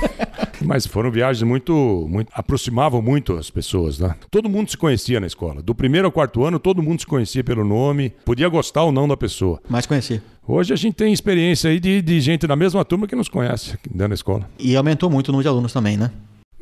Mas 0.64 0.86
foram 0.86 1.10
viagens 1.10 1.42
muito, 1.42 2.06
muito. 2.08 2.28
aproximavam 2.32 3.02
muito 3.02 3.36
as 3.36 3.50
pessoas, 3.50 3.98
né? 3.98 4.14
Todo 4.30 4.48
mundo 4.48 4.70
se 4.70 4.76
conhecia 4.76 5.18
na 5.18 5.26
escola. 5.26 5.60
Do 5.60 5.74
primeiro 5.74 6.06
ao 6.06 6.12
quarto 6.12 6.44
ano, 6.44 6.58
todo 6.60 6.80
mundo 6.80 7.00
se 7.00 7.06
conhecia 7.06 7.42
pelo 7.42 7.64
nome, 7.64 8.14
podia 8.24 8.48
gostar 8.48 8.84
ou 8.84 8.92
não 8.92 9.08
da 9.08 9.16
pessoa. 9.16 9.60
Mas 9.68 9.86
conhecia. 9.86 10.22
Hoje 10.46 10.72
a 10.72 10.76
gente 10.76 10.94
tem 10.94 11.12
experiência 11.12 11.70
aí 11.70 11.80
de, 11.80 12.00
de 12.00 12.20
gente 12.20 12.46
da 12.46 12.54
mesma 12.56 12.84
turma 12.84 13.06
que 13.06 13.16
nos 13.16 13.28
conhece 13.28 13.76
dentro 13.90 14.08
da 14.08 14.14
escola. 14.14 14.48
E 14.58 14.76
aumentou 14.76 15.10
muito 15.10 15.28
o 15.28 15.32
número 15.32 15.42
de 15.42 15.48
alunos 15.48 15.72
também, 15.72 15.96
né? 15.96 16.10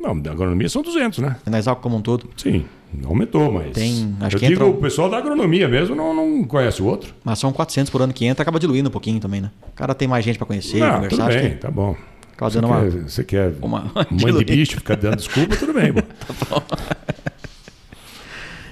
Não, 0.01 0.19
da 0.19 0.31
agronomia 0.31 0.67
são 0.67 0.81
200, 0.81 1.19
né? 1.19 1.35
Na 1.45 1.59
Exalc 1.59 1.79
como 1.81 1.97
um 1.97 2.01
todo. 2.01 2.27
Sim, 2.35 2.65
aumentou, 3.05 3.51
mas. 3.51 3.71
Tem- 3.73 4.15
acho 4.21 4.35
eu 4.35 4.39
que 4.39 4.47
digo, 4.47 4.63
entra- 4.63 4.77
o 4.77 4.81
pessoal 4.81 5.09
da 5.09 5.17
agronomia 5.17 5.67
mesmo 5.67 5.95
não, 5.95 6.13
não 6.13 6.43
conhece 6.43 6.81
o 6.81 6.85
outro. 6.85 7.13
Mas 7.23 7.39
são 7.39 7.51
400 7.53 7.89
por 7.91 8.01
ano 8.01 8.13
que 8.13 8.25
entra, 8.25 8.41
acaba 8.41 8.59
diluindo 8.59 8.89
um 8.89 8.91
pouquinho 8.91 9.19
também, 9.19 9.41
né? 9.41 9.51
O 9.69 9.75
cara 9.75 9.93
tem 9.93 10.07
mais 10.07 10.25
gente 10.25 10.37
pra 10.37 10.47
conhecer, 10.47 10.79
não, 10.79 10.95
conversar. 10.95 11.27
tudo 11.27 11.39
bem, 11.39 11.49
que 11.51 11.57
tá 11.57 11.71
bom. 11.71 11.95
Você 12.39 12.59
dando 12.59 12.67
uma... 12.71 12.81
quer, 12.81 12.89
você 13.03 13.23
quer 13.23 13.53
uma- 13.61 13.91
mãe 14.09 14.33
de 14.37 14.45
bicho 14.45 14.75
ficar 14.77 14.95
dando 14.95 15.17
desculpa, 15.17 15.55
tudo 15.55 15.73
bem, 15.73 15.93
pô. 15.93 16.01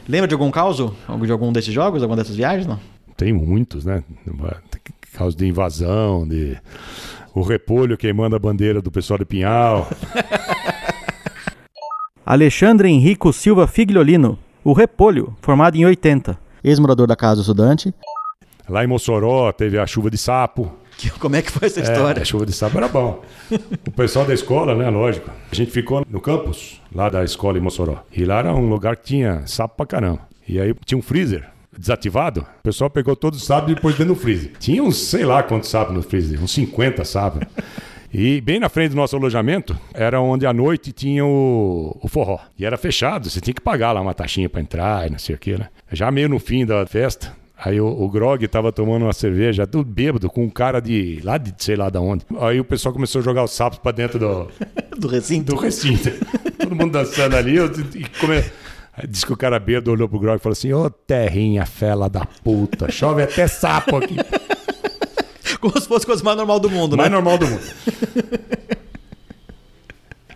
Lembra 0.08 0.28
de 0.28 0.34
algum 0.34 0.50
caos? 0.50 0.78
De 0.78 1.32
algum 1.32 1.54
desses 1.54 1.72
jogos? 1.74 2.02
Alguma 2.02 2.18
dessas 2.18 2.36
viagens? 2.36 2.66
Não? 2.66 2.80
Tem 3.16 3.32
muitos, 3.32 3.86
né? 3.86 4.04
Causa 5.14 5.38
de 5.38 5.46
invasão, 5.46 6.28
de. 6.28 6.58
O 7.36 7.44
repolho 7.44 7.96
queimando 7.96 8.36
a 8.36 8.40
bandeira 8.40 8.82
do 8.82 8.90
pessoal 8.90 9.20
de 9.20 9.26
Pinhal. 9.26 9.88
Alexandre 12.34 12.88
Henrico 12.88 13.34
Silva 13.34 13.66
Figliolino, 13.66 14.38
o 14.64 14.72
Repolho, 14.72 15.36
formado 15.42 15.76
em 15.76 15.84
80. 15.88 16.38
Ex-morador 16.64 17.08
da 17.08 17.16
Casa 17.16 17.38
do 17.38 17.42
Estudante. 17.42 17.92
Lá 18.70 18.84
em 18.84 18.88
Mossoró 18.88 19.52
teve 19.52 19.80
a 19.80 19.88
chuva 19.88 20.12
de 20.12 20.18
sapo. 20.20 20.72
Que- 20.96 21.10
Como 21.10 21.36
é 21.36 21.42
que 21.42 21.52
foi 21.52 21.66
essa 21.66 21.80
É, 21.80 21.84
história? 21.84 22.22
a 22.22 22.26
chuva 22.26 22.46
de 22.46 22.54
sapo 22.54 22.78
era 22.78 22.88
bom. 22.88 23.24
O 23.88 23.90
pessoal 23.90 24.26
da 24.26 24.34
escola, 24.36 24.76
né? 24.76 24.88
Lógico. 24.92 25.32
A 25.52 25.56
gente 25.56 25.72
ficou 25.72 26.06
no 26.08 26.22
campus, 26.22 26.80
lá 26.94 27.10
da 27.10 27.24
escola 27.24 27.58
em 27.58 27.62
Mossoró. 27.62 28.04
E 28.16 28.24
lá 28.24 28.38
era 28.38 28.54
um 28.54 28.70
lugar 28.70 28.96
que 28.96 29.06
tinha 29.06 29.42
sapo 29.48 29.78
pra 29.78 29.88
caramba. 29.88 30.20
E 30.48 30.62
aí 30.62 30.72
tinha 30.86 31.00
um 31.00 31.02
freezer 31.02 31.50
desativado. 31.76 32.42
O 32.42 32.62
pessoal 32.62 32.92
pegou 32.92 33.16
todos 33.16 33.40
os 33.40 33.46
sapos 33.48 33.72
e 33.72 33.76
pôs 33.76 33.96
dentro 33.98 34.14
do 34.14 34.20
freezer. 34.20 34.52
Tinha 34.60 34.84
uns, 34.84 34.98
sei 34.98 35.26
lá 35.26 35.42
quantos 35.42 35.68
sapos 35.70 35.96
no 35.96 36.04
freezer, 36.04 36.40
uns 36.44 36.52
50 36.52 37.04
sapos. 37.04 37.42
E 38.14 38.42
bem 38.42 38.60
na 38.60 38.70
frente 38.70 38.90
do 38.92 38.96
nosso 38.96 39.16
alojamento 39.16 39.78
era 39.94 40.20
onde 40.20 40.46
à 40.46 40.52
noite 40.54 40.92
tinha 40.92 41.26
o, 41.26 41.96
o 42.02 42.08
forró. 42.08 42.40
E 42.58 42.66
era 42.66 42.78
fechado, 42.78 43.30
você 43.30 43.40
tinha 43.40 43.54
que 43.54 43.62
pagar 43.62 43.92
lá 43.92 44.02
uma 44.02 44.14
taxinha 44.14 44.50
pra 44.50 44.62
entrar 44.62 45.08
e 45.08 45.12
não 45.12 45.20
sei 45.20 45.36
o 45.36 45.38
que, 45.38 45.58
né? 45.58 45.68
Já 45.92 46.10
meio 46.10 46.28
no 46.28 46.40
fim 46.40 46.66
da 46.66 46.86
festa, 46.88 47.32
aí 47.58 47.80
o, 47.80 47.86
o 47.88 48.10
Grog 48.10 48.48
tava 48.48 48.72
tomando 48.72 49.04
uma 49.04 49.14
cerveja, 49.14 49.68
tudo 49.68 49.86
bêbado, 49.90 50.30
com 50.30 50.44
um 50.44 50.50
cara 50.50 50.80
de 50.80 51.20
lá 51.24 51.38
de 51.38 51.54
sei 51.58 51.76
lá 51.76 51.90
da 51.90 52.02
onde. 52.02 52.26
Aí 52.40 52.60
o 52.60 52.66
pessoal 52.66 52.94
começou 52.94 53.22
a 53.22 53.24
jogar 53.24 53.44
os 53.44 53.52
sapos 53.52 53.78
pra 53.80 53.92
dentro 53.92 54.18
do, 54.18 54.48
Do 54.98 55.08
recinto? 55.08 55.54
do 55.54 55.60
recinto. 55.62 56.10
Todo 56.58 56.76
mundo 56.76 56.92
dançando 56.94 57.36
ali. 57.36 57.56
eu- 57.58 57.68
E 57.68 58.06
come... 58.20 58.44
Diz 59.08 59.24
que 59.24 59.32
o 59.32 59.38
cara 59.38 59.58
bêbado 59.60 59.92
olhou 59.92 60.10
pro 60.10 60.20
Grog 60.20 60.38
e 60.38 60.44
falou 60.44 60.52
assim: 60.52 60.74
Ô 60.74 60.90
terrinha, 60.90 61.66
fela 61.66 62.10
da 62.10 62.26
puta, 62.44 62.92
chove 62.92 63.24
até 63.24 63.48
sapo 63.48 63.96
aqui. 63.96 64.18
Como 65.62 65.80
se 65.80 65.88
fosse 65.88 66.04
a 66.06 66.08
coisa 66.08 66.24
mais 66.24 66.38
normal 66.38 66.60
do 66.60 66.70
mundo, 66.70 66.96
Mais 66.98 67.10
né? 67.10 67.16
normal 67.16 67.38
do 67.38 67.48
mundo. 67.48 67.62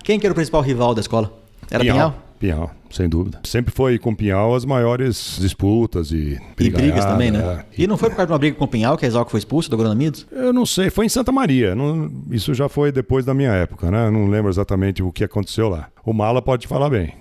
Quem 0.03 0.19
que 0.19 0.25
era 0.25 0.31
o 0.31 0.35
principal 0.35 0.61
rival 0.61 0.93
da 0.93 1.01
escola? 1.01 1.31
Era 1.71 1.81
Pinhal? 1.83 2.15
Pinhal, 2.39 2.71
sem 2.91 3.07
dúvida. 3.07 3.39
Sempre 3.45 3.73
foi 3.73 3.97
com 3.97 4.13
Pinhal 4.13 4.53
as 4.53 4.65
maiores 4.65 5.37
disputas 5.39 6.11
e 6.11 6.37
E 6.59 6.69
brigas 6.69 7.05
também, 7.05 7.31
né? 7.31 7.37
brigaiada, 7.39 7.65
E 7.77 7.87
não 7.87 7.95
foi 7.95 8.09
por 8.09 8.17
causa 8.17 8.27
de 8.27 8.33
uma 8.33 8.39
briga 8.39 8.57
com 8.57 8.65
o 8.65 8.67
Pinhal 8.67 8.97
que 8.97 9.05
a 9.05 9.07
Exalc 9.07 9.29
foi 9.31 9.37
expulso 9.37 9.69
do 9.69 9.75
Agronomidos? 9.77 10.27
é. 10.29 10.47
Eu 10.47 10.51
não 10.53 10.65
sei, 10.65 10.89
foi 10.89 11.05
em 11.05 11.09
Santa 11.09 11.31
Maria. 11.31 11.73
não- 11.73 12.11
isso 12.31 12.53
já 12.53 12.67
foi 12.67 12.91
depois 12.91 13.23
da 13.23 13.33
minha 13.33 13.51
época, 13.53 13.89
né? 13.89 14.07
Eu 14.07 14.11
Não 14.11 14.27
lembro 14.27 14.51
exatamente 14.51 15.01
o 15.01 15.09
que 15.11 15.23
aconteceu 15.23 15.69
lá. 15.69 15.87
O 16.05 16.11
Mala 16.11 16.41
pode 16.41 16.67
falar 16.67 16.89
bem. 16.89 17.13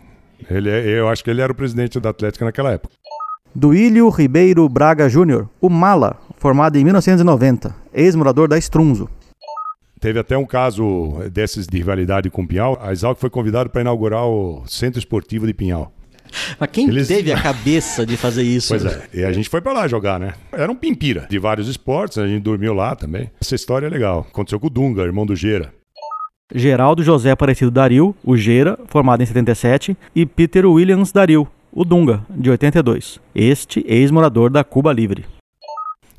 Ele 0.50 0.68
é- 0.68 0.84
eu 0.98 1.08
acho 1.08 1.22
que 1.22 1.30
ele 1.30 1.40
era 1.40 1.52
o 1.52 1.54
presidente 1.54 2.00
da 2.00 2.10
Atlética 2.10 2.44
naquela 2.44 2.72
época. 2.72 2.92
Duílio 3.54 4.08
Ribeiro 4.08 4.68
Braga 4.68 5.08
Júnior, 5.08 5.48
o 5.60 5.68
Mala, 5.68 6.16
formado 6.42 6.76
em 6.76 6.82
1990, 6.82 7.72
ex-morador 7.94 8.48
da 8.48 8.58
Strunzo. 8.58 9.08
Teve 10.00 10.18
até 10.18 10.36
um 10.36 10.44
caso 10.44 11.12
desses 11.32 11.68
de 11.68 11.76
rivalidade 11.76 12.28
com 12.28 12.42
o 12.42 12.48
Pinhal. 12.48 12.76
A 12.82 12.90
Exalc 12.90 13.16
foi 13.20 13.30
convidado 13.30 13.70
para 13.70 13.80
inaugurar 13.82 14.26
o 14.26 14.64
Centro 14.66 14.98
Esportivo 14.98 15.46
de 15.46 15.54
Pinhal. 15.54 15.92
Mas 16.58 16.68
quem 16.72 16.88
Eles- 16.88 17.06
teve 17.06 17.32
a 17.32 17.40
cabeça 17.40 18.04
de 18.04 18.16
fazer 18.16 18.42
isso? 18.42 18.70
Pois 18.70 18.84
é. 18.84 19.06
E 19.14 19.22
a 19.22 19.30
gente 19.32 19.48
foi 19.48 19.60
para 19.60 19.72
lá 19.72 19.86
jogar, 19.86 20.18
né? 20.18 20.32
Era 20.50 20.72
um 20.72 20.74
pimpira 20.74 21.28
de 21.30 21.38
vários 21.38 21.68
esportes, 21.68 22.18
a 22.18 22.26
gente 22.26 22.42
dormiu 22.42 22.74
lá 22.74 22.96
também. 22.96 23.30
Essa 23.40 23.54
história 23.54 23.86
é 23.86 23.90
legal. 23.90 24.26
Aconteceu 24.28 24.58
com 24.58 24.66
o 24.66 24.70
Dunga, 24.70 25.02
irmão 25.04 25.24
do 25.24 25.36
Gera. 25.36 25.72
Geraldo 26.52 27.04
José 27.04 27.30
Aparecido 27.30 27.70
Daril, 27.70 28.16
o 28.24 28.36
Gera, 28.36 28.76
formado 28.88 29.22
em 29.22 29.26
77, 29.26 29.96
e 30.12 30.26
Peter 30.26 30.66
Williams 30.66 31.12
Daril, 31.12 31.46
o 31.72 31.84
Dunga, 31.84 32.26
de 32.28 32.50
82. 32.50 33.20
Este 33.32 33.84
ex-morador 33.86 34.50
da 34.50 34.64
Cuba 34.64 34.92
Livre. 34.92 35.24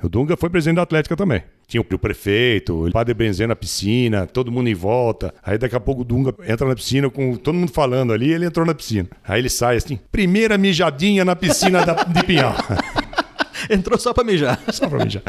O 0.03 0.09
Dunga 0.09 0.35
foi 0.35 0.49
presidente 0.49 0.75
da 0.75 0.81
Atlética 0.81 1.15
também. 1.15 1.41
Tinha 1.65 1.79
o 1.81 1.85
prefeito, 1.97 2.87
o 2.87 2.91
padre 2.91 3.13
Benzê 3.13 3.47
na 3.47 3.55
piscina, 3.55 4.27
todo 4.27 4.51
mundo 4.51 4.67
em 4.69 4.73
volta. 4.73 5.33
Aí 5.41 5.57
daqui 5.57 5.75
a 5.75 5.79
pouco 5.79 6.01
o 6.01 6.03
Dunga 6.03 6.33
entra 6.45 6.67
na 6.67 6.75
piscina 6.75 7.09
com 7.09 7.35
todo 7.35 7.55
mundo 7.55 7.71
falando 7.71 8.11
ali, 8.11 8.31
ele 8.33 8.45
entrou 8.45 8.65
na 8.65 8.73
piscina. 8.75 9.07
Aí 9.25 9.39
ele 9.39 9.49
sai 9.49 9.77
assim, 9.77 9.97
primeira 10.11 10.57
mijadinha 10.57 11.23
na 11.23 11.35
piscina 11.35 11.85
da, 11.85 11.93
de 12.03 12.23
Pinhal. 12.23 12.53
Entrou 13.69 13.97
só 13.97 14.13
pra 14.13 14.25
mijar. 14.25 14.59
Só 14.73 14.89
pra 14.89 15.03
mijar. 15.05 15.23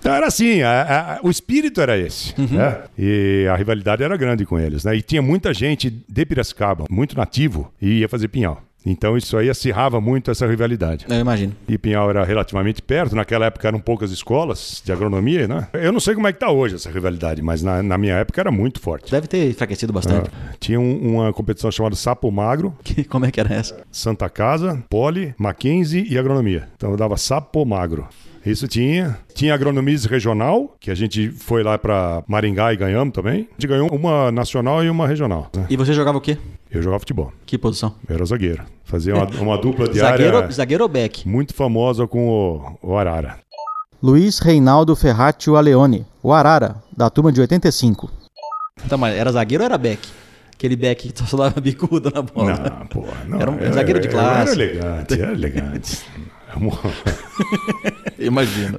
Então 0.00 0.12
era 0.12 0.26
assim, 0.26 0.62
a- 0.62 1.18
a- 1.20 1.20
o 1.22 1.30
espírito 1.30 1.80
era 1.80 1.96
esse. 1.96 2.34
né? 2.40 2.78
E 2.98 3.46
a 3.48 3.54
rivalidade 3.54 4.02
era 4.02 4.16
grande 4.16 4.44
com 4.44 4.58
eles. 4.58 4.82
Né? 4.84 4.96
E 4.96 5.02
tinha 5.02 5.22
muita 5.22 5.54
gente 5.54 5.90
de 6.08 6.26
Piracicaba, 6.26 6.86
muito 6.90 7.16
nativo, 7.16 7.72
e 7.80 8.00
ia 8.00 8.08
fazer 8.08 8.26
Pinhal. 8.28 8.60
Então 8.84 9.16
isso 9.16 9.36
aí 9.36 9.50
acirrava 9.50 10.00
muito 10.00 10.30
essa 10.30 10.46
rivalidade. 10.46 11.04
Eu 11.08 11.16
imagino. 11.16 11.54
E 11.68 11.76
Pinhal 11.76 12.08
era 12.10 12.24
relativamente 12.24 12.80
perto, 12.80 13.14
naquela 13.14 13.46
época 13.46 13.68
eram 13.68 13.78
poucas 13.78 14.10
escolas 14.10 14.82
de 14.84 14.90
agronomia, 14.92 15.46
né? 15.46 15.68
Eu 15.74 15.92
não 15.92 16.00
sei 16.00 16.14
como 16.14 16.26
é 16.26 16.32
que 16.32 16.38
tá 16.38 16.50
hoje 16.50 16.76
essa 16.76 16.90
rivalidade, 16.90 17.42
mas 17.42 17.62
na, 17.62 17.82
na 17.82 17.98
minha 17.98 18.14
época 18.14 18.40
era 18.40 18.50
muito 18.50 18.80
forte. 18.80 19.10
Deve 19.10 19.26
ter 19.26 19.50
enfraquecido 19.50 19.92
bastante. 19.92 20.30
Ah, 20.32 20.54
Tinha 20.58 20.80
um- 20.80 21.14
uma 21.16 21.32
competição 21.32 21.70
chamada 21.70 21.94
Sapo 21.96 22.30
Magro, 22.30 22.74
Que- 22.82 23.04
Como 23.04 23.24
é 23.26 23.30
que 23.30 23.38
era 23.40 23.52
essa? 23.54 23.80
Santa 23.92 24.28
Casa, 24.30 24.82
Poli, 24.88 25.34
Mackenzie 25.38 26.06
e 26.10 26.16
Agronomia. 26.18 26.68
Então 26.76 26.90
eu 26.90 26.96
dava 26.96 27.16
Sapo 27.16 27.64
Magro. 27.66 28.08
Isso 28.44 28.66
tinha. 28.66 29.18
Tinha 29.34 29.52
agronomia 29.52 29.98
regional, 30.08 30.74
que 30.80 30.90
a 30.90 30.94
gente 30.94 31.30
foi 31.30 31.62
lá 31.62 31.76
pra 31.76 32.22
Maringá 32.26 32.72
e 32.72 32.76
ganhamos 32.76 33.12
também. 33.12 33.40
A 33.50 33.52
gente 33.52 33.66
ganhou 33.66 33.88
uma 33.94 34.32
nacional 34.32 34.82
e 34.82 34.88
uma 34.88 35.06
regional. 35.06 35.50
né? 35.54 35.66
E 35.68 35.76
você 35.76 35.92
jogava 35.92 36.16
o 36.16 36.20
quê? 36.22 36.38
Eu 36.70 36.82
jogava 36.82 37.00
futebol. 37.00 37.32
Que 37.44 37.58
posição? 37.58 37.94
Eu 38.08 38.14
era 38.14 38.24
zagueiro. 38.24 38.62
Fazia 38.84 39.14
uma, 39.14 39.26
uma 39.40 39.58
dupla 39.60 39.88
de 39.88 39.98
Zagueiro, 39.98 40.36
área 40.38 40.50
zagueiro 40.52 40.82
ou 40.84 40.88
back? 40.88 41.28
muito 41.28 41.52
famosa 41.54 42.06
com 42.06 42.28
o, 42.28 42.78
o 42.82 42.96
Arara. 42.96 43.38
Luiz 44.02 44.38
Reinaldo 44.38 44.94
Ferratio 44.96 45.56
Aleone, 45.56 46.06
o 46.22 46.32
Arara, 46.32 46.76
da 46.96 47.10
turma 47.10 47.30
de 47.32 47.40
85. 47.40 48.10
Então, 48.84 48.96
mas 48.96 49.14
era 49.14 49.30
zagueiro 49.32 49.62
ou 49.62 49.66
era 49.66 49.76
back? 49.76 50.08
Aquele 50.54 50.76
back 50.76 51.12
que 51.12 51.26
só 51.28 51.36
dava 51.36 51.60
bicuda 51.60 52.10
na 52.14 52.22
bola. 52.22 52.56
Não, 52.56 52.86
porra, 52.86 53.24
não. 53.26 53.40
Era 53.40 53.50
um 53.50 53.58
eu- 53.58 53.72
zagueiro 53.72 54.00
de 54.00 54.08
classe. 54.08 54.52
Era 54.52 54.62
elegante, 54.62 55.20
era 55.20 55.32
elegante. 55.32 55.98
Imagina. 58.18 58.78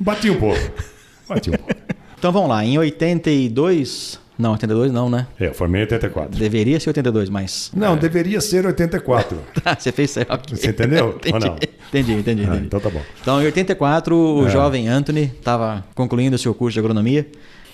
Bati 0.00 0.30
um 0.30 0.38
pouco. 0.40 0.60
Bati 1.28 1.50
um 1.50 1.54
pouco. 1.54 1.74
então 2.18 2.32
vamos 2.32 2.48
lá, 2.48 2.64
em 2.64 2.78
82. 2.78 4.20
Não, 4.40 4.52
82 4.52 4.90
não, 4.90 5.10
né? 5.10 5.26
É, 5.38 5.48
eu 5.48 5.54
formei 5.54 5.82
em 5.82 5.84
84. 5.84 6.38
Deveria 6.38 6.80
ser 6.80 6.90
82, 6.90 7.28
mas. 7.28 7.70
Não, 7.74 7.96
deveria 7.96 8.40
ser 8.40 8.64
84. 8.66 9.38
Tá, 9.62 9.76
você 9.78 9.92
fez 9.92 10.10
certo. 10.10 10.56
Você 10.56 10.68
entendeu? 10.70 11.06
Ou 11.08 11.14
entendi, 11.16 11.46
não? 11.46 11.56
entendi, 11.88 12.12
entendi. 12.14 12.42
Ah, 12.42 12.46
entendi. 12.46 12.66
então 12.66 12.80
tá 12.80 12.88
bom. 12.88 13.02
Então, 13.20 13.42
em 13.42 13.44
84, 13.44 14.16
o 14.16 14.46
É. 14.46 14.50
jovem 14.50 14.88
Anthony 14.88 15.24
estava 15.38 15.84
concluindo 15.94 16.36
o 16.36 16.38
seu 16.38 16.54
curso 16.54 16.72
de 16.74 16.78
agronomia 16.80 17.26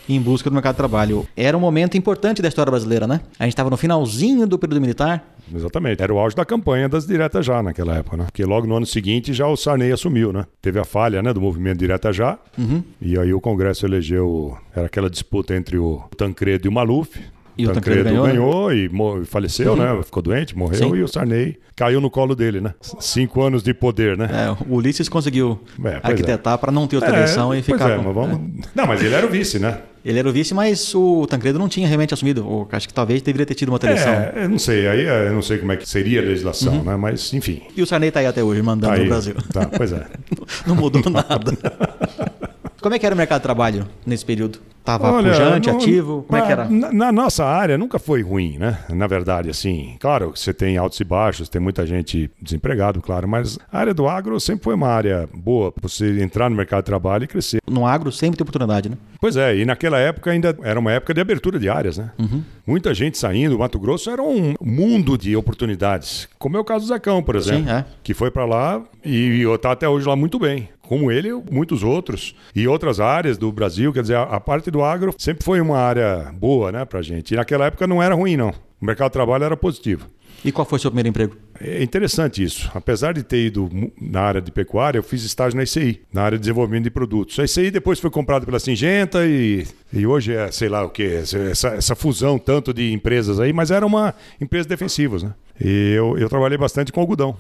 em 0.08 0.20
busca 0.20 0.48
do 0.50 0.54
mercado 0.54 0.74
de 0.74 0.78
trabalho. 0.78 1.26
Era 1.36 1.56
um 1.56 1.60
momento 1.60 1.96
importante 1.96 2.40
da 2.40 2.48
história 2.48 2.70
brasileira, 2.70 3.06
né? 3.06 3.20
A 3.38 3.44
gente 3.44 3.52
estava 3.52 3.70
no 3.70 3.76
finalzinho 3.76 4.46
do 4.46 4.58
período 4.58 4.80
militar. 4.80 5.24
Exatamente. 5.54 6.02
Era 6.02 6.12
o 6.12 6.18
auge 6.18 6.34
da 6.34 6.44
campanha 6.44 6.88
das 6.88 7.06
diretas 7.06 7.44
já 7.44 7.62
naquela 7.62 7.96
época, 7.96 8.16
né? 8.16 8.24
Porque 8.24 8.44
logo 8.44 8.66
no 8.66 8.76
ano 8.76 8.86
seguinte 8.86 9.32
já 9.32 9.46
o 9.46 9.56
Sarney 9.56 9.92
assumiu, 9.92 10.32
né? 10.32 10.44
Teve 10.60 10.78
a 10.78 10.84
falha, 10.84 11.22
né, 11.22 11.32
do 11.32 11.40
movimento 11.40 11.78
direta 11.78 12.12
já. 12.12 12.38
Uhum. 12.58 12.82
E 13.00 13.18
aí 13.18 13.32
o 13.32 13.40
Congresso 13.40 13.86
elegeu, 13.86 14.56
era 14.74 14.86
aquela 14.86 15.08
disputa 15.08 15.54
entre 15.54 15.78
o 15.78 16.02
Tancredo 16.16 16.66
e 16.66 16.68
o 16.68 16.72
Maluf. 16.72 17.18
E 17.58 17.66
o 17.66 17.72
Tancredo 17.72 18.04
ganhou, 18.04 18.26
né? 18.26 18.32
ganhou 18.32 18.72
e 18.72 18.90
faleceu, 19.24 19.74
né? 19.76 19.98
Ficou 20.04 20.22
doente, 20.22 20.56
morreu 20.56 20.78
Sim. 20.90 20.94
e 20.96 21.02
o 21.02 21.08
Sarney 21.08 21.58
caiu 21.74 22.00
no 22.00 22.10
colo 22.10 22.34
dele, 22.34 22.60
né? 22.60 22.74
Cinco 23.00 23.42
anos 23.42 23.62
de 23.62 23.72
poder, 23.72 24.16
né? 24.16 24.28
É, 24.30 24.64
o 24.68 24.76
Ulisses 24.76 25.08
conseguiu 25.08 25.58
É, 25.78 25.92
pois 25.92 26.04
arquitetar 26.04 26.58
para 26.58 26.70
não 26.70 26.86
ter 26.86 26.96
outra 26.96 27.16
eleição 27.16 27.54
e 27.54 27.62
pois 27.62 27.78
ficar. 27.80 27.92
é, 27.92 27.96
com- 27.96 28.02
mas 28.04 28.14
vamos... 28.14 28.50
Não, 28.74 28.86
mas 28.86 29.02
ele 29.02 29.14
era 29.14 29.26
o 29.26 29.30
vice, 29.30 29.58
né? 29.58 29.78
Ele 30.04 30.18
era 30.20 30.28
o 30.28 30.32
vice, 30.32 30.54
mas 30.54 30.94
o 30.94 31.26
Tancredo 31.26 31.58
não 31.58 31.68
tinha 31.68 31.88
realmente 31.88 32.14
assumido. 32.14 32.46
Ou 32.46 32.68
acho 32.70 32.86
que 32.86 32.94
talvez 32.94 33.22
deveria 33.22 33.44
ter 33.46 33.54
tido 33.54 33.70
uma 33.70 33.74
outra 33.74 33.90
eleição. 33.90 34.12
É, 34.12 34.32
eu 34.44 34.48
não 34.48 34.58
sei, 34.58 34.86
aí 34.86 35.00
é, 35.04 35.28
eu 35.28 35.32
não 35.32 35.42
sei 35.42 35.58
como 35.58 35.72
é 35.72 35.76
que 35.76 35.88
seria 35.88 36.20
a 36.20 36.24
legislação, 36.24 36.84
né? 36.84 36.94
Mas, 36.96 37.32
enfim. 37.34 37.62
E 37.76 37.82
o 37.82 37.86
Sarney 37.86 38.10
tá 38.12 38.20
aí 38.20 38.26
até 38.26 38.44
hoje, 38.44 38.62
mandando 38.62 38.94
Tá 38.94 39.00
no. 39.02 39.08
Brasil. 39.08 39.34
Tá, 39.52 39.66
pois 39.66 39.92
é. 39.92 40.06
Não 40.66 40.76
mudou 40.76 41.02
nada. 41.10 41.52
Como 42.86 42.94
é 42.94 43.00
que 43.00 43.04
era 43.04 43.16
o 43.16 43.18
mercado 43.18 43.40
de 43.40 43.42
trabalho 43.42 43.88
nesse 44.06 44.24
período? 44.24 44.60
Tava 44.84 45.10
Olha, 45.10 45.32
pujante, 45.32 45.68
não- 45.68 45.76
ativo? 45.76 46.24
Como 46.28 46.38
é 46.40 46.42
que 46.42 46.46
na- 46.46 46.52
era? 46.62 46.70
Na, 46.70 46.92
na 46.92 47.10
nossa 47.10 47.44
área 47.44 47.76
nunca 47.76 47.98
foi 47.98 48.22
ruim, 48.22 48.56
né? 48.56 48.78
Na 48.90 49.08
verdade, 49.08 49.50
assim, 49.50 49.96
claro 49.98 50.30
você 50.32 50.54
tem 50.54 50.76
altos 50.76 51.00
e 51.00 51.02
baixos, 51.02 51.48
tem 51.48 51.60
muita 51.60 51.84
gente 51.84 52.30
desempregado, 52.40 53.02
claro, 53.02 53.26
mas 53.26 53.58
a 53.72 53.78
área 53.80 53.92
do 53.92 54.06
agro 54.06 54.38
sempre 54.38 54.62
foi 54.62 54.74
uma 54.76 54.86
área 54.86 55.28
boa 55.34 55.72
para 55.72 55.88
você 55.88 56.22
entrar 56.22 56.48
no 56.48 56.54
mercado 56.54 56.82
de 56.82 56.86
trabalho 56.86 57.24
e 57.24 57.26
crescer. 57.26 57.58
No 57.68 57.84
agro 57.84 58.12
sempre 58.12 58.36
tem 58.38 58.44
oportunidade, 58.44 58.88
né? 58.88 58.96
Pois 59.20 59.36
é, 59.36 59.56
e 59.56 59.64
naquela 59.64 59.98
época 59.98 60.30
ainda 60.30 60.56
era 60.62 60.78
uma 60.78 60.92
época 60.92 61.12
de 61.12 61.20
abertura 61.20 61.58
de 61.58 61.68
áreas, 61.68 61.98
né? 61.98 62.12
Uhum. 62.16 62.44
Muita 62.64 62.94
gente 62.94 63.18
saindo, 63.18 63.56
o 63.56 63.58
Mato 63.58 63.80
Grosso 63.80 64.08
era 64.08 64.22
um 64.22 64.54
mundo 64.62 65.18
de 65.18 65.34
oportunidades, 65.34 66.28
como 66.38 66.56
é 66.56 66.60
o 66.60 66.64
caso 66.64 66.84
do 66.84 66.88
Zacão, 66.88 67.24
por 67.24 67.34
exemplo, 67.34 67.64
Sim, 67.64 67.70
é. 67.70 67.84
que 68.04 68.14
foi 68.14 68.30
para 68.30 68.44
lá 68.44 68.80
e 69.04 69.42
está 69.52 69.72
até 69.72 69.88
hoje 69.88 70.06
lá 70.06 70.14
muito 70.14 70.38
bem. 70.38 70.68
Como 70.88 71.10
ele, 71.10 71.32
muitos 71.50 71.82
outros. 71.82 72.34
E 72.54 72.66
outras 72.66 73.00
áreas 73.00 73.36
do 73.36 73.50
Brasil, 73.50 73.92
quer 73.92 74.02
dizer, 74.02 74.16
a, 74.16 74.22
a 74.22 74.40
parte 74.40 74.70
do 74.70 74.82
agro 74.82 75.14
sempre 75.18 75.44
foi 75.44 75.60
uma 75.60 75.78
área 75.78 76.32
boa, 76.38 76.70
né, 76.70 76.84
pra 76.84 77.02
gente. 77.02 77.32
E 77.32 77.36
naquela 77.36 77.66
época 77.66 77.86
não 77.86 78.02
era 78.02 78.14
ruim, 78.14 78.36
não. 78.36 78.52
O 78.80 78.84
mercado 78.86 79.08
de 79.08 79.14
trabalho 79.14 79.44
era 79.44 79.56
positivo. 79.56 80.08
E 80.44 80.52
qual 80.52 80.66
foi 80.66 80.76
o 80.76 80.80
seu 80.80 80.90
primeiro 80.90 81.08
emprego? 81.08 81.36
É 81.58 81.82
interessante 81.82 82.42
isso. 82.42 82.70
Apesar 82.74 83.12
de 83.14 83.22
ter 83.22 83.46
ido 83.46 83.68
na 84.00 84.20
área 84.20 84.40
de 84.40 84.52
pecuária, 84.52 84.98
eu 84.98 85.02
fiz 85.02 85.24
estágio 85.24 85.56
na 85.56 85.64
ICI, 85.64 86.02
na 86.12 86.22
área 86.22 86.38
de 86.38 86.42
desenvolvimento 86.42 86.84
de 86.84 86.90
produtos. 86.90 87.38
A 87.40 87.44
ICI 87.44 87.70
depois 87.70 87.98
foi 87.98 88.10
comprada 88.10 88.44
pela 88.44 88.60
Singenta 88.60 89.26
e, 89.26 89.66
e 89.92 90.06
hoje 90.06 90.34
é, 90.34 90.50
sei 90.52 90.68
lá 90.68 90.84
o 90.84 90.90
que, 90.90 91.02
essa, 91.02 91.68
essa 91.68 91.94
fusão 91.96 92.38
tanto 92.38 92.72
de 92.72 92.92
empresas 92.92 93.40
aí, 93.40 93.52
mas 93.52 93.70
era 93.70 93.84
uma 93.84 94.14
empresa 94.40 94.68
defensivas, 94.68 95.22
né? 95.22 95.34
E 95.60 95.94
eu, 95.96 96.18
eu 96.18 96.28
trabalhei 96.28 96.58
bastante 96.58 96.92
com 96.92 97.00
algodão, 97.00 97.36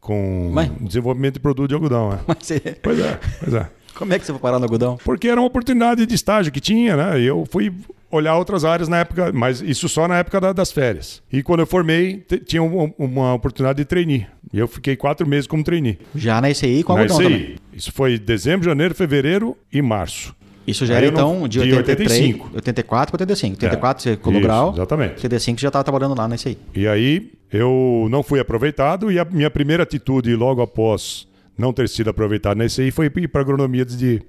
com 0.00 0.50
Mas- 0.52 0.70
desenvolvimento 0.80 1.34
de 1.34 1.40
produto 1.40 1.68
de 1.68 1.74
algodão. 1.74 2.10
né? 2.10 2.18
Mas 2.26 2.38
Pois 2.82 2.98
é, 3.00 3.18
pois 3.40 3.54
é. 3.54 3.68
Como 3.94 4.12
é 4.12 4.18
que 4.18 4.26
você 4.26 4.32
foi 4.32 4.40
parar 4.40 4.58
no 4.58 4.64
algodão? 4.66 4.98
Porque 5.04 5.26
era 5.26 5.40
uma 5.40 5.46
oportunidade 5.46 6.04
de 6.04 6.14
estágio 6.14 6.52
que 6.52 6.60
tinha, 6.60 6.96
né? 6.96 7.18
E 7.20 7.24
eu 7.24 7.46
fui 7.50 7.72
olhar 8.10 8.36
outras 8.36 8.62
áreas 8.64 8.88
na 8.88 8.98
época, 8.98 9.32
mas 9.32 9.62
isso 9.62 9.88
só 9.88 10.06
na 10.06 10.18
época 10.18 10.38
da- 10.38 10.52
das 10.52 10.70
férias. 10.70 11.22
E 11.32 11.42
quando 11.42 11.60
eu 11.60 11.66
formei, 11.66 12.18
tinha 12.44 12.62
uma, 12.62 12.92
uma 12.98 13.32
oportunidade 13.34 13.78
de 13.78 13.84
trainee. 13.86 14.26
E 14.52 14.58
eu 14.58 14.68
fiquei 14.68 14.96
quatro 14.96 15.26
meses 15.26 15.46
como 15.46 15.64
trainee. 15.64 15.98
Já 16.14 16.40
na 16.42 16.50
ICI 16.50 16.82
com 16.82 16.94
Na 16.94 17.04
ICI. 17.06 17.16
também. 17.22 17.56
Isso 17.72 17.90
foi 17.90 18.18
dezembro, 18.18 18.66
janeiro, 18.68 18.94
fevereiro 18.94 19.56
e 19.72 19.80
março. 19.80 20.34
Isso 20.66 20.84
já 20.84 20.94
Aí 20.94 21.04
era 21.04 21.06
então 21.06 21.46
de 21.46 21.60
de 21.60 21.72
83, 21.74 22.10
85. 22.10 22.50
84 22.56 23.12
para 23.12 23.22
85. 23.22 23.52
84 23.54 24.02
você 24.02 24.16
colou 24.16 24.40
Isso, 24.40 24.48
grau. 24.48 24.72
exatamente. 24.74 25.12
85 25.14 25.58
você 25.58 25.62
já 25.62 25.68
estava 25.68 25.84
trabalhando 25.84 26.16
lá 26.18 26.26
na 26.26 26.34
ICI. 26.34 26.58
E 26.74 26.88
aí 26.88 27.30
eu 27.52 28.06
não 28.10 28.22
fui 28.22 28.40
aproveitado 28.40 29.10
e 29.12 29.18
a 29.18 29.24
minha 29.24 29.50
primeira 29.50 29.84
atitude 29.84 30.34
logo 30.34 30.60
após 30.60 31.26
não 31.56 31.72
ter 31.72 31.88
sido 31.88 32.10
aproveitado 32.10 32.58
na 32.58 32.66
ICI 32.66 32.90
foi 32.90 33.06
ir 33.16 33.28
para 33.28 33.40
agronomia 33.40 33.84
de, 33.84 34.20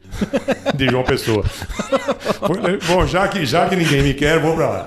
de 0.75 0.85
João 0.89 1.03
Pessoa. 1.03 1.43
Foi- 2.47 2.77
bom, 2.87 3.05
já 3.05 3.27
que, 3.27 3.45
já 3.45 3.67
que 3.67 3.75
ninguém 3.75 4.01
me 4.03 4.13
quer, 4.13 4.39
vou 4.39 4.55
para 4.55 4.69
lá. 4.69 4.85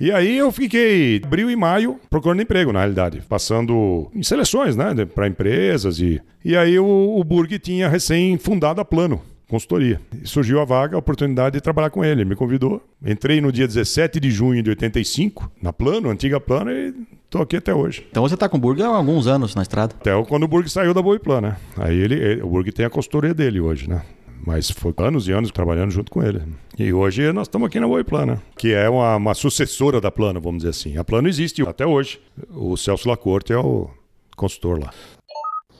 E 0.00 0.12
aí 0.12 0.36
eu 0.36 0.52
fiquei 0.52 1.20
abril 1.24 1.50
e 1.50 1.56
maio 1.56 1.98
procurando 2.10 2.42
emprego, 2.42 2.72
na 2.72 2.80
realidade, 2.80 3.22
passando 3.28 4.08
em 4.14 4.22
seleções, 4.22 4.76
né, 4.76 4.92
para 5.14 5.26
empresas 5.26 5.98
e 5.98 6.20
e 6.44 6.56
aí 6.56 6.78
o, 6.78 6.84
o 7.16 7.24
Burg 7.24 7.58
tinha 7.58 7.88
recém 7.88 8.36
fundado 8.36 8.80
a 8.80 8.84
Plano 8.84 9.20
consultoria. 9.48 10.00
E 10.22 10.26
surgiu 10.26 10.60
a 10.60 10.64
vaga, 10.64 10.96
a 10.96 10.98
oportunidade 10.98 11.54
de 11.54 11.60
trabalhar 11.60 11.90
com 11.90 12.04
ele. 12.04 12.22
Ele 12.22 12.30
me 12.30 12.36
convidou. 12.36 12.82
Entrei 13.04 13.40
no 13.40 13.52
dia 13.52 13.66
17 13.66 14.18
de 14.20 14.30
junho 14.30 14.62
de 14.62 14.70
85, 14.70 15.50
na 15.62 15.72
Plano, 15.72 16.10
antiga 16.10 16.40
Plano, 16.40 16.70
e 16.70 16.94
tô 17.30 17.42
aqui 17.42 17.56
até 17.56 17.74
hoje. 17.74 18.06
Então 18.10 18.22
você 18.22 18.34
está 18.34 18.48
com 18.48 18.56
o 18.56 18.60
Burger 18.60 18.86
há 18.86 18.96
alguns 18.96 19.26
anos 19.26 19.54
na 19.54 19.62
estrada. 19.62 19.94
Até 20.00 20.10
quando 20.24 20.44
o 20.44 20.48
Burg 20.48 20.68
saiu 20.70 20.94
da 20.94 21.02
Boiplan, 21.02 21.40
né? 21.40 21.56
Aí 21.76 21.96
ele, 21.98 22.14
ele- 22.14 22.42
o 22.42 22.48
Burg 22.48 22.70
tem 22.72 22.86
a 22.86 22.90
consultoria 22.90 23.34
dele 23.34 23.60
hoje, 23.60 23.88
né? 23.88 24.02
Mas 24.46 24.70
foi 24.70 24.92
anos 24.98 25.26
e 25.26 25.32
anos 25.32 25.50
trabalhando 25.50 25.90
junto 25.90 26.10
com 26.12 26.22
ele. 26.22 26.42
E 26.78 26.92
hoje 26.92 27.32
nós 27.32 27.46
estamos 27.46 27.66
aqui 27.66 27.80
na 27.80 27.86
Boiplan, 27.88 28.26
né? 28.26 28.38
Que 28.58 28.72
é 28.74 28.90
uma, 28.90 29.16
uma 29.16 29.34
sucessora 29.34 30.00
da 30.02 30.10
Plano, 30.10 30.38
vamos 30.40 30.58
dizer 30.58 30.70
assim. 30.70 30.98
A 30.98 31.04
Plano 31.04 31.28
existe 31.28 31.62
até 31.62 31.86
hoje. 31.86 32.20
O 32.50 32.76
Celso 32.76 33.08
Lacorte 33.08 33.52
é 33.54 33.58
o 33.58 33.88
consultor 34.36 34.78
lá. 34.80 34.90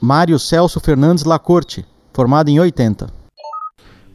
Mário 0.01 0.37
Celso 0.39 0.79
Fernandes 0.79 1.23
Lacorte, 1.25 1.85
formado 2.13 2.49
em 2.49 2.59
80. 2.59 3.07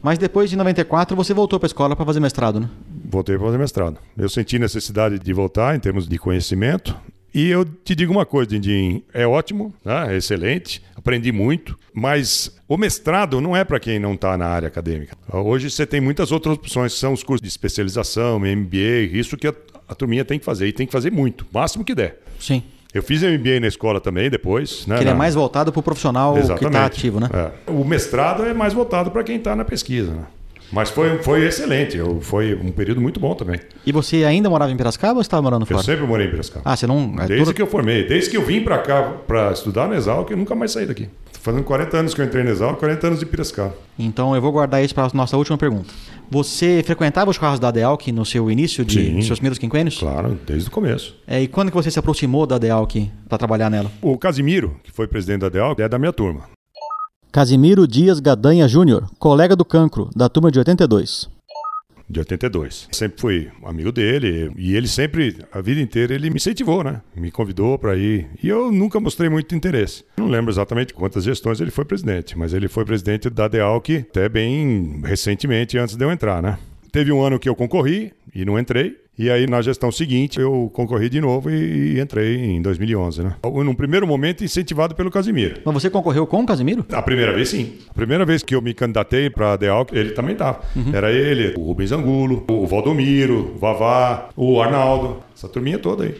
Mas 0.01 0.17
depois 0.17 0.49
de 0.49 0.55
94 0.55 1.15
você 1.15 1.33
voltou 1.33 1.59
para 1.59 1.67
a 1.67 1.69
escola 1.69 1.95
para 1.95 2.05
fazer 2.05 2.19
mestrado, 2.19 2.59
né? 2.59 2.69
Voltei 3.05 3.37
para 3.37 3.45
fazer 3.45 3.57
mestrado. 3.57 3.97
Eu 4.17 4.29
senti 4.29 4.57
necessidade 4.57 5.19
de 5.19 5.33
voltar 5.33 5.75
em 5.75 5.79
termos 5.79 6.07
de 6.07 6.17
conhecimento. 6.17 6.95
E 7.33 7.47
eu 7.47 7.63
te 7.63 7.95
digo 7.95 8.11
uma 8.11 8.25
coisa, 8.25 8.49
Dindim, 8.49 9.03
é 9.13 9.25
ótimo, 9.25 9.73
né? 9.85 10.13
é 10.13 10.17
excelente, 10.17 10.81
aprendi 10.93 11.31
muito, 11.31 11.79
mas 11.93 12.53
o 12.67 12.77
mestrado 12.77 13.39
não 13.39 13.55
é 13.55 13.63
para 13.63 13.79
quem 13.79 13.99
não 13.99 14.15
está 14.15 14.37
na 14.37 14.47
área 14.47 14.67
acadêmica. 14.67 15.15
Hoje 15.31 15.69
você 15.69 15.85
tem 15.85 16.01
muitas 16.01 16.29
outras 16.33 16.55
opções, 16.55 16.91
são 16.91 17.13
os 17.13 17.23
cursos 17.23 17.41
de 17.41 17.47
especialização, 17.47 18.37
MBA, 18.37 19.13
isso 19.13 19.37
que 19.37 19.47
a, 19.47 19.53
a 19.87 19.95
turminha 19.95 20.25
tem 20.25 20.39
que 20.39 20.43
fazer, 20.43 20.67
e 20.67 20.73
tem 20.73 20.85
que 20.85 20.91
fazer 20.91 21.09
muito, 21.09 21.45
o 21.49 21.57
máximo 21.57 21.85
que 21.85 21.95
der. 21.95 22.21
Sim. 22.37 22.63
Eu 22.93 23.01
fiz 23.01 23.21
MBA 23.23 23.59
na 23.61 23.67
escola 23.67 24.01
também, 24.01 24.29
depois. 24.29 24.85
Né, 24.85 24.97
Que 24.97 25.03
ele 25.03 25.09
é 25.11 25.13
mais 25.13 25.33
voltado 25.33 25.71
para 25.71 25.79
o 25.79 25.83
profissional 25.83 26.33
que 26.57 26.65
está 26.65 26.85
ativo, 26.85 27.19
né? 27.19 27.29
é. 27.33 27.71
O 27.71 27.85
mestrado 27.85 28.43
é 28.45 28.53
mais 28.53 28.73
voltado 28.73 29.11
para 29.11 29.23
quem 29.23 29.37
está 29.37 29.55
na 29.55 29.63
pesquisa. 29.63 30.11
Né? 30.11 30.23
Mas 30.71 30.89
foi, 30.89 31.17
foi 31.19 31.45
excelente, 31.45 31.97
eu, 31.97 32.21
foi 32.21 32.53
um 32.55 32.71
período 32.71 33.01
muito 33.01 33.19
bom 33.19 33.35
também. 33.35 33.59
E 33.85 33.91
você 33.91 34.23
ainda 34.23 34.49
morava 34.49 34.71
em 34.71 34.77
Piracicaba 34.77 35.15
ou 35.15 35.21
estava 35.21 35.41
morando 35.41 35.63
Eu 35.63 35.67
fora? 35.67 35.83
sempre 35.83 36.05
morei 36.07 36.27
em 36.27 36.29
Piracicaba. 36.31 36.63
Ah, 36.65 36.75
você 36.77 36.87
não. 36.87 37.13
é 37.19 37.27
Desde 37.27 37.45
tudo- 37.45 37.53
que 37.55 37.61
eu 37.61 37.67
formei, 37.67 38.07
desde 38.07 38.29
que 38.29 38.37
eu 38.37 38.45
vim 38.45 38.61
para 38.63 38.77
cá 38.77 39.03
para 39.27 39.51
estudar 39.51 39.87
na 39.89 39.95
Exalc, 39.97 40.29
eu 40.31 40.37
nunca 40.37 40.55
mais 40.55 40.71
saí 40.71 40.85
daqui. 40.85 41.09
Fazendo 41.41 41.63
40 41.63 41.97
anos 41.97 42.13
que 42.13 42.21
eu 42.21 42.25
entrei 42.25 42.43
na 42.43 42.51
Exalc, 42.51 42.77
40 42.77 43.07
anos 43.07 43.19
de 43.19 43.25
Piracicaba. 43.25 43.73
Então 43.97 44.35
eu 44.35 44.41
vou 44.41 44.51
guardar 44.51 44.83
isso 44.83 44.93
para 44.93 45.05
a 45.05 45.09
nossa 45.13 45.35
última 45.35 45.57
pergunta. 45.57 45.91
Você 46.29 46.83
frequentava 46.85 47.31
os 47.31 47.37
carros 47.37 47.59
da 47.59 47.69
Adealc 47.69 48.07
no 48.11 48.23
seu 48.23 48.49
início 48.51 48.85
de 48.85 49.05
Sim. 49.05 49.15
nos 49.15 49.25
seus 49.25 49.39
primeiros 49.39 49.57
quinquênios? 49.57 49.97
Claro, 49.97 50.39
desde 50.45 50.69
o 50.69 50.71
começo. 50.71 51.15
É, 51.27 51.41
e 51.41 51.47
quando 51.47 51.69
que 51.69 51.75
você 51.75 51.89
se 51.89 51.97
aproximou 51.97 52.45
da 52.45 52.55
Adealc 52.57 53.09
para 53.27 53.37
trabalhar 53.39 53.71
nela? 53.71 53.91
O 54.01 54.17
Casimiro, 54.17 54.75
que 54.83 54.91
foi 54.91 55.07
presidente 55.07 55.41
da 55.41 55.47
Exalc, 55.47 55.79
é 55.79 55.89
da 55.89 55.97
minha 55.97 56.13
turma. 56.13 56.41
Casimiro 57.31 57.87
Dias 57.87 58.19
Gadanha 58.19 58.67
Júnior, 58.67 59.09
colega 59.17 59.55
do 59.55 59.65
Cancro, 59.65 60.09
da 60.15 60.29
turma 60.29 60.51
de 60.51 60.59
82. 60.59 61.27
De 62.11 62.19
82. 62.19 62.89
Sempre 62.91 63.21
fui 63.21 63.49
amigo 63.63 63.91
dele 63.91 64.51
e 64.57 64.75
ele 64.75 64.87
sempre, 64.87 65.37
a 65.51 65.61
vida 65.61 65.81
inteira, 65.81 66.13
ele 66.13 66.29
me 66.29 66.35
incentivou, 66.35 66.83
né? 66.83 67.01
Me 67.15 67.31
convidou 67.31 67.77
para 67.77 67.95
ir. 67.95 68.27
E 68.43 68.49
eu 68.49 68.71
nunca 68.71 68.99
mostrei 68.99 69.29
muito 69.29 69.55
interesse. 69.55 70.03
Não 70.17 70.27
lembro 70.27 70.51
exatamente 70.51 70.93
quantas 70.93 71.23
gestões 71.23 71.61
ele 71.61 71.71
foi 71.71 71.85
presidente, 71.85 72.37
mas 72.37 72.53
ele 72.53 72.67
foi 72.67 72.85
presidente 72.85 73.29
da 73.29 73.47
DEALC 73.47 74.05
até 74.09 74.29
bem 74.29 75.01
recentemente, 75.03 75.77
antes 75.77 75.95
de 75.95 76.03
eu 76.03 76.11
entrar, 76.11 76.41
né? 76.41 76.57
Teve 76.91 77.11
um 77.11 77.21
ano 77.21 77.39
que 77.39 77.47
eu 77.47 77.55
concorri 77.55 78.11
e 78.33 78.45
não 78.45 78.57
entrei. 78.57 78.95
E 79.17 79.29
aí, 79.29 79.45
na 79.45 79.61
gestão 79.61 79.91
seguinte, 79.91 80.39
eu 80.39 80.71
concorri 80.73 81.09
de 81.09 81.21
novo 81.21 81.49
e, 81.49 81.95
e 81.95 81.99
entrei 81.99 82.37
em 82.37 82.61
2011, 82.61 83.23
né? 83.23 83.35
Num 83.43 83.75
primeiro 83.75 84.07
momento, 84.07 84.43
incentivado 84.43 84.95
pelo 84.95 85.11
Casimiro. 85.11 85.61
Mas 85.63 85.73
você 85.73 85.89
concorreu 85.89 86.25
com 86.25 86.41
o 86.41 86.45
Casimiro? 86.45 86.85
A 86.91 87.01
primeira 87.01 87.33
vez, 87.33 87.49
sim. 87.49 87.73
A 87.89 87.93
primeira 87.93 88.25
vez 88.25 88.41
que 88.41 88.55
eu 88.55 88.61
me 88.61 88.73
candidatei 88.73 89.29
para 89.29 89.53
a 89.53 89.57
DEAL, 89.57 89.85
ele 89.91 90.11
também 90.11 90.33
estava. 90.33 90.61
Uhum. 90.75 90.91
Era 90.93 91.11
ele, 91.11 91.53
o 91.57 91.63
Rubens 91.65 91.91
Angulo, 91.91 92.45
o 92.49 92.65
Valdomiro, 92.65 93.53
o 93.55 93.59
Vavá, 93.59 94.29
o 94.35 94.61
Arnaldo. 94.61 95.17
Essa 95.35 95.47
turminha 95.47 95.77
toda 95.77 96.05
aí. 96.05 96.15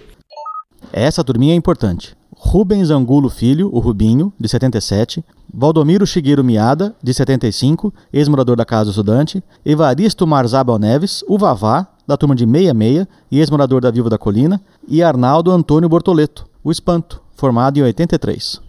Essa 0.91 1.24
turminha 1.24 1.53
é 1.53 1.55
importante. 1.55 2.16
Rubens 2.36 2.89
Angulo 2.89 3.30
Filho, 3.30 3.70
o 3.72 3.80
Rubinho, 3.80 4.34
de 4.39 4.49
77, 4.49 5.24
Valdomiro 5.53 6.07
Shigeru 6.07 6.43
Miada, 6.43 6.95
de 7.01 7.14
75, 7.14 7.93
ex-morador 8.12 8.55
da 8.55 8.66
Casa 8.66 8.86
do 8.86 8.89
Estudante, 8.89 9.43
Evaristo 9.64 10.26
Marzabal 10.26 10.80
Neves, 10.80 11.24
o 11.28 11.38
Vavá, 11.38 11.88
da 12.12 12.18
turma 12.18 12.36
de 12.36 12.45
66 12.45 13.07
e 13.32 13.39
ex-morador 13.39 13.82
da 13.82 13.89
Viva 13.89 14.09
da 14.09 14.18
Colina, 14.18 14.62
e 14.88 15.01
Arnaldo 15.01 15.49
Antônio 15.49 15.88
Bortoleto, 15.88 16.45
o 16.62 16.72
Espanto, 16.72 17.22
formado 17.36 17.78
em 17.78 17.84
83. 17.84 18.59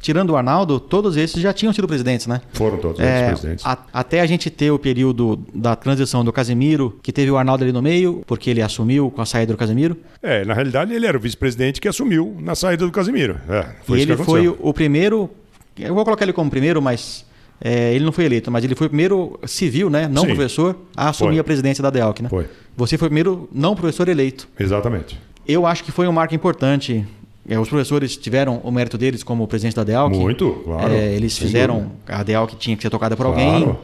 Tirando 0.00 0.30
o 0.30 0.36
Arnaldo, 0.36 0.80
todos 0.80 1.16
esses 1.16 1.40
já 1.40 1.52
tinham 1.52 1.72
sido 1.72 1.86
presidentes, 1.86 2.26
né? 2.26 2.40
Foram 2.52 2.78
todos 2.78 3.00
é, 3.00 3.28
presidentes. 3.28 3.64
A, 3.66 3.78
até 3.92 4.20
a 4.20 4.26
gente 4.26 4.50
ter 4.50 4.70
o 4.70 4.78
período 4.78 5.38
da 5.54 5.76
transição 5.76 6.24
do 6.24 6.32
Casemiro, 6.32 6.98
que 7.02 7.12
teve 7.12 7.30
o 7.30 7.36
Arnaldo 7.36 7.64
ali 7.64 7.72
no 7.72 7.82
meio, 7.82 8.22
porque 8.26 8.50
ele 8.50 8.62
assumiu 8.62 9.10
com 9.10 9.20
a 9.20 9.26
saída 9.26 9.52
do 9.52 9.58
Casemiro. 9.58 9.96
É, 10.22 10.44
na 10.44 10.54
realidade 10.54 10.92
ele 10.92 11.06
era 11.06 11.16
o 11.16 11.20
vice-presidente 11.20 11.80
que 11.80 11.88
assumiu 11.88 12.36
na 12.40 12.54
saída 12.54 12.84
do 12.84 12.92
Casemiro. 12.92 13.38
É, 13.48 13.66
foi 13.84 13.98
e 13.98 14.02
ele 14.02 14.16
foi 14.16 14.48
o 14.48 14.72
primeiro, 14.72 15.30
eu 15.78 15.94
vou 15.94 16.04
colocar 16.04 16.24
ele 16.24 16.32
como 16.32 16.50
primeiro, 16.50 16.80
mas 16.80 17.24
é, 17.60 17.94
ele 17.94 18.04
não 18.04 18.12
foi 18.12 18.24
eleito, 18.24 18.50
mas 18.50 18.64
ele 18.64 18.74
foi 18.74 18.86
o 18.86 18.90
primeiro 18.90 19.38
civil, 19.46 19.88
né, 19.88 20.08
não 20.08 20.22
Sim. 20.22 20.28
professor, 20.28 20.76
a 20.96 21.10
assumir 21.10 21.32
foi. 21.32 21.40
a 21.40 21.44
presidência 21.44 21.82
da 21.82 21.90
DEALC, 21.90 22.22
né? 22.22 22.28
Foi. 22.28 22.46
Você 22.76 22.98
foi 22.98 23.06
o 23.06 23.10
primeiro 23.10 23.48
não 23.52 23.74
professor 23.74 24.08
eleito. 24.08 24.48
Exatamente. 24.58 25.18
Eu 25.46 25.66
acho 25.66 25.84
que 25.84 25.92
foi 25.92 26.08
um 26.08 26.12
marco 26.12 26.34
importante. 26.34 27.06
É, 27.48 27.58
os 27.58 27.68
professores 27.68 28.16
tiveram 28.16 28.58
o 28.64 28.70
mérito 28.70 28.96
deles 28.96 29.22
como 29.22 29.46
presidente 29.46 29.76
da 29.76 29.84
DEALC. 29.84 30.16
Muito, 30.16 30.62
claro. 30.64 30.92
É, 30.92 31.14
eles 31.14 31.36
fizeram 31.36 31.80
dúvida. 31.80 31.94
a 32.08 32.22
DEALC 32.22 32.54
tinha 32.56 32.76
que 32.76 32.82
ser 32.82 32.90
tocada 32.90 33.16
por 33.16 33.26
claro. 33.26 33.40
alguém. 33.40 33.78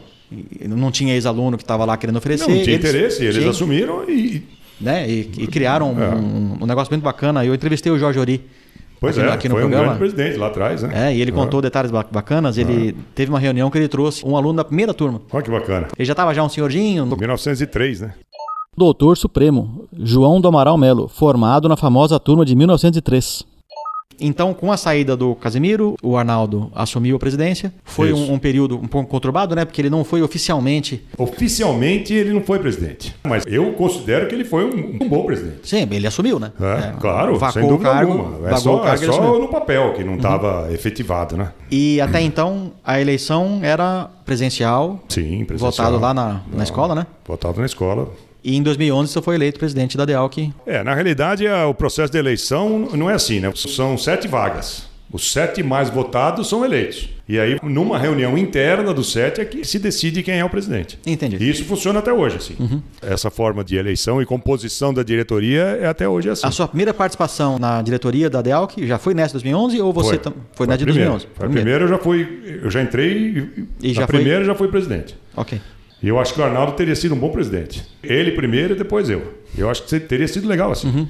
Não 0.66 0.90
tinha 0.90 1.14
ex-aluno 1.14 1.56
que 1.56 1.62
estava 1.62 1.84
lá 1.84 1.96
querendo 1.96 2.16
oferecer. 2.16 2.48
Não, 2.48 2.54
não 2.54 2.62
tinha 2.62 2.76
eles, 2.76 2.88
interesse, 2.88 3.22
eles 3.22 3.36
tinha, 3.36 3.50
assumiram 3.50 4.08
e... 4.08 4.42
Né, 4.80 5.10
e, 5.10 5.30
e 5.36 5.46
criaram 5.46 5.94
é. 6.00 6.14
um, 6.14 6.62
um, 6.62 6.66
negócio 6.66 6.90
muito 6.90 7.02
bacana. 7.02 7.44
Eu 7.44 7.54
entrevistei 7.54 7.92
o 7.92 7.98
Jorge 7.98 8.18
Ori 8.18 8.40
Pois 9.00 9.18
aqui, 9.18 9.26
é, 9.26 9.32
aqui 9.32 9.48
no 9.48 9.54
foi 9.54 9.62
programa. 9.62 9.82
um 9.82 9.86
grande 9.86 9.98
presidente 9.98 10.36
lá 10.36 10.48
atrás, 10.48 10.82
né? 10.82 11.08
É, 11.08 11.16
e 11.16 11.22
ele 11.22 11.32
contou 11.32 11.62
detalhes 11.62 11.90
bacanas. 11.90 12.58
Ele 12.58 12.94
teve 13.14 13.30
uma 13.30 13.38
reunião 13.38 13.70
que 13.70 13.78
ele 13.78 13.88
trouxe 13.88 14.24
um 14.26 14.36
aluno 14.36 14.58
da 14.58 14.64
primeira 14.64 14.92
turma. 14.92 15.22
Olha 15.32 15.42
que 15.42 15.50
bacana. 15.50 15.88
Ele 15.96 16.04
já 16.04 16.12
estava 16.12 16.34
já 16.34 16.42
um 16.44 16.48
senhorzinho. 16.50 17.06
1903, 17.06 18.02
né? 18.02 18.14
Doutor 18.76 19.16
Supremo, 19.16 19.88
João 19.98 20.40
do 20.40 20.48
Amaral 20.48 20.76
Melo, 20.76 21.08
formado 21.08 21.68
na 21.68 21.76
famosa 21.76 22.20
turma 22.20 22.44
de 22.44 22.54
1903. 22.54 23.44
Então, 24.20 24.52
com 24.52 24.70
a 24.70 24.76
saída 24.76 25.16
do 25.16 25.34
Casemiro, 25.34 25.96
o 26.02 26.16
Arnaldo 26.16 26.70
assumiu 26.74 27.16
a 27.16 27.18
presidência. 27.18 27.72
Foi 27.84 28.12
um, 28.12 28.34
um, 28.34 28.38
período 28.38 28.76
um 28.76 28.86
pouco 28.86 29.08
conturbado, 29.08 29.54
né? 29.54 29.64
Porque 29.64 29.80
ele 29.80 29.90
não 29.90 30.04
foi 30.04 30.22
oficialmente. 30.22 31.02
Oficialmente 31.16 32.12
ele 32.12 32.32
não 32.32 32.42
foi 32.42 32.58
presidente. 32.58 33.14
Mas 33.24 33.44
eu 33.46 33.72
considero 33.72 34.28
que 34.28 34.34
ele 34.34 34.44
foi 34.44 34.64
um, 34.64 34.98
um 35.02 35.08
bom 35.08 35.24
presidente. 35.24 35.60
Sim, 35.62 35.88
ele 35.90 36.06
assumiu, 36.06 36.38
né? 36.38 36.52
É, 36.60 36.88
é, 36.88 36.92
claro, 37.00 37.38
sem 37.52 37.66
dúvida 37.66 37.90
cargo, 37.90 38.12
alguma. 38.12 38.50
É 38.50 38.56
só, 38.56 38.86
é 38.86 38.96
só 38.96 39.38
no 39.38 39.48
papel 39.48 39.94
que 39.94 40.04
não 40.04 40.16
estava 40.16 40.66
uhum. 40.66 40.74
efetivado, 40.74 41.36
né? 41.36 41.52
E 41.70 42.00
até 42.00 42.20
então 42.20 42.72
a 42.84 43.00
eleição 43.00 43.60
era 43.62 44.10
presencial. 44.24 45.02
Sim, 45.08 45.44
presencial. 45.44 45.70
Votado 45.70 45.98
lá 45.98 46.12
na, 46.12 46.42
na 46.52 46.64
escola, 46.64 46.94
né? 46.94 47.06
Votado 47.26 47.60
na 47.60 47.66
escola. 47.66 48.08
E 48.42 48.56
em 48.56 48.62
2011 48.62 49.12
você 49.12 49.22
foi 49.22 49.34
eleito 49.34 49.58
presidente 49.58 49.96
da 49.96 50.04
DEALC. 50.04 50.52
É, 50.66 50.82
na 50.82 50.94
realidade 50.94 51.46
o 51.46 51.74
processo 51.74 52.12
de 52.12 52.18
eleição 52.18 52.88
não 52.94 53.10
é 53.10 53.14
assim, 53.14 53.40
né? 53.40 53.52
São 53.54 53.96
sete 53.98 54.26
vagas. 54.26 54.90
Os 55.12 55.32
sete 55.32 55.60
mais 55.60 55.90
votados 55.90 56.48
são 56.48 56.64
eleitos. 56.64 57.08
E 57.28 57.38
aí, 57.38 57.58
numa 57.62 57.98
reunião 57.98 58.38
interna 58.38 58.94
dos 58.94 59.12
sete, 59.12 59.40
é 59.40 59.44
que 59.44 59.64
se 59.64 59.78
decide 59.78 60.22
quem 60.22 60.38
é 60.38 60.44
o 60.44 60.50
presidente. 60.50 60.98
Entendi. 61.04 61.36
E 61.40 61.50
isso 61.50 61.64
funciona 61.64 61.98
até 61.98 62.12
hoje, 62.12 62.36
assim. 62.36 62.56
Uhum. 62.60 62.80
Essa 63.02 63.28
forma 63.28 63.64
de 63.64 63.76
eleição 63.76 64.22
e 64.22 64.26
composição 64.26 64.94
da 64.94 65.02
diretoria 65.02 65.62
é 65.80 65.86
até 65.86 66.08
hoje 66.08 66.30
assim. 66.30 66.46
A 66.46 66.50
sua 66.52 66.68
primeira 66.68 66.94
participação 66.94 67.58
na 67.58 67.82
diretoria 67.82 68.30
da 68.30 68.40
DEALC 68.40 68.86
já 68.86 68.98
foi 68.98 69.12
nessa 69.14 69.38
de 69.38 69.44
2011 69.44 69.80
ou 69.80 69.92
você 69.92 70.10
foi, 70.10 70.18
tam... 70.18 70.32
foi, 70.32 70.42
foi 70.54 70.66
na 70.68 70.76
de 70.76 70.84
2011? 70.84 71.26
Foi 71.34 71.46
a 71.46 71.50
primeira 71.50 71.84
eu 71.84 71.88
já 71.88 71.98
fui, 71.98 72.60
eu 72.62 72.70
já 72.70 72.82
entrei 72.82 73.50
e, 73.82 73.90
e 73.90 73.92
já 73.92 74.06
primeira 74.06 74.38
foi... 74.38 74.46
já 74.46 74.54
fui 74.54 74.68
presidente. 74.68 75.16
Ok. 75.36 75.60
E 76.02 76.08
eu 76.08 76.18
acho 76.18 76.32
que 76.32 76.40
o 76.40 76.44
Arnaldo 76.44 76.72
teria 76.72 76.96
sido 76.96 77.14
um 77.14 77.18
bom 77.18 77.30
presidente. 77.30 77.86
Ele 78.02 78.32
primeiro 78.32 78.74
e 78.74 78.76
depois 78.76 79.10
eu. 79.10 79.34
Eu 79.56 79.68
acho 79.68 79.82
que 79.84 80.00
teria 80.00 80.26
sido 80.26 80.48
legal 80.48 80.72
assim. 80.72 80.88
Uhum. 80.88 81.08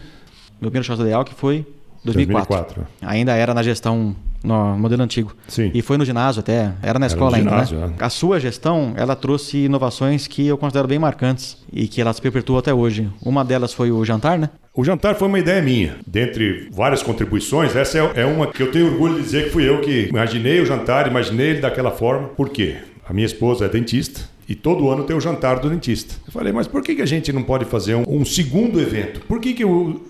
Meu 0.60 0.70
primeiro 0.70 0.84
chance 0.84 1.00
ideal 1.00 1.24
que 1.24 1.34
foi 1.34 1.64
2004. 2.04 2.82
2004. 2.82 2.86
Ainda 3.02 3.34
era 3.34 3.54
na 3.54 3.62
gestão 3.62 4.16
no 4.42 4.76
modelo 4.76 5.02
antigo. 5.02 5.34
Sim. 5.46 5.70
E 5.74 5.82
foi 5.82 5.96
no 5.96 6.04
ginásio 6.04 6.40
até, 6.40 6.72
era 6.82 6.98
na 6.98 7.06
escola 7.06 7.36
era 7.36 7.44
ginásio, 7.44 7.76
ainda. 7.76 7.88
Né? 7.88 7.94
É. 8.00 8.04
A 8.04 8.08
sua 8.08 8.40
gestão, 8.40 8.94
ela 8.96 9.14
trouxe 9.14 9.58
inovações 9.58 10.26
que 10.26 10.46
eu 10.46 10.56
considero 10.56 10.88
bem 10.88 10.98
marcantes 10.98 11.58
e 11.72 11.86
que 11.86 12.00
elas 12.00 12.16
se 12.16 12.22
perpetuam 12.22 12.58
até 12.58 12.72
hoje. 12.72 13.08
Uma 13.22 13.44
delas 13.44 13.72
foi 13.72 13.90
o 13.90 14.04
jantar, 14.04 14.38
né? 14.38 14.50
O 14.74 14.84
jantar 14.84 15.14
foi 15.14 15.28
uma 15.28 15.38
ideia 15.38 15.60
minha. 15.60 15.96
Dentre 16.06 16.68
várias 16.72 17.02
contribuições, 17.02 17.76
essa 17.76 17.98
é, 17.98 18.12
é 18.22 18.26
uma 18.26 18.46
que 18.46 18.62
eu 18.62 18.70
tenho 18.72 18.86
orgulho 18.86 19.16
de 19.16 19.22
dizer 19.22 19.44
que 19.44 19.50
fui 19.50 19.68
eu 19.68 19.80
que 19.80 20.08
imaginei 20.08 20.60
o 20.60 20.66
jantar, 20.66 21.06
imaginei 21.06 21.50
ele 21.50 21.60
daquela 21.60 21.90
forma. 21.90 22.28
Por 22.28 22.48
quê? 22.48 22.76
A 23.06 23.12
minha 23.12 23.26
esposa 23.26 23.66
é 23.66 23.68
dentista 23.68 24.22
e 24.50 24.54
todo 24.56 24.90
ano 24.90 25.04
tem 25.04 25.14
o 25.14 25.20
jantar 25.20 25.60
do 25.60 25.70
dentista. 25.70 26.16
Eu 26.26 26.32
falei, 26.32 26.52
mas 26.52 26.66
por 26.66 26.82
que, 26.82 26.96
que 26.96 27.02
a 27.02 27.06
gente 27.06 27.32
não 27.32 27.40
pode 27.40 27.64
fazer 27.66 27.94
um, 27.94 28.02
um 28.08 28.24
segundo 28.24 28.80
evento? 28.80 29.20
Por 29.20 29.40
que, 29.40 29.54
que 29.54 29.62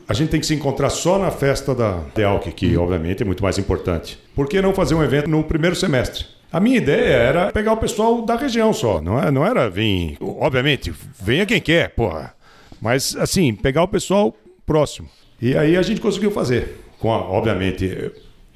a 0.08 0.14
gente 0.14 0.30
tem 0.30 0.40
que 0.40 0.46
se 0.46 0.54
encontrar 0.54 0.88
só 0.88 1.18
na 1.18 1.30
festa 1.30 1.74
da 1.74 1.98
Delc, 2.14 2.50
que 2.52 2.74
obviamente 2.74 3.22
é 3.22 3.26
muito 3.26 3.42
mais 3.42 3.58
importante? 3.58 4.18
Por 4.34 4.48
que 4.48 4.62
não 4.62 4.72
fazer 4.72 4.94
um 4.94 5.04
evento 5.04 5.28
no 5.28 5.44
primeiro 5.44 5.76
semestre? 5.76 6.24
A 6.50 6.58
minha 6.58 6.78
ideia 6.78 7.16
era 7.16 7.52
pegar 7.52 7.74
o 7.74 7.76
pessoal 7.76 8.22
da 8.22 8.34
região 8.34 8.72
só, 8.72 8.98
não, 9.02 9.22
é, 9.22 9.30
não 9.30 9.44
era 9.44 9.68
vir. 9.68 10.16
Obviamente, 10.18 10.90
venha 11.22 11.44
quem 11.44 11.60
quer, 11.60 11.90
porra. 11.90 12.32
Mas, 12.80 13.14
assim, 13.16 13.54
pegar 13.54 13.82
o 13.82 13.88
pessoal 13.88 14.34
próximo. 14.64 15.06
E 15.40 15.54
aí 15.54 15.76
a 15.76 15.82
gente 15.82 16.00
conseguiu 16.00 16.30
fazer. 16.30 16.80
Com 16.98 17.12
a, 17.12 17.18
obviamente, 17.18 18.10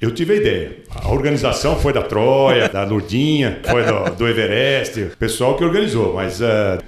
eu 0.05 0.13
tive 0.13 0.33
a 0.33 0.37
ideia. 0.37 0.77
A 1.03 1.11
organização 1.11 1.75
foi 1.75 1.91
da 1.91 2.01
Troia, 2.01 2.69
da 2.69 2.83
Lourdinha, 2.83 3.59
foi 3.63 3.83
do, 3.83 4.15
do 4.15 4.27
Everest, 4.27 5.01
o 5.01 5.17
pessoal 5.17 5.55
que 5.55 5.63
organizou, 5.63 6.13
mas. 6.13 6.39
Uh... 6.39 6.81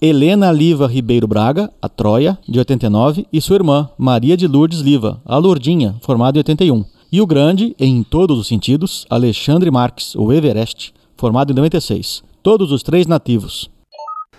Helena 0.00 0.50
Liva 0.50 0.86
Ribeiro 0.86 1.26
Braga, 1.26 1.70
a 1.82 1.88
Troia, 1.88 2.38
de 2.48 2.58
89, 2.58 3.26
e 3.32 3.40
sua 3.40 3.56
irmã, 3.56 3.90
Maria 3.98 4.36
de 4.36 4.46
Lourdes 4.46 4.80
Liva, 4.80 5.20
a 5.24 5.36
Lourdinha, 5.36 5.96
formada 6.00 6.38
em 6.38 6.40
81. 6.40 6.84
E 7.10 7.20
o 7.20 7.26
grande, 7.26 7.74
em 7.78 8.02
todos 8.02 8.38
os 8.38 8.46
sentidos, 8.46 9.06
Alexandre 9.10 9.70
Marques, 9.70 10.14
o 10.14 10.32
Everest, 10.32 10.94
formado 11.16 11.52
em 11.52 11.56
96. 11.56 12.22
Todos 12.42 12.70
os 12.70 12.82
três 12.82 13.06
nativos. 13.06 13.68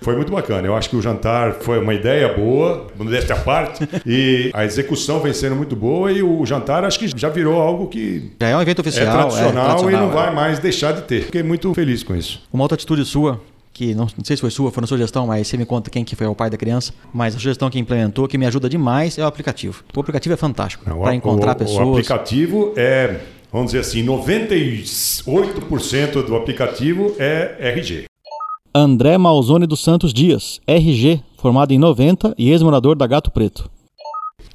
Foi 0.01 0.15
muito 0.15 0.31
bacana. 0.31 0.67
Eu 0.67 0.75
acho 0.75 0.89
que 0.89 0.95
o 0.95 1.01
jantar 1.01 1.55
foi 1.55 1.79
uma 1.79 1.93
ideia 1.93 2.33
boa, 2.33 2.87
modéstia 2.97 3.35
à 3.35 3.39
parte, 3.39 3.87
e 4.05 4.49
a 4.53 4.65
execução 4.65 5.19
vem 5.19 5.33
sendo 5.33 5.55
muito 5.55 5.75
boa 5.75 6.11
e 6.11 6.23
o 6.23 6.45
jantar 6.45 6.85
acho 6.85 6.99
que 6.99 7.07
já 7.07 7.29
virou 7.29 7.61
algo 7.61 7.87
que 7.87 8.31
já 8.39 8.47
é 8.47 8.55
um 8.55 8.61
evento 8.61 8.79
oficial, 8.79 9.07
é 9.07 9.11
tradicional, 9.11 9.49
é 9.49 9.51
tradicional 9.51 9.91
e 9.91 9.93
não 9.93 10.11
é. 10.11 10.13
vai 10.13 10.33
mais 10.33 10.59
deixar 10.59 10.93
de 10.93 11.01
ter. 11.03 11.23
Fiquei 11.23 11.43
muito 11.43 11.73
feliz 11.73 12.03
com 12.03 12.15
isso. 12.15 12.41
Uma 12.51 12.63
outra 12.63 12.75
atitude 12.75 13.03
sua 13.05 13.41
que 13.79 13.95
não, 13.95 14.07
não, 14.17 14.25
sei 14.25 14.35
se 14.35 14.41
foi 14.41 14.51
sua, 14.51 14.69
foi 14.71 14.81
na 14.81 14.87
sugestão, 14.87 15.25
mas 15.25 15.47
você 15.47 15.55
me 15.55 15.65
conta 15.65 15.89
quem 15.89 16.03
que 16.03 16.13
foi 16.13 16.27
o 16.27 16.35
pai 16.35 16.49
da 16.49 16.57
criança. 16.57 16.93
Mas 17.13 17.33
a 17.33 17.37
sugestão 17.37 17.69
que 17.69 17.79
implementou, 17.79 18.27
que 18.27 18.37
me 18.37 18.45
ajuda 18.45 18.67
demais, 18.67 19.17
é 19.17 19.23
o 19.23 19.25
aplicativo. 19.25 19.81
O 19.95 20.01
aplicativo 20.01 20.33
é 20.33 20.37
fantástico 20.37 20.83
para 20.83 21.15
encontrar 21.15 21.53
o, 21.53 21.55
pessoas. 21.55 21.87
O 21.87 21.91
aplicativo 21.91 22.73
é, 22.75 23.21
vamos 23.51 23.71
dizer 23.71 23.79
assim, 23.79 24.05
98% 24.05 26.25
do 26.25 26.35
aplicativo 26.35 27.15
é 27.17 27.55
RG. 27.73 28.08
André 28.79 29.17
Malzone 29.17 29.67
dos 29.67 29.83
Santos 29.83 30.13
Dias, 30.13 30.61
RG, 30.65 31.21
formado 31.37 31.73
em 31.73 31.77
90 31.77 32.33
e 32.37 32.49
ex-morador 32.49 32.95
da 32.95 33.05
Gato 33.05 33.29
Preto. 33.29 33.69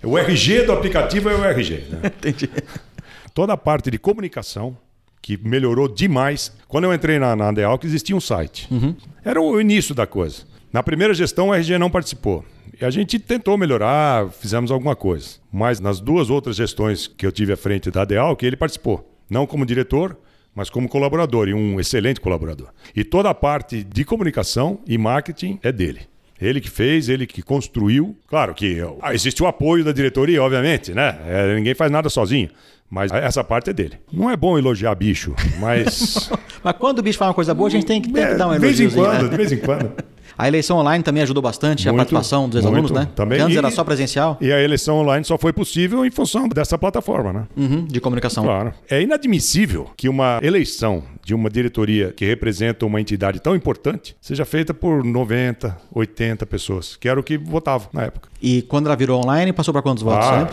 O 0.03 0.16
RG 0.16 0.62
do 0.62 0.72
aplicativo 0.72 1.29
é 1.29 1.35
o 1.35 1.45
RG. 1.45 1.85
Né? 1.91 2.01
Entendi. 2.16 2.49
Toda 3.35 3.53
a 3.53 3.57
parte 3.57 3.91
de 3.91 3.99
comunicação, 3.99 4.75
que 5.20 5.37
melhorou 5.37 5.87
demais. 5.89 6.53
Quando 6.66 6.85
eu 6.85 6.95
entrei 6.95 7.18
na, 7.18 7.37
na 7.37 7.53
que 7.79 7.87
existia 7.87 8.16
um 8.16 8.20
site. 8.20 8.66
Uhum. 8.70 8.97
Era 9.22 9.43
o 9.43 9.61
início 9.61 9.95
da 9.95 10.07
coisa. 10.07 10.45
Na 10.72 10.83
primeira 10.83 11.12
gestão, 11.12 11.51
o 11.51 11.55
RG 11.55 11.77
não 11.77 11.91
participou. 11.91 12.43
E 12.81 12.83
a 12.83 12.89
gente 12.89 13.18
tentou 13.18 13.59
melhorar, 13.59 14.31
fizemos 14.31 14.70
alguma 14.70 14.97
coisa. 14.97 15.37
Mas 15.53 15.81
nas 15.81 16.01
duas 16.01 16.31
outras 16.31 16.57
gestões 16.57 17.07
que 17.07 17.27
eu 17.27 17.33
tive 17.33 17.53
à 17.53 17.59
frente 17.59 17.91
da 17.91 18.07
que 18.35 18.47
ele 18.47 18.57
participou. 18.57 19.07
Não 19.29 19.47
como 19.47 19.66
diretor, 19.66 20.16
mas 20.55 20.71
como 20.71 20.89
colaborador 20.89 21.49
e 21.49 21.55
um 21.55 21.81
excelente 21.81 22.21
colaborador. 22.21 22.69
E 22.95 23.05
toda 23.05 23.31
a 23.31 23.35
parte 23.35 23.83
de 23.83 24.05
comunicação 24.05 24.81
e 24.87 24.97
marketing 24.97 25.59
é 25.63 25.73
dele. 25.73 26.03
Ele 26.41 26.61
que 26.61 26.71
fez, 26.71 27.09
ele 27.09 27.27
que 27.27 27.43
construiu. 27.43 28.17
Claro 28.27 28.55
que 28.55 28.79
ah, 29.01 29.15
existe 29.15 29.43
o 29.43 29.47
apoio 29.47 29.85
da 29.85 29.93
diretoria, 29.93 30.43
obviamente, 30.43 30.93
né? 30.93 31.19
É, 31.27 31.55
ninguém 31.55 31.75
faz 31.75 31.91
nada 31.91 32.09
sozinho. 32.09 32.51
Mas 32.91 33.11
essa 33.11 33.43
parte 33.43 33.71
é 33.71 33.73
dele. 33.73 33.99
Não 34.13 34.31
é 34.31 34.37
bom 34.37 34.59
elogiar 34.59 34.95
bicho, 34.95 35.35
mas. 35.59 36.31
mas 36.63 36.77
quando 36.77 36.99
o 36.99 37.03
bicho 37.03 37.19
faz 37.19 37.29
uma 37.29 37.35
coisa 37.35 37.55
boa, 37.55 37.69
a 37.69 37.71
gente 37.71 37.87
tem 37.87 38.01
que, 38.01 38.13
tem 38.13 38.25
que 38.25 38.33
é, 38.33 38.37
dar 38.37 38.49
um 38.49 38.55
elogio. 38.55 38.89
De 38.89 38.95
vez 38.95 38.95
em 38.95 38.97
quando, 38.97 39.23
né? 39.23 39.29
de 39.29 39.37
vez 39.37 39.53
em 39.53 39.59
quando. 39.59 39.93
A 40.37 40.49
eleição 40.49 40.78
online 40.78 41.03
também 41.03 41.22
ajudou 41.22 41.43
bastante 41.43 41.85
muito, 41.85 41.95
a 41.95 41.97
participação 41.99 42.49
dos 42.49 42.64
alunos, 42.64 42.91
né? 42.91 43.09
Também. 43.14 43.39
Porque 43.39 43.43
antes 43.43 43.55
e, 43.55 43.59
era 43.59 43.70
só 43.70 43.85
presencial. 43.85 44.37
E 44.41 44.53
a 44.53 44.61
eleição 44.61 44.97
online 44.99 45.24
só 45.24 45.39
foi 45.39 45.53
possível 45.53 46.05
em 46.05 46.11
função 46.11 46.49
dessa 46.49 46.76
plataforma, 46.76 47.32
né? 47.32 47.47
Uhum, 47.57 47.85
de 47.85 48.01
comunicação. 48.01 48.45
Claro. 48.45 48.72
É 48.89 49.01
inadmissível 49.01 49.91
que 49.97 50.09
uma 50.09 50.41
eleição 50.43 51.03
de 51.24 51.35
uma 51.35 51.49
diretoria 51.49 52.12
que 52.12 52.24
representa 52.24 52.85
uma 52.85 53.01
entidade 53.01 53.41
tão 53.41 53.55
importante 53.55 54.16
seja 54.20 54.45
feita 54.45 54.74
por 54.74 55.05
90, 55.05 55.76
80 55.93 56.47
pessoas, 56.47 56.97
que 56.97 57.09
era 57.09 57.18
o 57.18 57.22
que 57.22 57.39
votavam 57.39 57.89
na 57.93 58.03
época. 58.03 58.28
E 58.43 58.62
quando 58.62 58.87
ela 58.87 58.97
virou 58.97 59.22
online, 59.22 59.53
passou 59.53 59.72
para 59.72 59.82
quantos 59.82 60.03
votos 60.03 60.26
ah, 60.28 60.49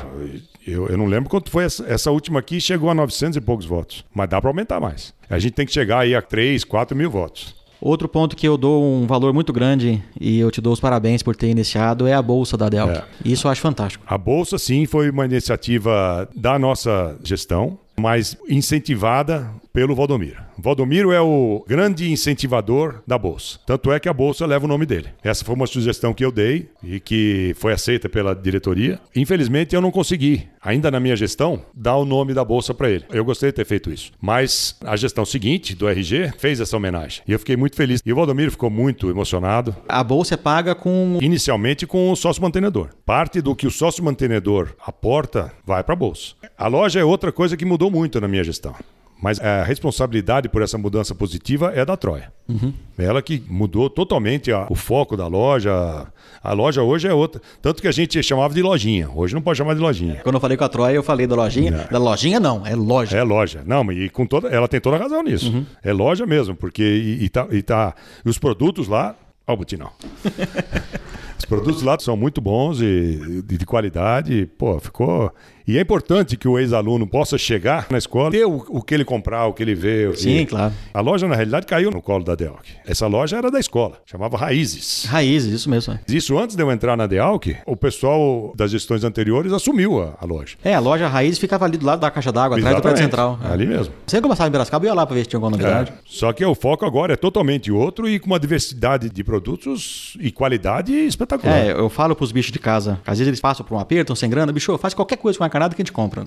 Eu, 0.66 0.88
eu 0.88 0.98
não 0.98 1.06
lembro 1.06 1.30
quanto 1.30 1.50
foi 1.50 1.66
essa, 1.66 1.86
essa 1.88 2.12
última 2.12 2.40
aqui, 2.40 2.62
chegou 2.62 2.90
a 2.90 2.94
900 2.94 3.38
e 3.38 3.42
poucos 3.42 3.66
votos. 3.66 4.06
Mas 4.14 4.30
dá 4.30 4.40
para 4.40 4.50
aumentar 4.50 4.80
mais. 4.80 5.14
A 5.30 5.40
gente 5.40 5.54
tem 5.54 5.66
que 5.66 5.74
chegar 5.74 6.00
aí 6.00 6.16
a 6.16 6.22
3, 6.22 6.64
4 6.64 6.96
mil 6.96 7.10
votos. 7.10 7.61
Outro 7.82 8.08
ponto 8.08 8.36
que 8.36 8.48
eu 8.48 8.58
dou 8.58 8.84
um 8.84 9.08
valor 9.08 9.34
muito 9.34 9.52
grande 9.52 10.04
e 10.20 10.38
eu 10.40 10.52
te 10.52 10.62
dou 10.62 10.72
os 10.72 10.80
parabéns 10.80 11.24
por 11.24 11.36
ter 11.36 11.50
iniciado 11.50 12.06
é 12.06 12.14
a 12.14 12.22
bolsa 12.22 12.56
da 12.56 12.70
Delc. 12.70 12.92
É. 12.92 13.04
Isso 13.26 13.48
eu 13.48 13.52
acho 13.52 13.60
fantástico. 13.60 14.06
A 14.08 14.18
bolsa 14.18 14.60
sim 14.60 14.86
foi 14.86 15.10
uma 15.10 15.26
iniciativa 15.26 16.30
da 16.36 16.60
nossa 16.60 17.18
gestão, 17.24 17.80
mas 18.00 18.38
incentivada 18.48 19.50
pelo 19.74 19.96
Valdomiro. 19.96 20.42
Valdomiro 20.58 21.12
é 21.12 21.22
o 21.22 21.64
grande 21.68 22.12
incentivador 22.12 23.02
da 23.08 23.18
Bolsa. 23.18 23.60
Tanto 23.66 23.92
é 23.92 24.00
que 24.00 24.10
a 24.10 24.14
Bolsa 24.14 24.46
leva 24.46 24.66
o 24.66 24.68
nome 24.68 24.86
dele. 24.86 25.10
Essa 25.24 25.46
foi 25.46 25.56
uma 25.56 25.68
sugestão 25.68 26.14
que 26.14 26.24
eu 26.24 26.32
dei 26.32 26.70
e 26.84 27.00
que 27.00 27.54
foi 27.58 27.74
aceita 27.74 28.10
pela 28.10 28.36
diretoria. 28.36 29.00
Infelizmente, 29.16 29.76
eu 29.76 29.82
não 29.82 29.92
consegui, 29.92 30.48
ainda 30.62 30.92
na 30.92 31.00
minha 31.00 31.16
gestão, 31.16 31.66
dar 31.74 31.96
o 31.96 32.06
nome 32.06 32.34
da 32.34 32.44
Bolsa 32.44 32.74
para 32.74 32.90
ele. 32.90 33.06
Eu 33.12 33.26
gostei 33.26 33.50
de 33.50 33.56
ter 33.56 33.66
feito 33.66 33.92
isso. 33.92 34.12
Mas 34.20 34.78
a 34.84 34.96
gestão 34.96 35.26
seguinte, 35.26 35.76
do 35.76 35.88
RG, 35.88 36.34
fez 36.38 36.60
essa 36.60 36.76
homenagem. 36.76 37.24
E 37.28 37.32
eu 37.32 37.40
fiquei 37.40 37.56
muito 37.56 37.76
feliz. 37.76 38.02
E 38.06 38.12
o 38.12 38.16
Valdomiro 38.16 38.52
ficou 38.52 38.70
muito 38.70 39.10
emocionado. 39.10 39.76
A 39.88 40.04
Bolsa 40.04 40.34
é 40.34 40.38
paga 40.38 40.76
com. 40.76 41.18
Inicialmente 41.22 41.88
com 41.88 42.12
o 42.12 42.16
sócio 42.16 42.42
mantenedor. 42.42 42.90
Parte 43.06 43.42
do 43.42 43.56
que 43.56 43.68
o 43.68 43.72
sócio 43.72 44.04
mantenedor 44.04 44.76
aporta 44.86 45.52
vai 45.66 45.84
para 45.84 45.94
a 45.94 45.98
Bolsa. 45.98 46.34
A 46.58 46.68
loja 46.68 47.00
é 47.00 47.04
outra 47.04 47.32
coisa 47.32 47.58
que 47.58 47.66
mudou 47.66 47.90
muito 47.90 48.20
na 48.20 48.28
minha 48.28 48.44
gestão. 48.44 48.76
Mas 49.22 49.40
a 49.40 49.64
responsabilidade 49.64 50.50
por 50.50 50.64
essa 50.64 50.80
mudança 50.80 51.14
positiva 51.14 51.72
é 51.76 51.86
da 51.86 51.96
Troia. 51.96 52.34
Uhum. 52.50 52.74
Ela 52.98 53.22
que 53.22 53.44
mudou 53.48 53.88
totalmente 53.88 54.52
a, 54.52 54.66
o 54.68 54.74
foco 54.74 55.16
da 55.16 55.28
loja. 55.28 56.08
A 56.44 56.54
loja 56.54 56.82
hoje 56.82 57.08
é 57.08 57.14
outra. 57.14 57.40
Tanto 57.62 57.84
que 57.84 57.88
a 57.88 57.92
gente 57.92 58.22
chamava 58.24 58.52
de 58.52 58.64
lojinha. 58.64 59.08
Hoje 59.14 59.36
não 59.36 59.42
pode 59.42 59.60
chamar 59.60 59.76
de 59.76 59.80
lojinha. 59.80 60.22
Quando 60.24 60.36
eu 60.36 60.42
falei 60.42 60.58
com 60.58 60.64
a 60.64 60.70
Troia, 60.70 60.96
eu 60.96 61.04
falei 61.04 61.28
da 61.28 61.36
lojinha. 61.36 61.72
Não. 61.72 61.86
Da 61.86 62.00
lojinha 62.00 62.40
não, 62.40 62.66
é 62.66 62.76
loja. 62.76 63.16
É 63.16 63.24
loja. 63.24 63.64
Não, 63.64 63.90
e 63.92 64.10
com 64.10 64.26
toda, 64.26 64.48
ela 64.48 64.68
tem 64.68 64.82
toda 64.82 64.98
a 64.98 65.00
razão 65.00 65.22
nisso. 65.22 65.52
Uhum. 65.52 65.66
É 65.84 65.94
loja 65.94 66.26
mesmo, 66.26 66.56
porque 66.56 66.82
e, 66.84 67.26
e, 67.26 67.30
tá, 67.30 67.48
e, 67.52 67.62
tá, 67.62 67.94
e 68.26 68.30
os 68.30 68.40
produtos 68.40 68.88
lá. 68.88 69.16
Ó, 69.48 69.54
o 69.54 69.58
Butinão. 69.58 69.92
Os 71.42 71.46
produtos 71.46 71.82
lá 71.82 71.98
são 72.00 72.16
muito 72.16 72.40
bons 72.40 72.82
e 72.82 73.42
de, 73.44 73.58
de 73.58 73.66
qualidade. 73.66 74.48
Pô, 74.60 74.80
ficou. 74.80 75.34
E 75.68 75.78
é 75.78 75.82
importante 75.82 76.36
que 76.36 76.48
o 76.48 76.58
ex-aluno 76.58 77.08
possa 77.08 77.38
chegar 77.38 77.88
na 77.90 77.98
escola, 77.98 78.32
ter 78.32 78.46
o, 78.46 78.66
o, 78.70 78.82
que 78.82 78.94
ele 78.94 79.06
comprar, 79.06 79.46
o 79.46 79.54
que 79.54 79.64
ele 79.64 79.76
vê. 79.76 80.12
Sim, 80.16 80.40
e... 80.40 80.46
claro. 80.46 80.74
A 80.94 81.02
loja, 81.02 81.28
na 81.28 81.36
realidade, 81.36 81.66
caiu 81.66 81.92
no 81.92 82.02
colo 82.02 82.24
da 82.24 82.36
Delc. 82.36 82.66
Essa 82.86 83.08
loja 83.08 83.38
era 83.38 83.52
da 83.52 83.60
escola, 83.60 83.98
chamava 84.06 84.38
Raízes. 84.38 85.06
Raízes, 85.06 85.54
isso 85.54 85.70
mesmo. 85.70 85.98
Isso 86.08 86.38
antes 86.38 86.56
de 86.56 86.64
eu 86.64 86.72
entrar 86.72 86.98
na 86.98 87.08
Delc, 87.08 87.56
o 87.66 87.76
pessoal 87.76 88.54
das 88.56 88.72
gestões 88.72 89.04
anteriores 89.04 89.54
assumiu 89.54 90.02
a, 90.02 90.18
a 90.20 90.26
loja. 90.26 90.56
É, 90.64 90.74
a 90.74 90.80
loja 90.80 91.08
Raízes 91.08 91.40
ficava 91.40 91.66
ali 91.66 91.78
do 91.78 91.86
lado 91.86 92.00
da 92.00 92.10
caixa 92.10 92.32
d'água, 92.32 92.58
atrás 92.58 92.76
do 92.76 92.82
prédio 92.82 93.04
central. 93.04 93.40
É. 93.44 93.54
Ali 93.54 93.66
mesmo. 93.66 93.94
Você 94.06 94.22
começava 94.22 94.48
em 94.48 94.52
Piracicaba, 94.52 94.86
ia 94.86 94.94
lá 94.94 95.06
para 95.06 95.16
ver 95.16 95.24
se 95.24 95.30
tinha 95.30 95.38
alguma 95.38 95.52
novidade. 95.52 95.92
É. 95.92 95.94
Só 96.06 96.34
que 96.34 96.44
o 96.44 96.56
foco 96.56 96.86
agora 96.86 97.14
é 97.14 97.16
totalmente 97.16 97.72
outro 97.72 98.10
e 98.10 98.20
com 98.20 98.28
uma 98.28 98.40
diversidade 98.40 99.10
de 99.10 99.24
produtos 99.24 100.18
e 100.20 100.32
qualidade 100.32 100.94
espetacular. 100.94 101.58
É, 101.58 101.72
eu 101.72 101.90
falo 101.90 102.16
pros 102.16 102.32
bichos 102.32 102.52
de 102.52 102.60
casa. 102.60 103.00
Às 103.06 103.20
vezes 103.20 103.28
eles 103.28 103.40
passam 103.40 103.66
por 103.66 103.76
um 103.76 103.80
aperto, 103.80 104.16
sem 104.16 104.30
grana. 104.30 104.52
Bicho, 104.52 104.78
faz 104.78 104.94
qualquer 104.94 105.18
coisa 105.18 105.38
com 105.38 105.44
a 105.44 105.50
encarnado 105.52 105.76
que 105.76 105.82
a 105.82 105.84
gente 105.84 105.92
compra. 105.92 106.26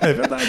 É, 0.00 0.10
é 0.10 0.12
verdade. 0.12 0.44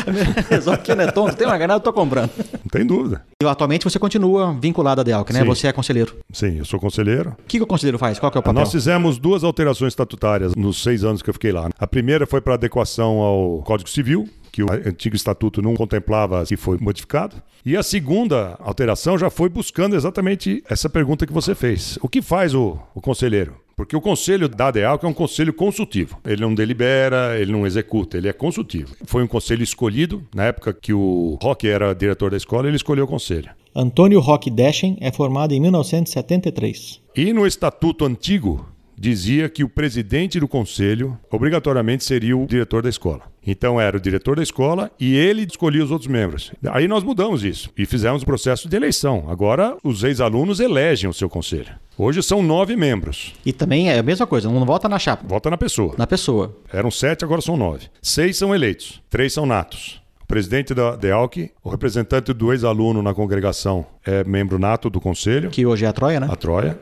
Só 0.62 0.78
que 0.78 0.96
não 0.96 1.04
é 1.04 1.12
tonto, 1.12 1.36
tem 1.36 1.46
uma 1.46 1.56
encarnado, 1.56 1.80
eu 1.80 1.84
tô 1.84 1.94
comprando. 1.94 2.32
Não 2.38 2.70
tem 2.72 2.86
dúvida. 2.86 3.24
E 3.44 3.46
atualmente 3.46 3.84
você 3.84 4.00
continua 4.00 4.56
vinculado 4.60 5.02
à 5.02 5.04
DEALC, 5.04 5.32
né? 5.34 5.42
Sim. 5.42 5.46
Você 5.46 5.68
é 5.68 5.74
conselheiro. 5.74 6.16
Sim, 6.32 6.60
eu 6.60 6.66
sou 6.66 6.80
conselheiro. 6.80 7.32
O 7.32 7.48
que, 7.48 7.58
que 7.58 7.64
o 7.64 7.68
conselheiro 7.68 8.00
faz? 8.00 8.18
Qual 8.18 8.32
que 8.32 8.38
é 8.38 8.40
o 8.40 8.44
papel? 8.44 8.60
Nós 8.60 8.72
fizemos 8.72 9.18
duas 9.18 9.44
alterações 9.44 9.92
estatutárias 9.92 10.56
nos 10.56 10.82
seis 10.82 11.04
anos 11.04 11.22
que 11.22 11.30
eu 11.30 11.34
fiquei 11.34 11.52
lá. 11.52 11.70
A 11.78 11.88
primeira 11.88 12.26
foi 12.26 12.42
para 12.42 12.54
adequação 12.54 13.20
ao 13.20 13.62
Código 13.64 13.90
Civil, 13.90 14.28
que 14.52 14.64
o 14.64 14.72
antigo 14.72 15.16
estatuto 15.16 15.62
não 15.62 15.76
contemplava 15.76 16.46
se 16.46 16.58
foi 16.58 16.78
modificado. 16.80 17.42
E 17.66 17.78
a 17.78 17.84
segunda 17.84 18.58
alteração 18.60 19.18
já 19.18 19.30
foi 19.30 19.50
buscando 19.50 19.96
exatamente 19.96 20.64
essa 20.70 20.90
pergunta 20.90 21.26
que 21.26 21.34
você 21.34 21.56
fez. 21.56 21.98
O 22.02 22.10
que 22.10 22.22
faz 22.22 22.54
o, 22.54 22.78
o 22.94 23.02
conselheiro? 23.02 23.56
Porque 23.76 23.96
o 23.96 24.02
conselho 24.02 24.48
da 24.48 24.68
ADEAL 24.68 25.00
é 25.02 25.08
um 25.08 25.14
conselho 25.14 25.54
consultivo. 25.54 26.20
Ele 26.26 26.42
não 26.42 26.54
delibera, 26.54 27.40
ele 27.40 27.52
não 27.52 27.66
executa, 27.66 28.18
ele 28.18 28.28
é 28.28 28.34
consultivo. 28.34 28.96
Foi 29.06 29.24
um 29.24 29.28
conselho 29.28 29.64
escolhido, 29.64 30.24
na 30.36 30.44
época 30.44 30.72
que 30.74 30.94
o 30.94 31.38
Roque 31.42 31.68
era 31.68 31.96
diretor 31.96 32.30
da 32.30 32.38
escola, 32.38 32.68
ele 32.68 32.76
escolheu 32.76 33.06
o 33.06 33.08
conselho. 33.08 33.50
Antônio 33.76 34.20
Roque 34.20 34.52
Deschen 34.52 34.98
é 35.00 35.12
formado 35.12 35.54
em 35.54 35.60
1973. 35.60 37.02
E 37.16 37.34
no 37.34 37.48
estatuto 37.48 38.06
antigo, 38.06 38.68
dizia 39.02 39.50
que 39.50 39.64
o 39.64 39.70
presidente 39.70 40.40
do 40.40 40.48
conselho 40.48 41.18
obrigatoriamente 41.32 42.04
seria 42.04 42.38
o 42.38 42.46
diretor 42.46 42.84
da 42.84 42.90
escola. 42.90 43.24
Então 43.46 43.82
era 43.82 43.98
o 43.98 44.00
diretor 44.00 44.36
da 44.36 44.44
escola 44.44 44.92
e 45.00 45.16
ele 45.16 45.42
escolhia 45.42 45.84
os 45.84 45.90
outros 45.90 46.08
membros. 46.08 46.52
Aí 46.70 46.88
nós 46.88 47.04
mudamos 47.04 47.44
isso 47.44 47.72
e 47.76 47.86
fizemos 47.88 48.22
o 48.22 48.26
processo 48.26 48.70
de 48.70 48.76
eleição. 48.76 49.26
Agora 49.28 49.76
os 49.84 50.04
ex-alunos 50.04 50.60
elegem 50.60 51.10
o 51.10 51.14
seu 51.14 51.28
conselho. 51.28 51.74
Hoje 51.98 52.22
são 52.22 52.44
nove 52.44 52.76
membros. 52.76 53.34
E 53.44 53.52
também 53.52 53.90
é 53.90 53.98
a 53.98 54.04
mesma 54.04 54.28
coisa, 54.28 54.50
não 54.50 54.64
vota 54.66 54.88
na 54.88 55.00
chapa. 55.00 55.26
Vota 55.28 55.50
na 55.50 55.58
pessoa. 55.58 55.96
Na 55.98 56.06
pessoa. 56.06 56.56
Eram 56.72 56.92
sete, 56.92 57.26
agora 57.26 57.42
são 57.42 57.58
nove. 57.58 57.88
Seis 58.02 58.38
são 58.38 58.54
eleitos, 58.54 59.02
três 59.10 59.34
são 59.34 59.48
natos. 59.48 60.00
O 60.22 60.28
presidente 60.28 60.74
da 60.74 60.96
DEALC, 60.96 61.52
o 61.64 61.70
representante 61.70 62.32
do 62.34 62.54
ex-aluno 62.54 63.02
na 63.02 63.14
congregação 63.14 63.86
é 64.06 64.24
membro 64.24 64.60
nato 64.60 64.90
do 64.90 65.02
conselho. 65.02 65.50
Que 65.50 65.66
hoje 65.66 65.86
é 65.86 65.88
a 65.88 65.94
Troia, 65.94 66.20
né? 66.20 66.28
A 66.30 66.36
Troia. 66.36 66.80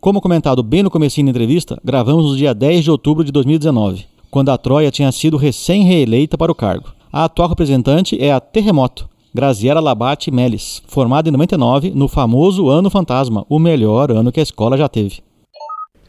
Como 0.00 0.22
comentado 0.22 0.62
bem 0.62 0.82
no 0.82 0.90
comecinho 0.90 1.26
da 1.26 1.30
entrevista, 1.30 1.78
gravamos 1.84 2.30
no 2.30 2.36
dia 2.36 2.54
10 2.54 2.84
de 2.84 2.90
outubro 2.90 3.22
de 3.22 3.30
2019, 3.30 4.06
quando 4.30 4.48
a 4.48 4.56
Troia 4.56 4.90
tinha 4.90 5.12
sido 5.12 5.36
recém-reeleita 5.36 6.38
para 6.38 6.50
o 6.50 6.54
cargo. 6.54 6.88
A 7.12 7.24
atual 7.24 7.50
representante 7.50 8.16
é 8.18 8.32
a 8.32 8.40
Terremoto, 8.40 9.06
Graziela 9.34 9.78
Labate 9.78 10.30
Melis, 10.30 10.82
formada 10.88 11.28
em 11.28 11.32
99 11.32 11.90
no 11.90 12.08
famoso 12.08 12.70
Ano 12.70 12.88
Fantasma, 12.88 13.44
o 13.46 13.58
melhor 13.58 14.10
ano 14.10 14.32
que 14.32 14.40
a 14.40 14.42
escola 14.42 14.78
já 14.78 14.88
teve. 14.88 15.18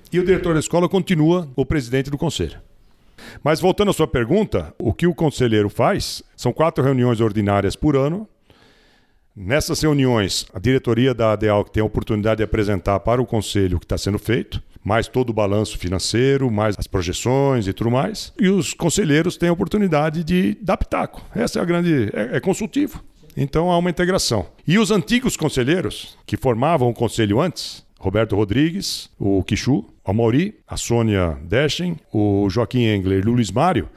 E 0.09 0.17
o 0.19 0.25
diretor 0.25 0.53
da 0.53 0.61
escola 0.61 0.87
continua 0.87 1.49
o 1.53 1.65
presidente 1.65 2.09
do 2.09 2.17
conselho. 2.17 2.59
Mas 3.43 3.59
voltando 3.59 3.91
à 3.91 3.93
sua 3.93 4.07
pergunta, 4.07 4.73
o 4.79 4.93
que 4.93 5.05
o 5.05 5.13
conselheiro 5.13 5.69
faz 5.69 6.23
são 6.37 6.53
quatro 6.53 6.81
reuniões 6.81 7.19
ordinárias 7.19 7.75
por 7.75 7.97
ano, 7.97 8.25
Nessas 9.35 9.81
reuniões, 9.81 10.45
a 10.53 10.59
diretoria 10.59 11.13
da 11.13 11.31
ADEAL 11.31 11.63
tem 11.63 11.81
a 11.81 11.85
oportunidade 11.85 12.39
de 12.39 12.43
apresentar 12.43 12.99
para 12.99 13.21
o 13.21 13.25
conselho 13.25 13.77
o 13.77 13.79
que 13.79 13.85
está 13.85 13.97
sendo 13.97 14.19
feito, 14.19 14.61
mais 14.83 15.07
todo 15.07 15.29
o 15.29 15.33
balanço 15.33 15.77
financeiro, 15.77 16.51
mais 16.51 16.75
as 16.77 16.85
projeções 16.85 17.65
e 17.65 17.71
tudo 17.71 17.89
mais. 17.89 18.33
E 18.37 18.49
os 18.49 18.73
conselheiros 18.73 19.37
têm 19.37 19.47
a 19.47 19.53
oportunidade 19.53 20.23
de 20.23 20.57
dar 20.61 20.75
pitaco. 20.75 21.21
Essa 21.33 21.59
é 21.59 21.61
a 21.61 21.65
grande. 21.65 22.09
é, 22.13 22.37
é 22.37 22.39
consultivo. 22.41 23.01
Então 23.37 23.71
há 23.71 23.77
uma 23.77 23.89
integração. 23.89 24.47
E 24.67 24.77
os 24.77 24.91
antigos 24.91 25.37
conselheiros, 25.37 26.17
que 26.25 26.35
formavam 26.35 26.89
o 26.89 26.93
conselho 26.93 27.39
antes, 27.39 27.85
Roberto 27.97 28.35
Rodrigues, 28.35 29.09
o 29.17 29.41
Quixu, 29.43 29.85
a 30.03 30.11
Mauri, 30.11 30.55
a 30.67 30.75
Sônia 30.75 31.37
Deschen, 31.43 31.95
o 32.11 32.49
Joaquim 32.49 32.83
Engler 32.83 33.23
e 33.23 33.29
o 33.29 33.33
Luiz 33.33 33.49
Mário. 33.49 33.87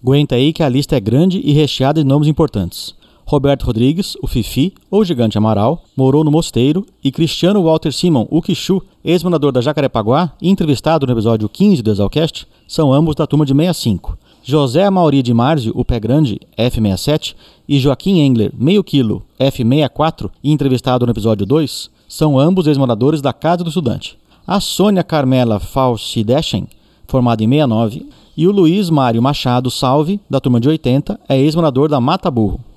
Aguenta 0.00 0.36
aí 0.36 0.52
que 0.52 0.62
a 0.62 0.68
lista 0.68 0.96
é 0.96 1.00
grande 1.00 1.40
e 1.40 1.52
recheada 1.52 2.00
de 2.00 2.06
nomes 2.06 2.28
importantes. 2.28 2.94
Roberto 3.28 3.64
Rodrigues, 3.64 4.16
o 4.22 4.26
Fifi, 4.26 4.72
ou 4.90 5.04
Gigante 5.04 5.36
Amaral, 5.36 5.84
morou 5.94 6.24
no 6.24 6.30
Mosteiro, 6.30 6.86
e 7.04 7.12
Cristiano 7.12 7.62
Walter 7.62 7.92
Simon, 7.92 8.26
o 8.30 8.40
Quixu, 8.40 8.82
ex-morador 9.04 9.52
da 9.52 9.60
Jacarepaguá 9.60 10.32
entrevistado 10.40 11.06
no 11.06 11.12
episódio 11.12 11.46
15 11.46 11.82
do 11.82 11.90
Exalcast, 11.90 12.48
são 12.66 12.90
ambos 12.90 13.14
da 13.14 13.26
turma 13.26 13.44
de 13.44 13.52
65. 13.52 14.16
José 14.42 14.86
Amauri 14.86 15.22
de 15.22 15.34
Márzio, 15.34 15.74
o 15.76 15.84
Pé 15.84 16.00
Grande, 16.00 16.40
F67, 16.56 17.34
e 17.68 17.78
Joaquim 17.78 18.20
Engler, 18.20 18.50
meio 18.56 18.82
quilo, 18.82 19.22
F64, 19.38 20.30
e 20.42 20.50
entrevistado 20.50 21.04
no 21.04 21.12
episódio 21.12 21.44
2, 21.44 21.90
são 22.08 22.38
ambos 22.38 22.66
ex-moradores 22.66 23.20
da 23.20 23.34
Casa 23.34 23.62
do 23.62 23.68
Estudante. 23.68 24.18
A 24.46 24.58
Sônia 24.58 25.04
Carmela 25.04 25.60
Falsideschen, 25.60 26.66
formada 27.06 27.44
em 27.44 27.48
69, 27.48 28.08
e 28.34 28.48
o 28.48 28.52
Luiz 28.52 28.88
Mário 28.88 29.20
Machado 29.20 29.70
Salve, 29.70 30.18
da 30.30 30.40
turma 30.40 30.58
de 30.58 30.70
80, 30.70 31.20
é 31.28 31.38
ex-morador 31.38 31.90
da 31.90 32.00
Mata 32.00 32.30
Burro. 32.30 32.67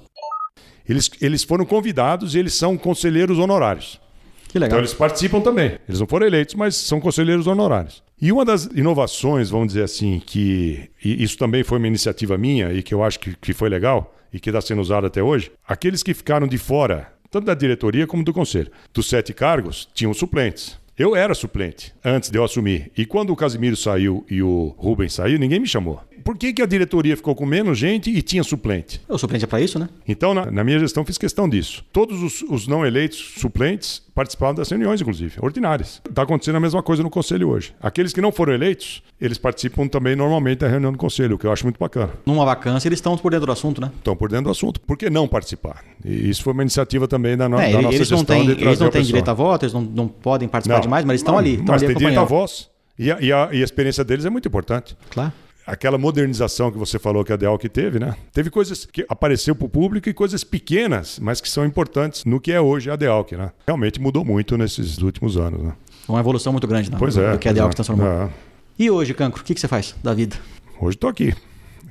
Eles, 0.88 1.10
eles 1.22 1.44
foram 1.44 1.66
convidados 1.66 2.36
e 2.36 2.40
eles 2.40 2.54
são 2.54 2.78
conselheiros 2.78 3.40
honorários. 3.40 4.00
Que 4.48 4.60
legal. 4.60 4.68
Então 4.68 4.80
eles 4.80 4.94
participam 4.94 5.40
também. 5.40 5.78
Eles 5.88 6.00
não 6.00 6.08
foram 6.08 6.28
eleitos, 6.28 6.56
mas 6.56 6.76
são 6.76 7.00
conselheiros 7.00 7.48
honorários. 7.48 8.04
E 8.22 8.32
uma 8.32 8.44
das 8.44 8.66
inovações, 8.66 9.50
vamos 9.50 9.70
dizer 9.70 9.84
assim, 9.84 10.22
que 10.26 10.90
isso 11.04 11.38
também 11.38 11.64
foi 11.64 11.78
uma 11.78 11.88
iniciativa 11.88 12.38
minha 12.38 12.72
e 12.74 12.84
que 12.84 12.94
eu 12.94 13.04
acho 13.04 13.20
que, 13.20 13.36
que 13.36 13.54
foi 13.54 13.70
legal 13.70 14.14
e 14.34 14.40
que 14.40 14.50
está 14.50 14.62
sendo 14.62 14.82
usado 14.82 15.08
até 15.08 15.24
hoje, 15.24 15.52
aqueles 15.66 16.04
que 16.04 16.14
ficaram 16.14 16.48
de 16.48 16.58
fora, 16.58 17.12
tanto 17.30 17.46
da 17.46 17.54
diretoria 17.54 18.06
como 18.06 18.24
do 18.24 18.34
conselho, 18.34 18.72
dos 18.94 19.08
sete 19.08 19.34
cargos, 19.34 19.88
tinham 19.94 20.14
suplentes. 20.14 20.80
Eu 20.98 21.16
era 21.16 21.34
suplente 21.34 21.94
antes 22.04 22.30
de 22.30 22.38
eu 22.38 22.44
assumir. 22.44 22.92
E 22.96 23.06
quando 23.06 23.32
o 23.32 23.36
Casimiro 23.36 23.76
saiu 23.76 24.26
e 24.30 24.44
o 24.44 24.76
Rubens 24.78 25.14
saiu, 25.14 25.40
ninguém 25.40 25.60
me 25.60 25.68
chamou. 25.68 26.02
Por 26.24 26.38
que, 26.38 26.54
que 26.54 26.62
a 26.62 26.66
diretoria 26.66 27.16
ficou 27.16 27.36
com 27.36 27.46
menos 27.46 27.78
gente 27.78 28.10
e 28.10 28.22
tinha 28.22 28.44
suplente? 28.44 29.02
O 29.08 29.18
suplente 29.18 29.44
é 29.44 29.48
para 29.48 29.62
isso, 29.62 29.78
né? 29.78 29.90
Então, 30.08 30.34
na, 30.34 30.50
na, 30.50 30.64
minha 30.64 30.80
gestão, 30.80 31.04
fiz 31.04 31.18
questão 31.18 31.48
disso. 31.50 31.84
Todos 31.92 32.22
os, 32.22 32.42
os, 32.44 32.68
não 32.68 32.86
eleitos 32.86 33.34
suplentes 33.38 34.02
participavam 34.14 34.56
das 34.56 34.70
reuniões, 34.70 35.02
inclusive, 35.02 35.36
ordinárias. 35.42 36.02
Está 36.08 36.24
acontecendo 36.24 36.56
a 36.56 36.60
mesma 36.60 36.84
coisa 36.84 37.02
no 37.02 37.10
conselho 37.10 37.50
hoje. 37.50 37.74
Aqueles 37.82 38.14
que 38.14 38.22
não 38.22 38.32
foram 38.32 38.54
eleitos, 38.54 39.02
eles 39.20 39.38
participam 39.38 39.88
também 39.88 40.16
normalmente 40.16 40.60
da 40.60 40.68
reunião 40.68 40.92
do 40.92 40.98
conselho, 40.98 41.36
o 41.36 41.38
que 41.38 41.46
eu 41.46 41.52
acho 41.52 41.64
muito 41.64 41.80
bacana. 41.80 42.12
Numa 42.26 42.46
vacância, 42.46 42.88
eles 42.88 42.98
estão 42.98 43.18
por 43.18 43.32
dentro 43.32 43.46
do 43.46 43.52
assunto, 43.52 43.82
né? 43.82 43.92
Estão 43.98 44.16
por 44.16 44.30
dentro 44.30 44.46
do 44.46 44.52
assunto. 44.52 44.80
Por 44.82 44.98
que 44.98 45.10
não 45.10 45.28
participar? 45.28 45.84
E 46.04 46.30
isso 46.30 46.44
foi 46.44 46.54
uma 46.54 46.64
iniciativa 46.64 47.08
também 47.08 47.36
da, 47.36 47.50
no, 47.50 47.60
é, 47.60 47.72
da 47.72 47.82
nossa 47.82 47.96
eles 47.96 48.08
gestão. 48.08 48.18
Não 48.20 48.26
têm, 48.26 48.50
eles 48.50 48.80
não 48.80 48.90
têm 48.90 49.04
direito 49.04 49.30
a 49.30 49.34
voto, 49.34 49.64
eles 49.64 49.74
não, 49.74 49.82
não 49.82 50.08
podem 50.08 50.48
participar 50.48 50.76
não, 50.76 50.82
demais, 50.82 51.06
mas 51.06 51.12
eles 51.14 51.22
estão 51.22 51.38
ali. 51.38 51.54
Estão 51.54 51.66
mas 51.68 51.84
ali 51.84 51.94
tem 51.94 51.98
direito 51.98 52.20
à 52.20 52.24
voz. 52.24 52.70
E 53.00 53.12
a, 53.12 53.20
e, 53.20 53.32
a, 53.32 53.50
e 53.52 53.62
a 53.62 53.64
experiência 53.64 54.04
deles 54.04 54.26
é 54.26 54.30
muito 54.30 54.48
importante. 54.48 54.96
Claro 55.10 55.32
aquela 55.72 55.98
modernização 55.98 56.70
que 56.70 56.78
você 56.78 57.00
falou 57.00 57.24
que 57.24 57.32
a 57.32 57.38
Delk 57.38 57.70
teve, 57.70 57.98
né? 57.98 58.14
Teve 58.34 58.50
coisas 58.50 58.86
que 58.86 59.06
apareceu 59.08 59.56
para 59.56 59.66
o 59.66 59.70
público 59.70 60.10
e 60.10 60.14
coisas 60.14 60.44
pequenas, 60.44 61.18
mas 61.18 61.40
que 61.40 61.50
são 61.50 61.66
importantes 61.66 62.26
no 62.26 62.42
que 62.42 62.52
é 62.52 62.60
hoje 62.60 62.92
a 62.92 62.98
Delk, 62.98 63.38
né? 63.38 63.52
Realmente 63.66 64.00
mudou 64.02 64.26
muito 64.26 64.58
nesses 64.58 64.98
últimos 64.98 65.38
anos, 65.38 65.64
né? 65.64 65.74
Uma 66.10 66.20
evolução 66.20 66.52
muito 66.52 66.68
grande, 66.68 66.92
né? 66.92 66.98
Pois 67.00 67.16
é. 67.16 67.32
Do 67.32 67.40
que 67.40 67.48
a 67.48 67.54
Delk 67.54 67.72
é, 67.72 67.76
transformou. 67.76 68.06
É. 68.06 68.30
E 68.78 68.92
hoje, 68.92 69.14
Cancro, 69.14 69.42
o 69.42 69.46
que, 69.46 69.54
que 69.54 69.62
você 69.62 69.68
faz 69.68 69.96
da 70.04 70.14
vida? 70.14 70.36
Hoje 70.78 70.98
estou 70.98 71.10
aqui, 71.10 71.34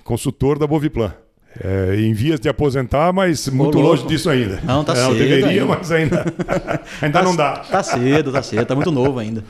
consultor 0.05 0.59
da 0.59 0.66
Boviplan. 0.66 1.14
É, 1.59 1.97
em 1.97 2.12
vias 2.12 2.39
de 2.39 2.49
aposentar, 2.49 3.12
mas 3.12 3.49
muito 3.49 3.76
louco. 3.76 4.03
longe 4.03 4.07
disso 4.07 4.31
ainda. 4.31 4.61
Não, 4.62 4.85
tá 4.85 4.93
é, 4.93 4.97
cedo. 4.97 5.18
deveria, 5.18 5.62
ainda. 5.62 5.66
mas 5.66 5.91
ainda, 5.91 6.24
ainda 7.03 7.18
tá, 7.18 7.24
não 7.24 7.35
dá. 7.35 7.57
Tá 7.59 7.83
cedo, 7.83 8.31
tá 8.31 8.41
cedo, 8.41 8.64
tá 8.64 8.74
muito 8.76 8.93
novo 8.93 9.18
ainda. 9.18 9.43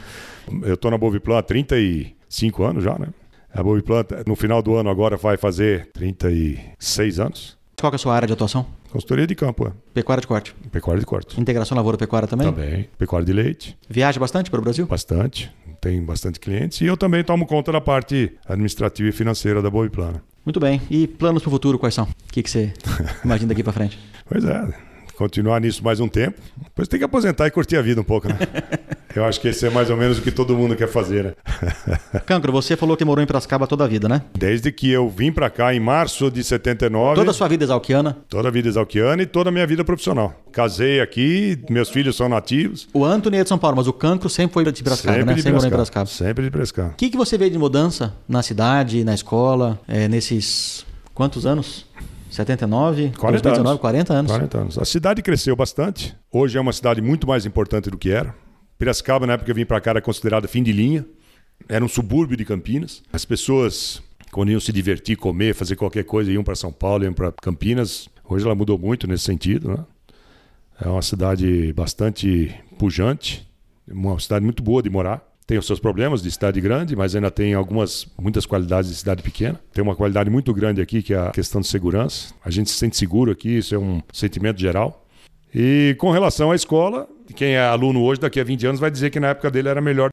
Eu 0.62 0.74
estou 0.74 0.90
na 0.90 0.96
Boviplan 0.96 1.38
há 1.38 1.42
35 1.42 2.64
anos 2.64 2.82
já, 2.82 2.98
né? 2.98 3.08
A 3.52 3.62
Boviplan, 3.62 4.04
no 4.26 4.36
final 4.36 4.62
do 4.62 4.76
ano 4.76 4.88
agora, 4.90 5.16
vai 5.16 5.36
fazer 5.36 5.90
36 5.92 7.20
anos. 7.20 7.58
Qual 7.78 7.92
é 7.92 7.96
a 7.96 7.98
sua 7.98 8.14
área 8.14 8.26
de 8.26 8.32
atuação? 8.32 8.66
Consultoria 8.90 9.26
de 9.26 9.34
campo, 9.34 9.66
é. 9.66 9.72
Pecuária 9.94 10.20
de 10.20 10.26
corte. 10.26 10.54
Pecuária 10.70 11.00
de 11.00 11.06
corte. 11.06 11.40
Integração 11.40 11.76
lavoura-pecuária 11.76 12.28
também? 12.28 12.52
Também. 12.52 12.88
Pecuária 12.98 13.24
de 13.24 13.32
leite. 13.32 13.76
Viaja 13.88 14.20
bastante 14.20 14.50
para 14.50 14.60
o 14.60 14.62
Brasil? 14.62 14.86
Bastante. 14.86 15.50
Tem 15.80 16.02
bastante 16.02 16.38
clientes. 16.38 16.80
E 16.80 16.86
eu 16.86 16.96
também 16.96 17.24
tomo 17.24 17.46
conta 17.46 17.72
da 17.72 17.80
parte 17.80 18.32
administrativa 18.46 19.08
e 19.08 19.12
financeira 19.12 19.62
da 19.62 19.70
Boviplan. 19.70 20.20
Muito 20.44 20.60
bem. 20.60 20.80
E 20.90 21.06
planos 21.06 21.42
para 21.42 21.48
o 21.48 21.52
futuro 21.52 21.78
quais 21.78 21.94
são? 21.94 22.04
O 22.04 22.32
que, 22.32 22.42
que 22.42 22.50
você 22.50 22.72
imagina 23.24 23.48
daqui 23.48 23.62
para 23.62 23.72
frente? 23.72 23.98
Pois 24.26 24.44
é. 24.44 24.89
Continuar 25.20 25.60
nisso 25.60 25.84
mais 25.84 26.00
um 26.00 26.08
tempo. 26.08 26.40
Depois 26.56 26.88
tem 26.88 26.98
que 26.98 27.04
aposentar 27.04 27.46
e 27.46 27.50
curtir 27.50 27.76
a 27.76 27.82
vida 27.82 28.00
um 28.00 28.04
pouco, 28.04 28.26
né? 28.26 28.38
Eu 29.14 29.22
acho 29.26 29.38
que 29.38 29.48
esse 29.48 29.66
é 29.66 29.68
mais 29.68 29.90
ou 29.90 29.96
menos 29.96 30.18
o 30.18 30.22
que 30.22 30.30
todo 30.30 30.56
mundo 30.56 30.74
quer 30.74 30.88
fazer, 30.88 31.24
né? 31.24 31.34
Cancro, 32.24 32.50
você 32.50 32.74
falou 32.74 32.96
que 32.96 33.04
morou 33.04 33.22
em 33.22 33.26
Piracicaba 33.26 33.66
toda 33.66 33.84
a 33.84 33.86
vida, 33.86 34.08
né? 34.08 34.22
Desde 34.38 34.72
que 34.72 34.90
eu 34.90 35.10
vim 35.10 35.30
para 35.30 35.50
cá 35.50 35.74
em 35.74 35.80
março 35.80 36.30
de 36.30 36.42
79. 36.42 37.16
Toda 37.16 37.32
a 37.32 37.34
sua 37.34 37.48
vida 37.48 37.64
exalquiana? 37.64 38.16
Toda 38.30 38.48
a 38.48 38.50
vida 38.50 38.68
exalquiana 38.68 39.22
e 39.22 39.26
toda 39.26 39.50
a 39.50 39.52
minha 39.52 39.66
vida 39.66 39.84
profissional. 39.84 40.32
Casei 40.52 41.02
aqui, 41.02 41.58
meus 41.68 41.90
filhos 41.90 42.16
são 42.16 42.26
nativos. 42.26 42.88
O 42.94 43.04
Anthony 43.04 43.36
é 43.36 43.42
de 43.42 43.48
São 43.50 43.58
Paulo, 43.58 43.76
mas 43.76 43.86
o 43.86 43.92
Cancro 43.92 44.30
sempre 44.30 44.54
foi 44.54 44.64
de 44.72 44.82
Piracicaba, 44.82 45.18
sempre 45.18 45.26
né? 45.26 45.34
De 45.34 45.42
sempre 45.42 45.52
morou 45.52 45.66
em 45.66 45.70
Piracicaba. 45.70 46.06
Sempre 46.06 46.44
de 46.44 46.50
Piracicaba. 46.50 46.88
O 46.92 46.94
que, 46.94 47.10
que 47.10 47.16
você 47.18 47.36
vê 47.36 47.50
de 47.50 47.58
mudança 47.58 48.14
na 48.26 48.42
cidade, 48.42 49.04
na 49.04 49.12
escola, 49.12 49.78
é, 49.86 50.08
nesses 50.08 50.86
quantos 51.12 51.44
anos? 51.44 51.84
79, 52.30 53.12
40 53.18 53.42
2019, 53.42 53.68
anos. 53.68 53.80
40 53.80 54.12
anos. 54.12 54.30
40 54.30 54.58
anos. 54.58 54.78
A 54.78 54.84
cidade 54.84 55.22
cresceu 55.22 55.56
bastante. 55.56 56.16
Hoje 56.32 56.56
é 56.56 56.60
uma 56.60 56.72
cidade 56.72 57.02
muito 57.02 57.26
mais 57.26 57.44
importante 57.44 57.90
do 57.90 57.98
que 57.98 58.10
era. 58.10 58.34
Piracicaba, 58.78 59.26
na 59.26 59.34
época 59.34 59.46
que 59.46 59.50
eu 59.50 59.54
vim 59.54 59.66
para 59.66 59.80
cá, 59.80 59.90
era 59.90 60.00
considerada 60.00 60.48
fim 60.48 60.62
de 60.62 60.72
linha. 60.72 61.04
Era 61.68 61.84
um 61.84 61.88
subúrbio 61.88 62.36
de 62.36 62.44
Campinas. 62.44 63.02
As 63.12 63.24
pessoas, 63.24 64.02
quando 64.32 64.50
iam 64.50 64.60
se 64.60 64.72
divertir, 64.72 65.16
comer, 65.16 65.54
fazer 65.54 65.76
qualquer 65.76 66.04
coisa, 66.04 66.32
iam 66.32 66.42
para 66.42 66.54
São 66.54 66.72
Paulo, 66.72 67.04
iam 67.04 67.12
para 67.12 67.32
Campinas. 67.32 68.08
Hoje 68.28 68.44
ela 68.44 68.54
mudou 68.54 68.78
muito 68.78 69.06
nesse 69.06 69.24
sentido. 69.24 69.68
Né? 69.70 69.84
É 70.80 70.88
uma 70.88 71.02
cidade 71.02 71.72
bastante 71.74 72.54
pujante, 72.78 73.46
uma 73.86 74.18
cidade 74.18 74.44
muito 74.44 74.62
boa 74.62 74.82
de 74.82 74.88
morar. 74.88 75.29
Tem 75.50 75.58
os 75.58 75.66
seus 75.66 75.80
problemas 75.80 76.22
de 76.22 76.30
cidade 76.30 76.60
grande, 76.60 76.94
mas 76.94 77.16
ainda 77.16 77.28
tem 77.28 77.54
algumas, 77.54 78.06
muitas 78.16 78.46
qualidades 78.46 78.88
de 78.88 78.94
cidade 78.94 79.20
pequena. 79.20 79.58
Tem 79.72 79.82
uma 79.82 79.96
qualidade 79.96 80.30
muito 80.30 80.54
grande 80.54 80.80
aqui, 80.80 81.02
que 81.02 81.12
é 81.12 81.18
a 81.18 81.30
questão 81.30 81.60
de 81.60 81.66
segurança. 81.66 82.32
A 82.44 82.50
gente 82.50 82.70
se 82.70 82.76
sente 82.76 82.96
seguro 82.96 83.32
aqui, 83.32 83.58
isso 83.58 83.74
é 83.74 83.78
um 83.78 84.00
sentimento 84.12 84.60
geral. 84.60 85.04
E 85.52 85.96
com 85.98 86.12
relação 86.12 86.52
à 86.52 86.54
escola, 86.54 87.08
quem 87.34 87.54
é 87.54 87.60
aluno 87.60 88.00
hoje, 88.00 88.20
daqui 88.20 88.38
a 88.38 88.44
20 88.44 88.64
anos, 88.64 88.80
vai 88.80 88.92
dizer 88.92 89.10
que 89.10 89.18
na 89.18 89.30
época 89.30 89.50
dele 89.50 89.68
era 89.68 89.80
melhor. 89.80 90.12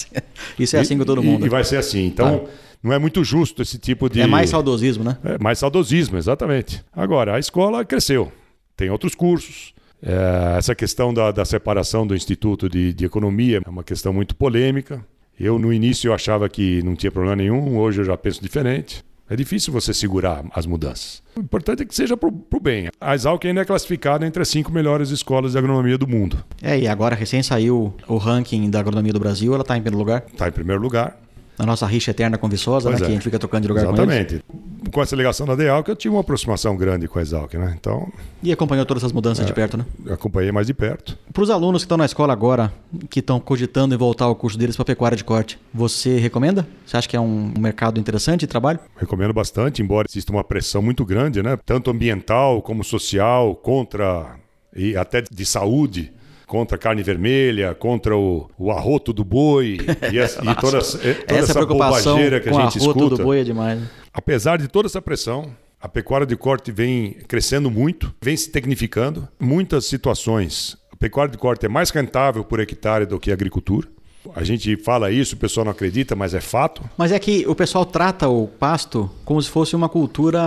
Isso 0.58 0.74
é 0.74 0.80
assim 0.80 0.96
com 0.96 1.04
todo 1.04 1.22
mundo. 1.22 1.42
E, 1.44 1.48
e 1.48 1.50
vai 1.50 1.64
ser 1.64 1.76
assim. 1.76 2.06
Então, 2.06 2.46
Ah. 2.46 2.50
não 2.82 2.94
é 2.94 2.98
muito 2.98 3.22
justo 3.22 3.60
esse 3.60 3.76
tipo 3.76 4.08
de. 4.08 4.22
É 4.22 4.26
mais 4.26 4.48
saudosismo, 4.48 5.04
né? 5.04 5.18
É 5.22 5.36
mais 5.38 5.58
saudosismo, 5.58 6.16
exatamente. 6.16 6.82
Agora, 6.96 7.34
a 7.34 7.38
escola 7.38 7.84
cresceu, 7.84 8.32
tem 8.74 8.88
outros 8.88 9.14
cursos. 9.14 9.74
É, 10.02 10.56
essa 10.58 10.74
questão 10.74 11.12
da, 11.12 11.30
da 11.30 11.44
separação 11.44 12.06
do 12.06 12.14
Instituto 12.14 12.68
de, 12.68 12.92
de 12.92 13.04
Economia 13.04 13.60
é 13.64 13.70
uma 13.70 13.84
questão 13.84 14.12
muito 14.12 14.34
polêmica. 14.34 15.04
Eu, 15.38 15.58
no 15.58 15.72
início, 15.72 16.08
eu 16.08 16.14
achava 16.14 16.48
que 16.48 16.82
não 16.82 16.96
tinha 16.96 17.12
problema 17.12 17.36
nenhum, 17.36 17.78
hoje 17.78 18.00
eu 18.00 18.04
já 18.04 18.16
penso 18.16 18.42
diferente. 18.42 19.04
É 19.30 19.36
difícil 19.36 19.70
você 19.72 19.92
segurar 19.92 20.42
as 20.54 20.64
mudanças. 20.64 21.22
O 21.36 21.40
importante 21.40 21.82
é 21.82 21.86
que 21.86 21.94
seja 21.94 22.16
para 22.16 22.28
o 22.28 22.60
bem. 22.60 22.88
A 22.98 23.14
Exalc 23.14 23.44
ainda 23.44 23.60
é 23.60 23.64
classificada 23.64 24.26
entre 24.26 24.40
as 24.40 24.48
cinco 24.48 24.72
melhores 24.72 25.10
escolas 25.10 25.52
de 25.52 25.58
agronomia 25.58 25.98
do 25.98 26.08
mundo. 26.08 26.42
É, 26.62 26.78
e 26.78 26.88
agora 26.88 27.14
recém 27.14 27.42
saiu 27.42 27.94
o 28.08 28.16
ranking 28.16 28.70
da 28.70 28.80
agronomia 28.80 29.12
do 29.12 29.20
Brasil, 29.20 29.52
ela 29.52 29.60
está 29.60 29.76
em 29.76 29.82
primeiro 29.82 29.98
lugar. 29.98 30.24
Está 30.32 30.48
em 30.48 30.52
primeiro 30.52 30.80
lugar. 30.80 31.20
Na 31.58 31.66
nossa 31.66 31.86
rixa 31.86 32.12
eterna 32.12 32.38
com 32.38 32.48
Viçosa, 32.48 32.88
né, 32.88 32.96
é. 32.96 32.98
que 32.98 33.04
a 33.06 33.10
gente 33.10 33.22
fica 33.22 33.38
trocando 33.38 33.62
de 33.62 33.68
lugar 33.68 33.84
com 33.86 33.90
eles. 33.92 34.32
Exatamente. 34.32 34.44
Com 34.92 35.02
essa 35.02 35.16
ligação 35.16 35.44
da 35.44 35.54
DEALC, 35.54 35.88
eu 35.88 35.96
tive 35.96 36.14
uma 36.14 36.20
aproximação 36.20 36.76
grande 36.76 37.08
com 37.08 37.18
a 37.18 37.22
Exalc, 37.22 37.52
né? 37.54 37.74
Então, 37.78 38.10
E 38.42 38.52
acompanhou 38.52 38.86
todas 38.86 39.02
essas 39.02 39.12
mudanças 39.12 39.44
É. 39.44 39.46
de 39.46 39.52
perto, 39.52 39.76
né? 39.76 39.84
acompanhei 40.10 40.52
mais 40.52 40.66
de 40.68 40.72
perto. 40.74 41.18
Para 41.32 41.42
os 41.42 41.50
alunos 41.50 41.82
que 41.82 41.86
estão 41.86 41.98
na 41.98 42.04
escola 42.06 42.32
agora, 42.32 42.72
que 43.10 43.18
estão 43.18 43.40
cogitando 43.40 43.94
em 43.94 43.98
voltar 43.98 44.26
ao 44.26 44.34
curso 44.36 44.56
deles 44.56 44.76
para 44.76 44.84
pecuária 44.84 45.16
de 45.16 45.24
corte, 45.24 45.58
você 45.74 46.16
recomenda? 46.18 46.66
Você 46.86 46.96
acha 46.96 47.08
que 47.08 47.16
é 47.16 47.20
um 47.20 47.52
mercado 47.58 47.98
interessante 47.98 48.40
de 48.40 48.46
trabalho? 48.46 48.78
Recomendo 48.96 49.34
bastante, 49.34 49.82
embora 49.82 50.06
exista 50.08 50.32
uma 50.32 50.44
pressão 50.44 50.80
muito 50.80 51.04
grande, 51.04 51.42
né? 51.42 51.58
Tanto 51.66 51.90
ambiental 51.90 52.62
como 52.62 52.84
social, 52.84 53.56
contra 53.56 54.36
e 54.74 54.96
até 54.96 55.22
de 55.22 55.44
saúde, 55.44 56.12
contra 56.48 56.76
a 56.76 56.78
carne 56.78 57.02
vermelha, 57.02 57.74
contra 57.74 58.16
o, 58.16 58.50
o 58.58 58.72
arroto 58.72 59.12
do 59.12 59.22
boi 59.22 59.78
e, 60.10 60.18
essa, 60.18 60.40
e 60.40 60.54
toda, 60.56 60.56
toda 60.56 60.78
essa, 60.78 60.98
essa 61.26 61.66
bobageira 61.66 62.40
que 62.40 62.48
a 62.48 62.52
gente 62.52 62.78
a 62.78 62.84
rota 62.84 62.98
escuta. 62.98 63.16
do 63.16 63.22
boi 63.22 63.40
é 63.40 63.44
demais. 63.44 63.78
né? 63.78 63.86
Apesar 64.12 64.56
de 64.56 64.66
toda 64.66 64.88
essa 64.88 65.00
pressão, 65.00 65.54
a 65.80 65.88
pecuária 65.88 66.26
de 66.26 66.36
corte 66.36 66.72
vem 66.72 67.18
crescendo 67.28 67.70
muito, 67.70 68.12
vem 68.20 68.36
se 68.36 68.50
tecnificando. 68.50 69.28
Muitas 69.38 69.84
situações, 69.84 70.76
a 70.90 70.96
pecuária 70.96 71.30
de 71.30 71.38
corte 71.38 71.66
é 71.66 71.68
mais 71.68 71.90
rentável 71.90 72.42
por 72.42 72.58
hectare 72.58 73.04
do 73.04 73.20
que 73.20 73.30
a 73.30 73.34
agricultura. 73.34 73.86
A 74.34 74.44
gente 74.44 74.76
fala 74.76 75.10
isso, 75.10 75.34
o 75.34 75.38
pessoal 75.38 75.64
não 75.64 75.72
acredita, 75.72 76.14
mas 76.16 76.34
é 76.34 76.40
fato. 76.40 76.82
Mas 76.96 77.12
é 77.12 77.18
que 77.18 77.44
o 77.46 77.54
pessoal 77.54 77.84
trata 77.84 78.28
o 78.28 78.46
pasto 78.46 79.10
como 79.24 79.40
se 79.42 79.48
fosse 79.50 79.74
uma 79.76 79.88
cultura. 79.88 80.40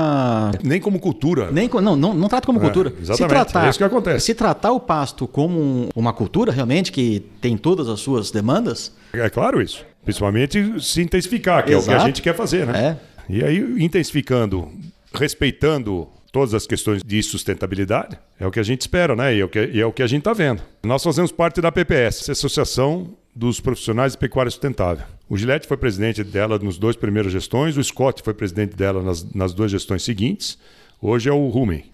Nem 0.64 0.80
como 0.80 1.00
cultura. 1.00 1.52
Nem, 1.52 1.70
não, 1.82 1.96
não, 1.96 2.14
não 2.14 2.28
trata 2.28 2.46
como 2.46 2.60
É, 2.60 2.62
cultura. 2.62 2.94
exatamente, 3.02 3.58
é 3.58 3.70
isso 3.70 3.78
que 3.80 3.84
acontece. 3.84 4.26
Se 4.28 4.34
tratar 4.34 4.72
o 4.72 4.80
pasto 4.80 5.28
como 5.28 5.60
um- 5.60 5.90
uma 5.96 6.14
cultura 6.14 6.52
realmente 6.52 6.92
que 6.92 7.20
tem 7.42 7.58
todas 7.58 7.88
as 7.90 8.00
suas 8.00 8.32
demandas, 8.32 8.92
É 9.14 9.30
claro 9.30 9.62
isso. 9.62 9.86
Principalmente 10.04 10.80
se 10.82 11.02
intensificar, 11.02 11.64
que 11.66 11.74
é 11.74 11.78
o 11.78 11.80
que 11.80 11.86
Exato. 11.90 12.04
a 12.04 12.08
gente 12.08 12.22
quer 12.22 12.36
fazer, 12.36 12.66
né? 12.66 12.98
É. 13.30 13.34
E 13.34 13.44
aí, 13.44 13.58
intensificando, 13.84 14.68
respeitando 15.14 16.08
todas 16.32 16.54
as 16.54 16.66
questões 16.66 17.04
de 17.04 17.22
sustentabilidade, 17.22 18.18
é 18.40 18.48
o 18.48 18.52
que 18.52 18.60
a 18.60 18.64
gente 18.64 18.82
espera, 18.82 19.16
né? 19.16 19.36
E 19.36 19.40
é 19.42 19.46
o 19.46 19.50
que, 19.50 19.60
e 19.74 19.80
é 19.82 19.86
o 19.86 19.92
que 19.92 20.02
a 20.02 20.08
gente 20.08 20.20
está 20.22 20.34
vendo. 20.34 20.62
Nós 20.84 21.04
fazemos 21.04 21.32
parte 21.32 21.62
da 21.62 21.72
PPS, 21.72 22.30
Associação 22.32 23.10
dos 23.36 23.60
Profissionais 23.60 24.14
de 24.14 24.18
Pecuária 24.18 24.52
Sustentável. 24.52 25.06
O 25.30 25.38
Gillette 25.38 25.68
foi 25.68 25.78
presidente 25.78 26.24
dela 26.24 26.60
nos 26.60 26.78
dois 26.78 26.96
primeiros 26.96 27.32
gestões, 27.32 27.78
o 27.78 27.84
Scott 27.84 28.22
foi 28.22 28.34
presidente 28.34 28.76
dela 28.76 29.02
nas, 29.02 29.34
nas 29.34 29.54
duas 29.54 29.72
gestões 29.72 30.04
seguintes. 30.04 30.58
Hoje 31.02 31.30
é 31.30 31.34
o 31.34 31.48
Rumen. 31.48 31.86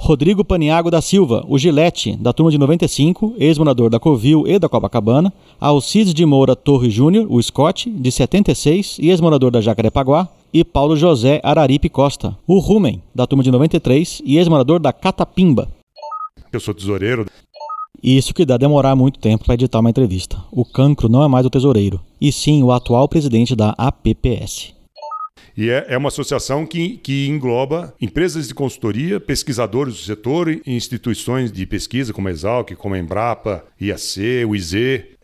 Rodrigo 0.00 0.44
Paniago 0.44 0.92
da 0.92 1.02
Silva, 1.02 1.44
o 1.48 1.58
Gilete, 1.58 2.16
da 2.16 2.32
turma 2.32 2.52
de 2.52 2.58
95, 2.58 3.34
ex-morador 3.36 3.90
da 3.90 3.98
Covil 3.98 4.46
e 4.46 4.56
da 4.56 4.68
Copacabana, 4.68 5.32
Alcides 5.58 6.14
de 6.14 6.24
Moura 6.24 6.54
Torre 6.54 6.88
Júnior, 6.88 7.26
o 7.28 7.42
Scott, 7.42 7.90
de 7.90 8.12
76 8.12 8.98
e 9.00 9.10
ex-morador 9.10 9.50
da 9.50 9.60
Jacarepaguá, 9.60 10.28
e 10.54 10.62
Paulo 10.62 10.96
José 10.96 11.40
Araripe 11.42 11.88
Costa, 11.88 12.38
o 12.46 12.60
Rumen, 12.60 13.02
da 13.12 13.26
turma 13.26 13.42
de 13.42 13.50
93 13.50 14.22
e 14.24 14.38
ex-morador 14.38 14.78
da 14.78 14.92
Catapimba. 14.92 15.68
Eu 16.52 16.60
sou 16.60 16.72
tesoureiro. 16.72 17.26
Isso 18.02 18.32
que 18.32 18.46
dá 18.46 18.56
demorar 18.56 18.94
muito 18.94 19.18
tempo 19.18 19.44
para 19.44 19.54
editar 19.54 19.80
uma 19.80 19.90
entrevista. 19.90 20.38
O 20.52 20.64
cancro 20.64 21.08
não 21.08 21.22
é 21.22 21.28
mais 21.28 21.44
o 21.44 21.50
tesoureiro, 21.50 22.00
e 22.20 22.30
sim 22.30 22.62
o 22.62 22.70
atual 22.70 23.08
presidente 23.08 23.56
da 23.56 23.74
APPS. 23.76 24.78
E 25.56 25.70
é, 25.70 25.86
é 25.88 25.98
uma 25.98 26.06
associação 26.06 26.64
que, 26.64 26.98
que 26.98 27.26
engloba 27.26 27.92
empresas 28.00 28.46
de 28.46 28.54
consultoria, 28.54 29.18
pesquisadores 29.18 29.94
do 29.94 30.00
setor 30.00 30.48
instituições 30.64 31.50
de 31.50 31.66
pesquisa 31.66 32.12
como 32.12 32.28
a 32.28 32.30
Exalc, 32.30 32.76
como 32.76 32.94
a 32.94 32.98
Embrapa, 33.00 33.64
IAC, 33.80 34.44
o 34.46 34.54
IZ. 34.54 34.74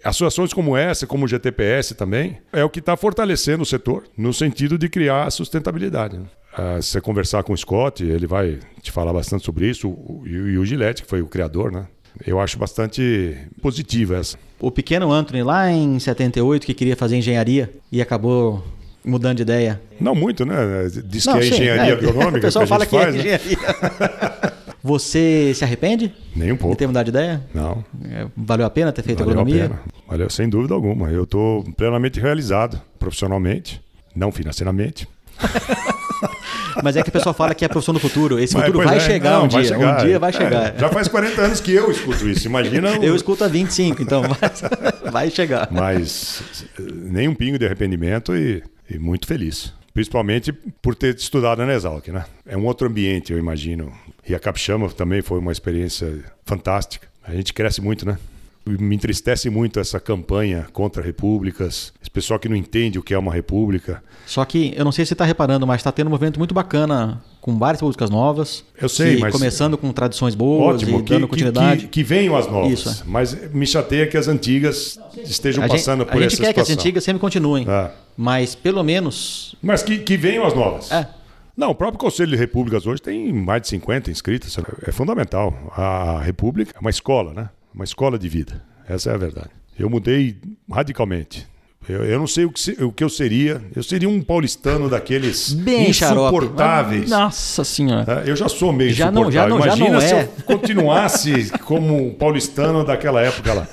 Associações 0.02 0.52
como 0.52 0.76
essa, 0.76 1.06
como 1.06 1.24
o 1.24 1.28
GTPS 1.28 1.94
também, 1.94 2.38
é 2.52 2.64
o 2.64 2.68
que 2.68 2.80
está 2.80 2.96
fortalecendo 2.96 3.62
o 3.62 3.66
setor 3.66 4.08
no 4.18 4.34
sentido 4.34 4.76
de 4.76 4.88
criar 4.88 5.30
sustentabilidade. 5.30 6.18
Né? 6.18 6.26
Uh, 6.58 6.82
se 6.82 6.90
você 6.90 7.00
conversar 7.00 7.44
com 7.44 7.52
o 7.52 7.56
Scott, 7.56 8.02
ele 8.02 8.26
vai 8.26 8.58
te 8.82 8.90
falar 8.90 9.12
bastante 9.12 9.44
sobre 9.44 9.70
isso, 9.70 9.86
e 10.26 10.58
o 10.58 10.64
Gillette, 10.64 11.04
que 11.04 11.08
foi 11.08 11.22
o 11.22 11.28
criador, 11.28 11.70
né? 11.70 11.86
Eu 12.26 12.40
acho 12.40 12.58
bastante 12.58 13.36
positiva 13.60 14.16
essa. 14.16 14.38
O 14.60 14.70
pequeno 14.70 15.12
Anthony, 15.12 15.42
lá 15.42 15.70
em 15.70 15.98
78, 15.98 16.66
que 16.66 16.74
queria 16.74 16.96
fazer 16.96 17.16
engenharia 17.16 17.72
e 17.90 18.00
acabou 18.00 18.64
mudando 19.04 19.36
de 19.36 19.42
ideia. 19.42 19.80
Não 20.00 20.14
muito, 20.14 20.46
né? 20.46 20.56
Diz 21.04 21.26
Não, 21.26 21.34
que 21.34 21.40
é 21.40 21.42
sim, 21.42 21.54
engenharia 21.54 21.92
é, 21.92 21.96
agronômica. 21.96 22.38
O 22.38 22.40
pessoal 22.40 22.64
que 22.64 22.68
fala 22.68 22.86
que 22.86 22.96
é 22.96 23.00
faz, 23.02 23.14
é 23.14 23.18
engenharia. 23.18 23.58
Você 24.82 25.52
se 25.54 25.64
arrepende? 25.64 26.14
Nem 26.36 26.52
um 26.52 26.56
pouco. 26.56 26.74
De 26.74 26.78
ter 26.78 26.86
mudado 26.86 27.04
de 27.04 27.10
ideia? 27.10 27.42
Não. 27.54 27.82
É, 28.04 28.26
valeu 28.36 28.66
a 28.66 28.70
pena 28.70 28.92
ter 28.92 29.02
feito 29.02 29.18
valeu 29.20 29.32
agronomia? 29.32 29.64
A 29.64 29.68
pena. 29.68 29.80
Valeu, 30.06 30.28
sem 30.30 30.46
dúvida 30.48 30.74
alguma. 30.74 31.10
Eu 31.10 31.24
estou 31.24 31.64
plenamente 31.72 32.20
realizado 32.20 32.80
profissionalmente, 32.98 33.80
não 34.14 34.30
financeiramente. 34.30 35.08
Mas 36.82 36.96
é 36.96 37.02
que 37.02 37.08
o 37.08 37.12
pessoal 37.12 37.34
fala 37.34 37.54
que 37.54 37.64
é 37.64 37.66
a 37.66 37.68
profissão 37.68 37.94
do 37.94 38.00
futuro. 38.00 38.38
Esse 38.38 38.54
Mas, 38.54 38.66
futuro 38.66 38.84
vai 38.84 38.96
é, 38.96 39.00
chegar 39.00 39.38
não, 39.38 39.44
um 39.44 39.48
vai 39.48 39.62
dia. 39.62 39.74
Chegar. 39.74 39.94
Um 40.00 40.06
dia 40.06 40.18
vai 40.18 40.32
chegar. 40.32 40.74
É, 40.74 40.78
já 40.78 40.88
faz 40.88 41.08
40 41.08 41.40
anos 41.40 41.60
que 41.60 41.72
eu 41.72 41.90
escuto 41.90 42.28
isso. 42.28 42.46
Imagina. 42.46 42.98
O... 42.98 43.04
Eu 43.04 43.14
escuto 43.14 43.44
há 43.44 43.48
25, 43.48 44.02
então 44.02 44.22
vai, 45.02 45.10
vai 45.10 45.30
chegar. 45.30 45.68
Mas 45.70 46.42
nem 46.78 47.28
um 47.28 47.34
pingo 47.34 47.58
de 47.58 47.66
arrependimento 47.66 48.34
e, 48.34 48.62
e 48.90 48.98
muito 48.98 49.26
feliz. 49.26 49.72
Principalmente 49.92 50.52
por 50.82 50.94
ter 50.94 51.14
estudado 51.14 51.64
na 51.64 51.72
Exalc, 51.72 52.08
né? 52.08 52.24
É 52.46 52.56
um 52.56 52.64
outro 52.64 52.88
ambiente, 52.88 53.32
eu 53.32 53.38
imagino. 53.38 53.92
E 54.28 54.34
a 54.34 54.40
Capixama 54.40 54.88
também 54.88 55.22
foi 55.22 55.38
uma 55.38 55.52
experiência 55.52 56.24
fantástica. 56.44 57.06
A 57.22 57.32
gente 57.32 57.52
cresce 57.52 57.80
muito, 57.80 58.04
né? 58.04 58.18
Me 58.66 58.96
entristece 58.96 59.50
muito 59.50 59.78
essa 59.78 60.00
campanha 60.00 60.66
contra 60.72 61.02
repúblicas, 61.02 61.92
esse 62.00 62.10
pessoal 62.10 62.40
que 62.40 62.48
não 62.48 62.56
entende 62.56 62.98
o 62.98 63.02
que 63.02 63.12
é 63.12 63.18
uma 63.18 63.32
república. 63.32 64.02
Só 64.26 64.42
que 64.44 64.72
eu 64.74 64.84
não 64.84 64.92
sei 64.92 65.04
se 65.04 65.10
você 65.10 65.14
está 65.14 65.24
reparando, 65.24 65.66
mas 65.66 65.80
está 65.80 65.92
tendo 65.92 66.06
um 66.06 66.10
movimento 66.10 66.38
muito 66.38 66.54
bacana 66.54 67.22
com 67.42 67.58
várias 67.58 67.80
repúblicas 67.80 68.08
novas. 68.08 68.64
Eu 68.80 68.88
sei, 68.88 69.18
mas. 69.18 69.32
Começando 69.32 69.76
com 69.76 69.92
tradições 69.92 70.34
boas 70.34 70.76
ótimo, 70.76 71.00
e 71.00 71.02
que, 71.02 71.12
dando 71.12 71.28
continuidade. 71.28 71.82
Que, 71.82 71.86
que, 71.88 71.90
que, 71.90 72.02
venham 72.02 72.34
as 72.34 72.46
novas. 72.46 72.72
Isso, 72.72 72.88
é. 72.88 73.04
Mas 73.04 73.52
me 73.52 73.66
chateia 73.66 74.06
que 74.06 74.16
as 74.16 74.28
antigas 74.28 74.98
estejam 75.22 75.62
a 75.62 75.68
passando 75.68 76.00
gente, 76.00 76.12
por 76.12 76.22
essa 76.22 76.26
A 76.26 76.28
gente 76.30 76.40
quer 76.40 76.46
situação. 76.46 76.54
que 76.54 76.72
as 76.72 76.78
antigas 76.78 77.04
sempre 77.04 77.20
continuem. 77.20 77.66
É. 77.68 77.90
Mas 78.16 78.54
pelo 78.54 78.82
menos. 78.82 79.54
Mas 79.62 79.82
que, 79.82 79.98
que 79.98 80.16
venham 80.16 80.46
as 80.46 80.54
novas. 80.54 80.90
É. 80.90 81.06
Não, 81.54 81.70
o 81.70 81.74
próprio 81.74 81.98
Conselho 81.98 82.30
de 82.30 82.36
Repúblicas 82.36 82.86
hoje 82.86 83.02
tem 83.02 83.32
mais 83.32 83.62
de 83.62 83.68
50 83.68 84.10
inscritos. 84.10 84.56
É 84.86 84.90
fundamental. 84.90 85.54
A 85.76 86.20
República 86.20 86.72
é 86.74 86.80
uma 86.80 86.90
escola, 86.90 87.32
né? 87.34 87.48
Uma 87.74 87.84
escola 87.84 88.18
de 88.18 88.28
vida. 88.28 88.62
Essa 88.88 89.10
é 89.10 89.14
a 89.14 89.18
verdade. 89.18 89.50
Eu 89.78 89.90
mudei 89.90 90.36
radicalmente. 90.70 91.46
Eu, 91.88 92.04
eu 92.04 92.18
não 92.18 92.26
sei 92.26 92.44
o 92.44 92.50
que, 92.50 92.82
o 92.82 92.92
que 92.92 93.04
eu 93.04 93.08
seria. 93.08 93.60
Eu 93.74 93.82
seria 93.82 94.08
um 94.08 94.22
paulistano 94.22 94.88
daqueles 94.88 95.52
Bem 95.52 95.90
insuportáveis. 95.90 97.08
Xarope. 97.08 97.24
Nossa 97.24 97.64
senhora. 97.64 98.22
É, 98.24 98.30
eu 98.30 98.36
já 98.36 98.48
sou 98.48 98.72
meio 98.72 98.92
já 98.92 99.06
insuportável. 99.10 99.48
Não, 99.48 99.66
já 99.66 99.76
não, 99.76 99.86
Imagina 99.86 100.00
já 100.00 100.06
se 100.06 100.12
não 100.14 100.20
é. 100.20 100.24
eu 100.24 100.44
continuasse 100.44 101.50
como 101.64 102.14
paulistano 102.14 102.84
daquela 102.84 103.20
época 103.20 103.52
lá. 103.52 103.68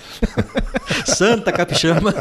Santa 1.05 1.51
Capixama. 1.51 2.13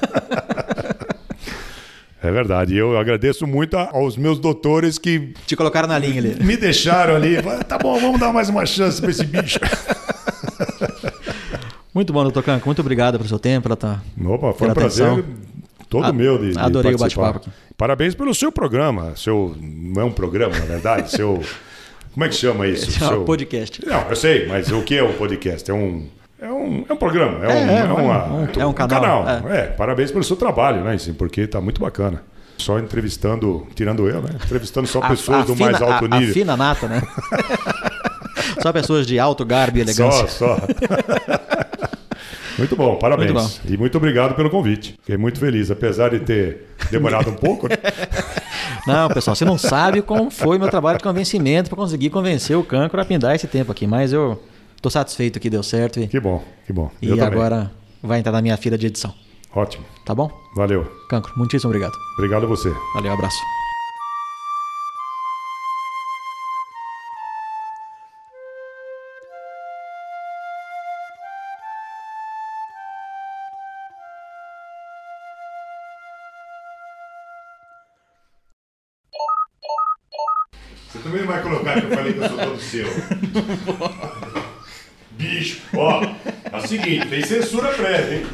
É 2.23 2.31
verdade. 2.31 2.77
Eu 2.77 2.99
agradeço 2.99 3.47
muito 3.47 3.77
aos 3.77 4.17
meus 4.17 4.39
doutores 4.39 4.99
que. 4.99 5.33
Te 5.47 5.57
colocaram 5.57 5.89
na 5.89 5.99
linha 5.99 6.19
ali. 6.21 6.45
Me 6.45 6.57
deixaram 6.57 7.17
ali. 7.17 7.37
Tá 7.67 7.79
bom, 7.79 7.99
vamos 7.99 8.21
dar 8.21 8.33
mais 8.33 8.49
uma 8.49 8.67
chance 8.67 9.01
para 9.01 9.11
esse 9.11 9.25
bicho. 9.25 9.59
Muito 12.01 12.15
bom, 12.15 12.23
doutor 12.23 12.43
Canco. 12.43 12.67
Muito 12.67 12.81
obrigado 12.81 13.19
pelo 13.19 13.29
seu 13.29 13.39
tempo. 13.39 13.65
Pela 13.65 13.77
tá, 13.77 14.01
Opa, 14.25 14.55
foi 14.55 14.71
um 14.71 14.73
prazer 14.73 15.07
atenção. 15.07 15.25
todo 15.87 16.07
A, 16.07 16.11
meu 16.11 16.39
de, 16.39 16.53
de 16.53 16.59
Adorei 16.59 16.95
o 16.95 16.99
bate-papo. 16.99 17.47
Parabéns 17.77 18.15
pelo 18.15 18.35
seu 18.35 18.51
programa. 18.51 19.13
Seu, 19.17 19.55
não 19.61 20.01
é 20.01 20.05
um 20.07 20.11
programa, 20.11 20.59
na 20.59 20.65
verdade. 20.65 21.11
seu. 21.13 21.43
Como 22.15 22.25
é 22.25 22.29
que 22.31 22.37
chama 22.37 22.67
isso? 22.67 22.91
Seu... 22.91 23.07
É 23.07 23.19
um 23.19 23.25
podcast. 23.27 23.85
Não, 23.85 24.01
eu 24.09 24.17
sei, 24.17 24.47
mas 24.47 24.73
o 24.73 24.81
que 24.81 24.97
é 24.97 25.03
o 25.03 25.13
podcast? 25.13 25.71
É 25.71 25.75
um. 25.75 26.09
É 26.41 26.51
um, 26.51 26.87
é 26.89 26.93
um 26.95 26.97
programa, 26.97 27.45
é, 27.45 27.51
é, 27.51 27.55
um, 27.55 27.69
é, 27.69 27.79
é, 27.81 27.85
uma, 27.85 28.33
um, 28.33 28.49
é 28.59 28.67
um 28.67 28.73
canal. 28.73 29.03
canal. 29.03 29.49
É. 29.51 29.67
parabéns 29.67 30.11
pelo 30.11 30.25
seu 30.25 30.37
trabalho, 30.37 30.83
né? 30.83 30.97
Porque 31.19 31.43
está 31.43 31.61
muito 31.61 31.83
bacana. 31.83 32.23
Só 32.57 32.79
entrevistando, 32.79 33.67
tirando 33.75 34.09
eu, 34.09 34.23
né? 34.23 34.31
Entrevistando 34.43 34.87
só 34.87 35.07
pessoas 35.07 35.41
a, 35.41 35.45
do 35.45 35.55
fina, 35.55 35.71
mais 35.71 35.83
alto 35.83 36.09
nível. 36.09 36.31
A 36.31 36.33
fina 36.33 36.57
nata, 36.57 36.89
né? 36.89 37.03
só 38.63 38.73
pessoas 38.73 39.07
de 39.07 39.19
alto 39.19 39.45
garbo 39.45 39.77
e 39.77 39.81
elegância. 39.83 40.29
Só, 40.29 40.57
só. 40.57 40.61
Muito 42.61 42.77
bom, 42.77 42.97
parabéns. 42.97 43.33
Muito 43.33 43.43
bom. 43.43 43.75
E 43.75 43.77
muito 43.79 43.97
obrigado 43.97 44.35
pelo 44.35 44.51
convite. 44.51 44.95
Fiquei 45.01 45.17
muito 45.17 45.41
feliz, 45.41 45.71
apesar 45.71 46.11
de 46.11 46.21
ter 46.21 46.67
demorado 46.91 47.31
um 47.31 47.35
pouco. 47.35 47.67
Né? 47.67 47.77
Não, 48.87 49.09
pessoal, 49.09 49.35
você 49.35 49.45
não 49.45 49.59
sabe 49.59 50.01
como 50.01 50.31
foi 50.31 50.59
meu 50.59 50.69
trabalho 50.69 50.99
de 50.99 51.05
convencimento 51.05 51.69
para 51.69 51.77
conseguir 51.77 52.09
convencer 52.09 52.57
o 52.57 52.65
cancro 52.65 53.01
a 53.01 53.05
pindar 53.05 53.35
esse 53.35 53.47
tempo 53.47 53.71
aqui, 53.71 53.87
mas 53.87 54.11
eu 54.13 54.43
estou 54.75 54.91
satisfeito 54.91 55.39
que 55.39 55.51
deu 55.51 55.63
certo. 55.63 56.01
E, 56.01 56.07
que 56.07 56.19
bom, 56.19 56.43
que 56.67 56.73
bom. 56.73 56.91
E 57.03 57.21
agora 57.21 57.71
vai 58.03 58.19
entrar 58.21 58.33
na 58.33 58.41
minha 58.41 58.57
fila 58.57 58.79
de 58.79 58.87
edição. 58.87 59.13
Ótimo. 59.55 59.85
Tá 60.07 60.15
bom? 60.15 60.31
Valeu. 60.57 60.91
Cancro, 61.11 61.33
muitíssimo 61.37 61.71
obrigado. 61.71 61.93
Obrigado 62.17 62.45
a 62.45 62.47
você. 62.47 62.73
Valeu, 62.95 63.13
abraço. 63.13 63.60
Seu. 82.61 82.87
Bicho, 85.13 85.61
ó, 85.75 86.03
é 86.03 86.57
o 86.57 86.67
seguinte, 86.67 87.09
tem 87.09 87.23
censura 87.23 87.69
prévia, 87.69 88.19
hein? 88.19 88.27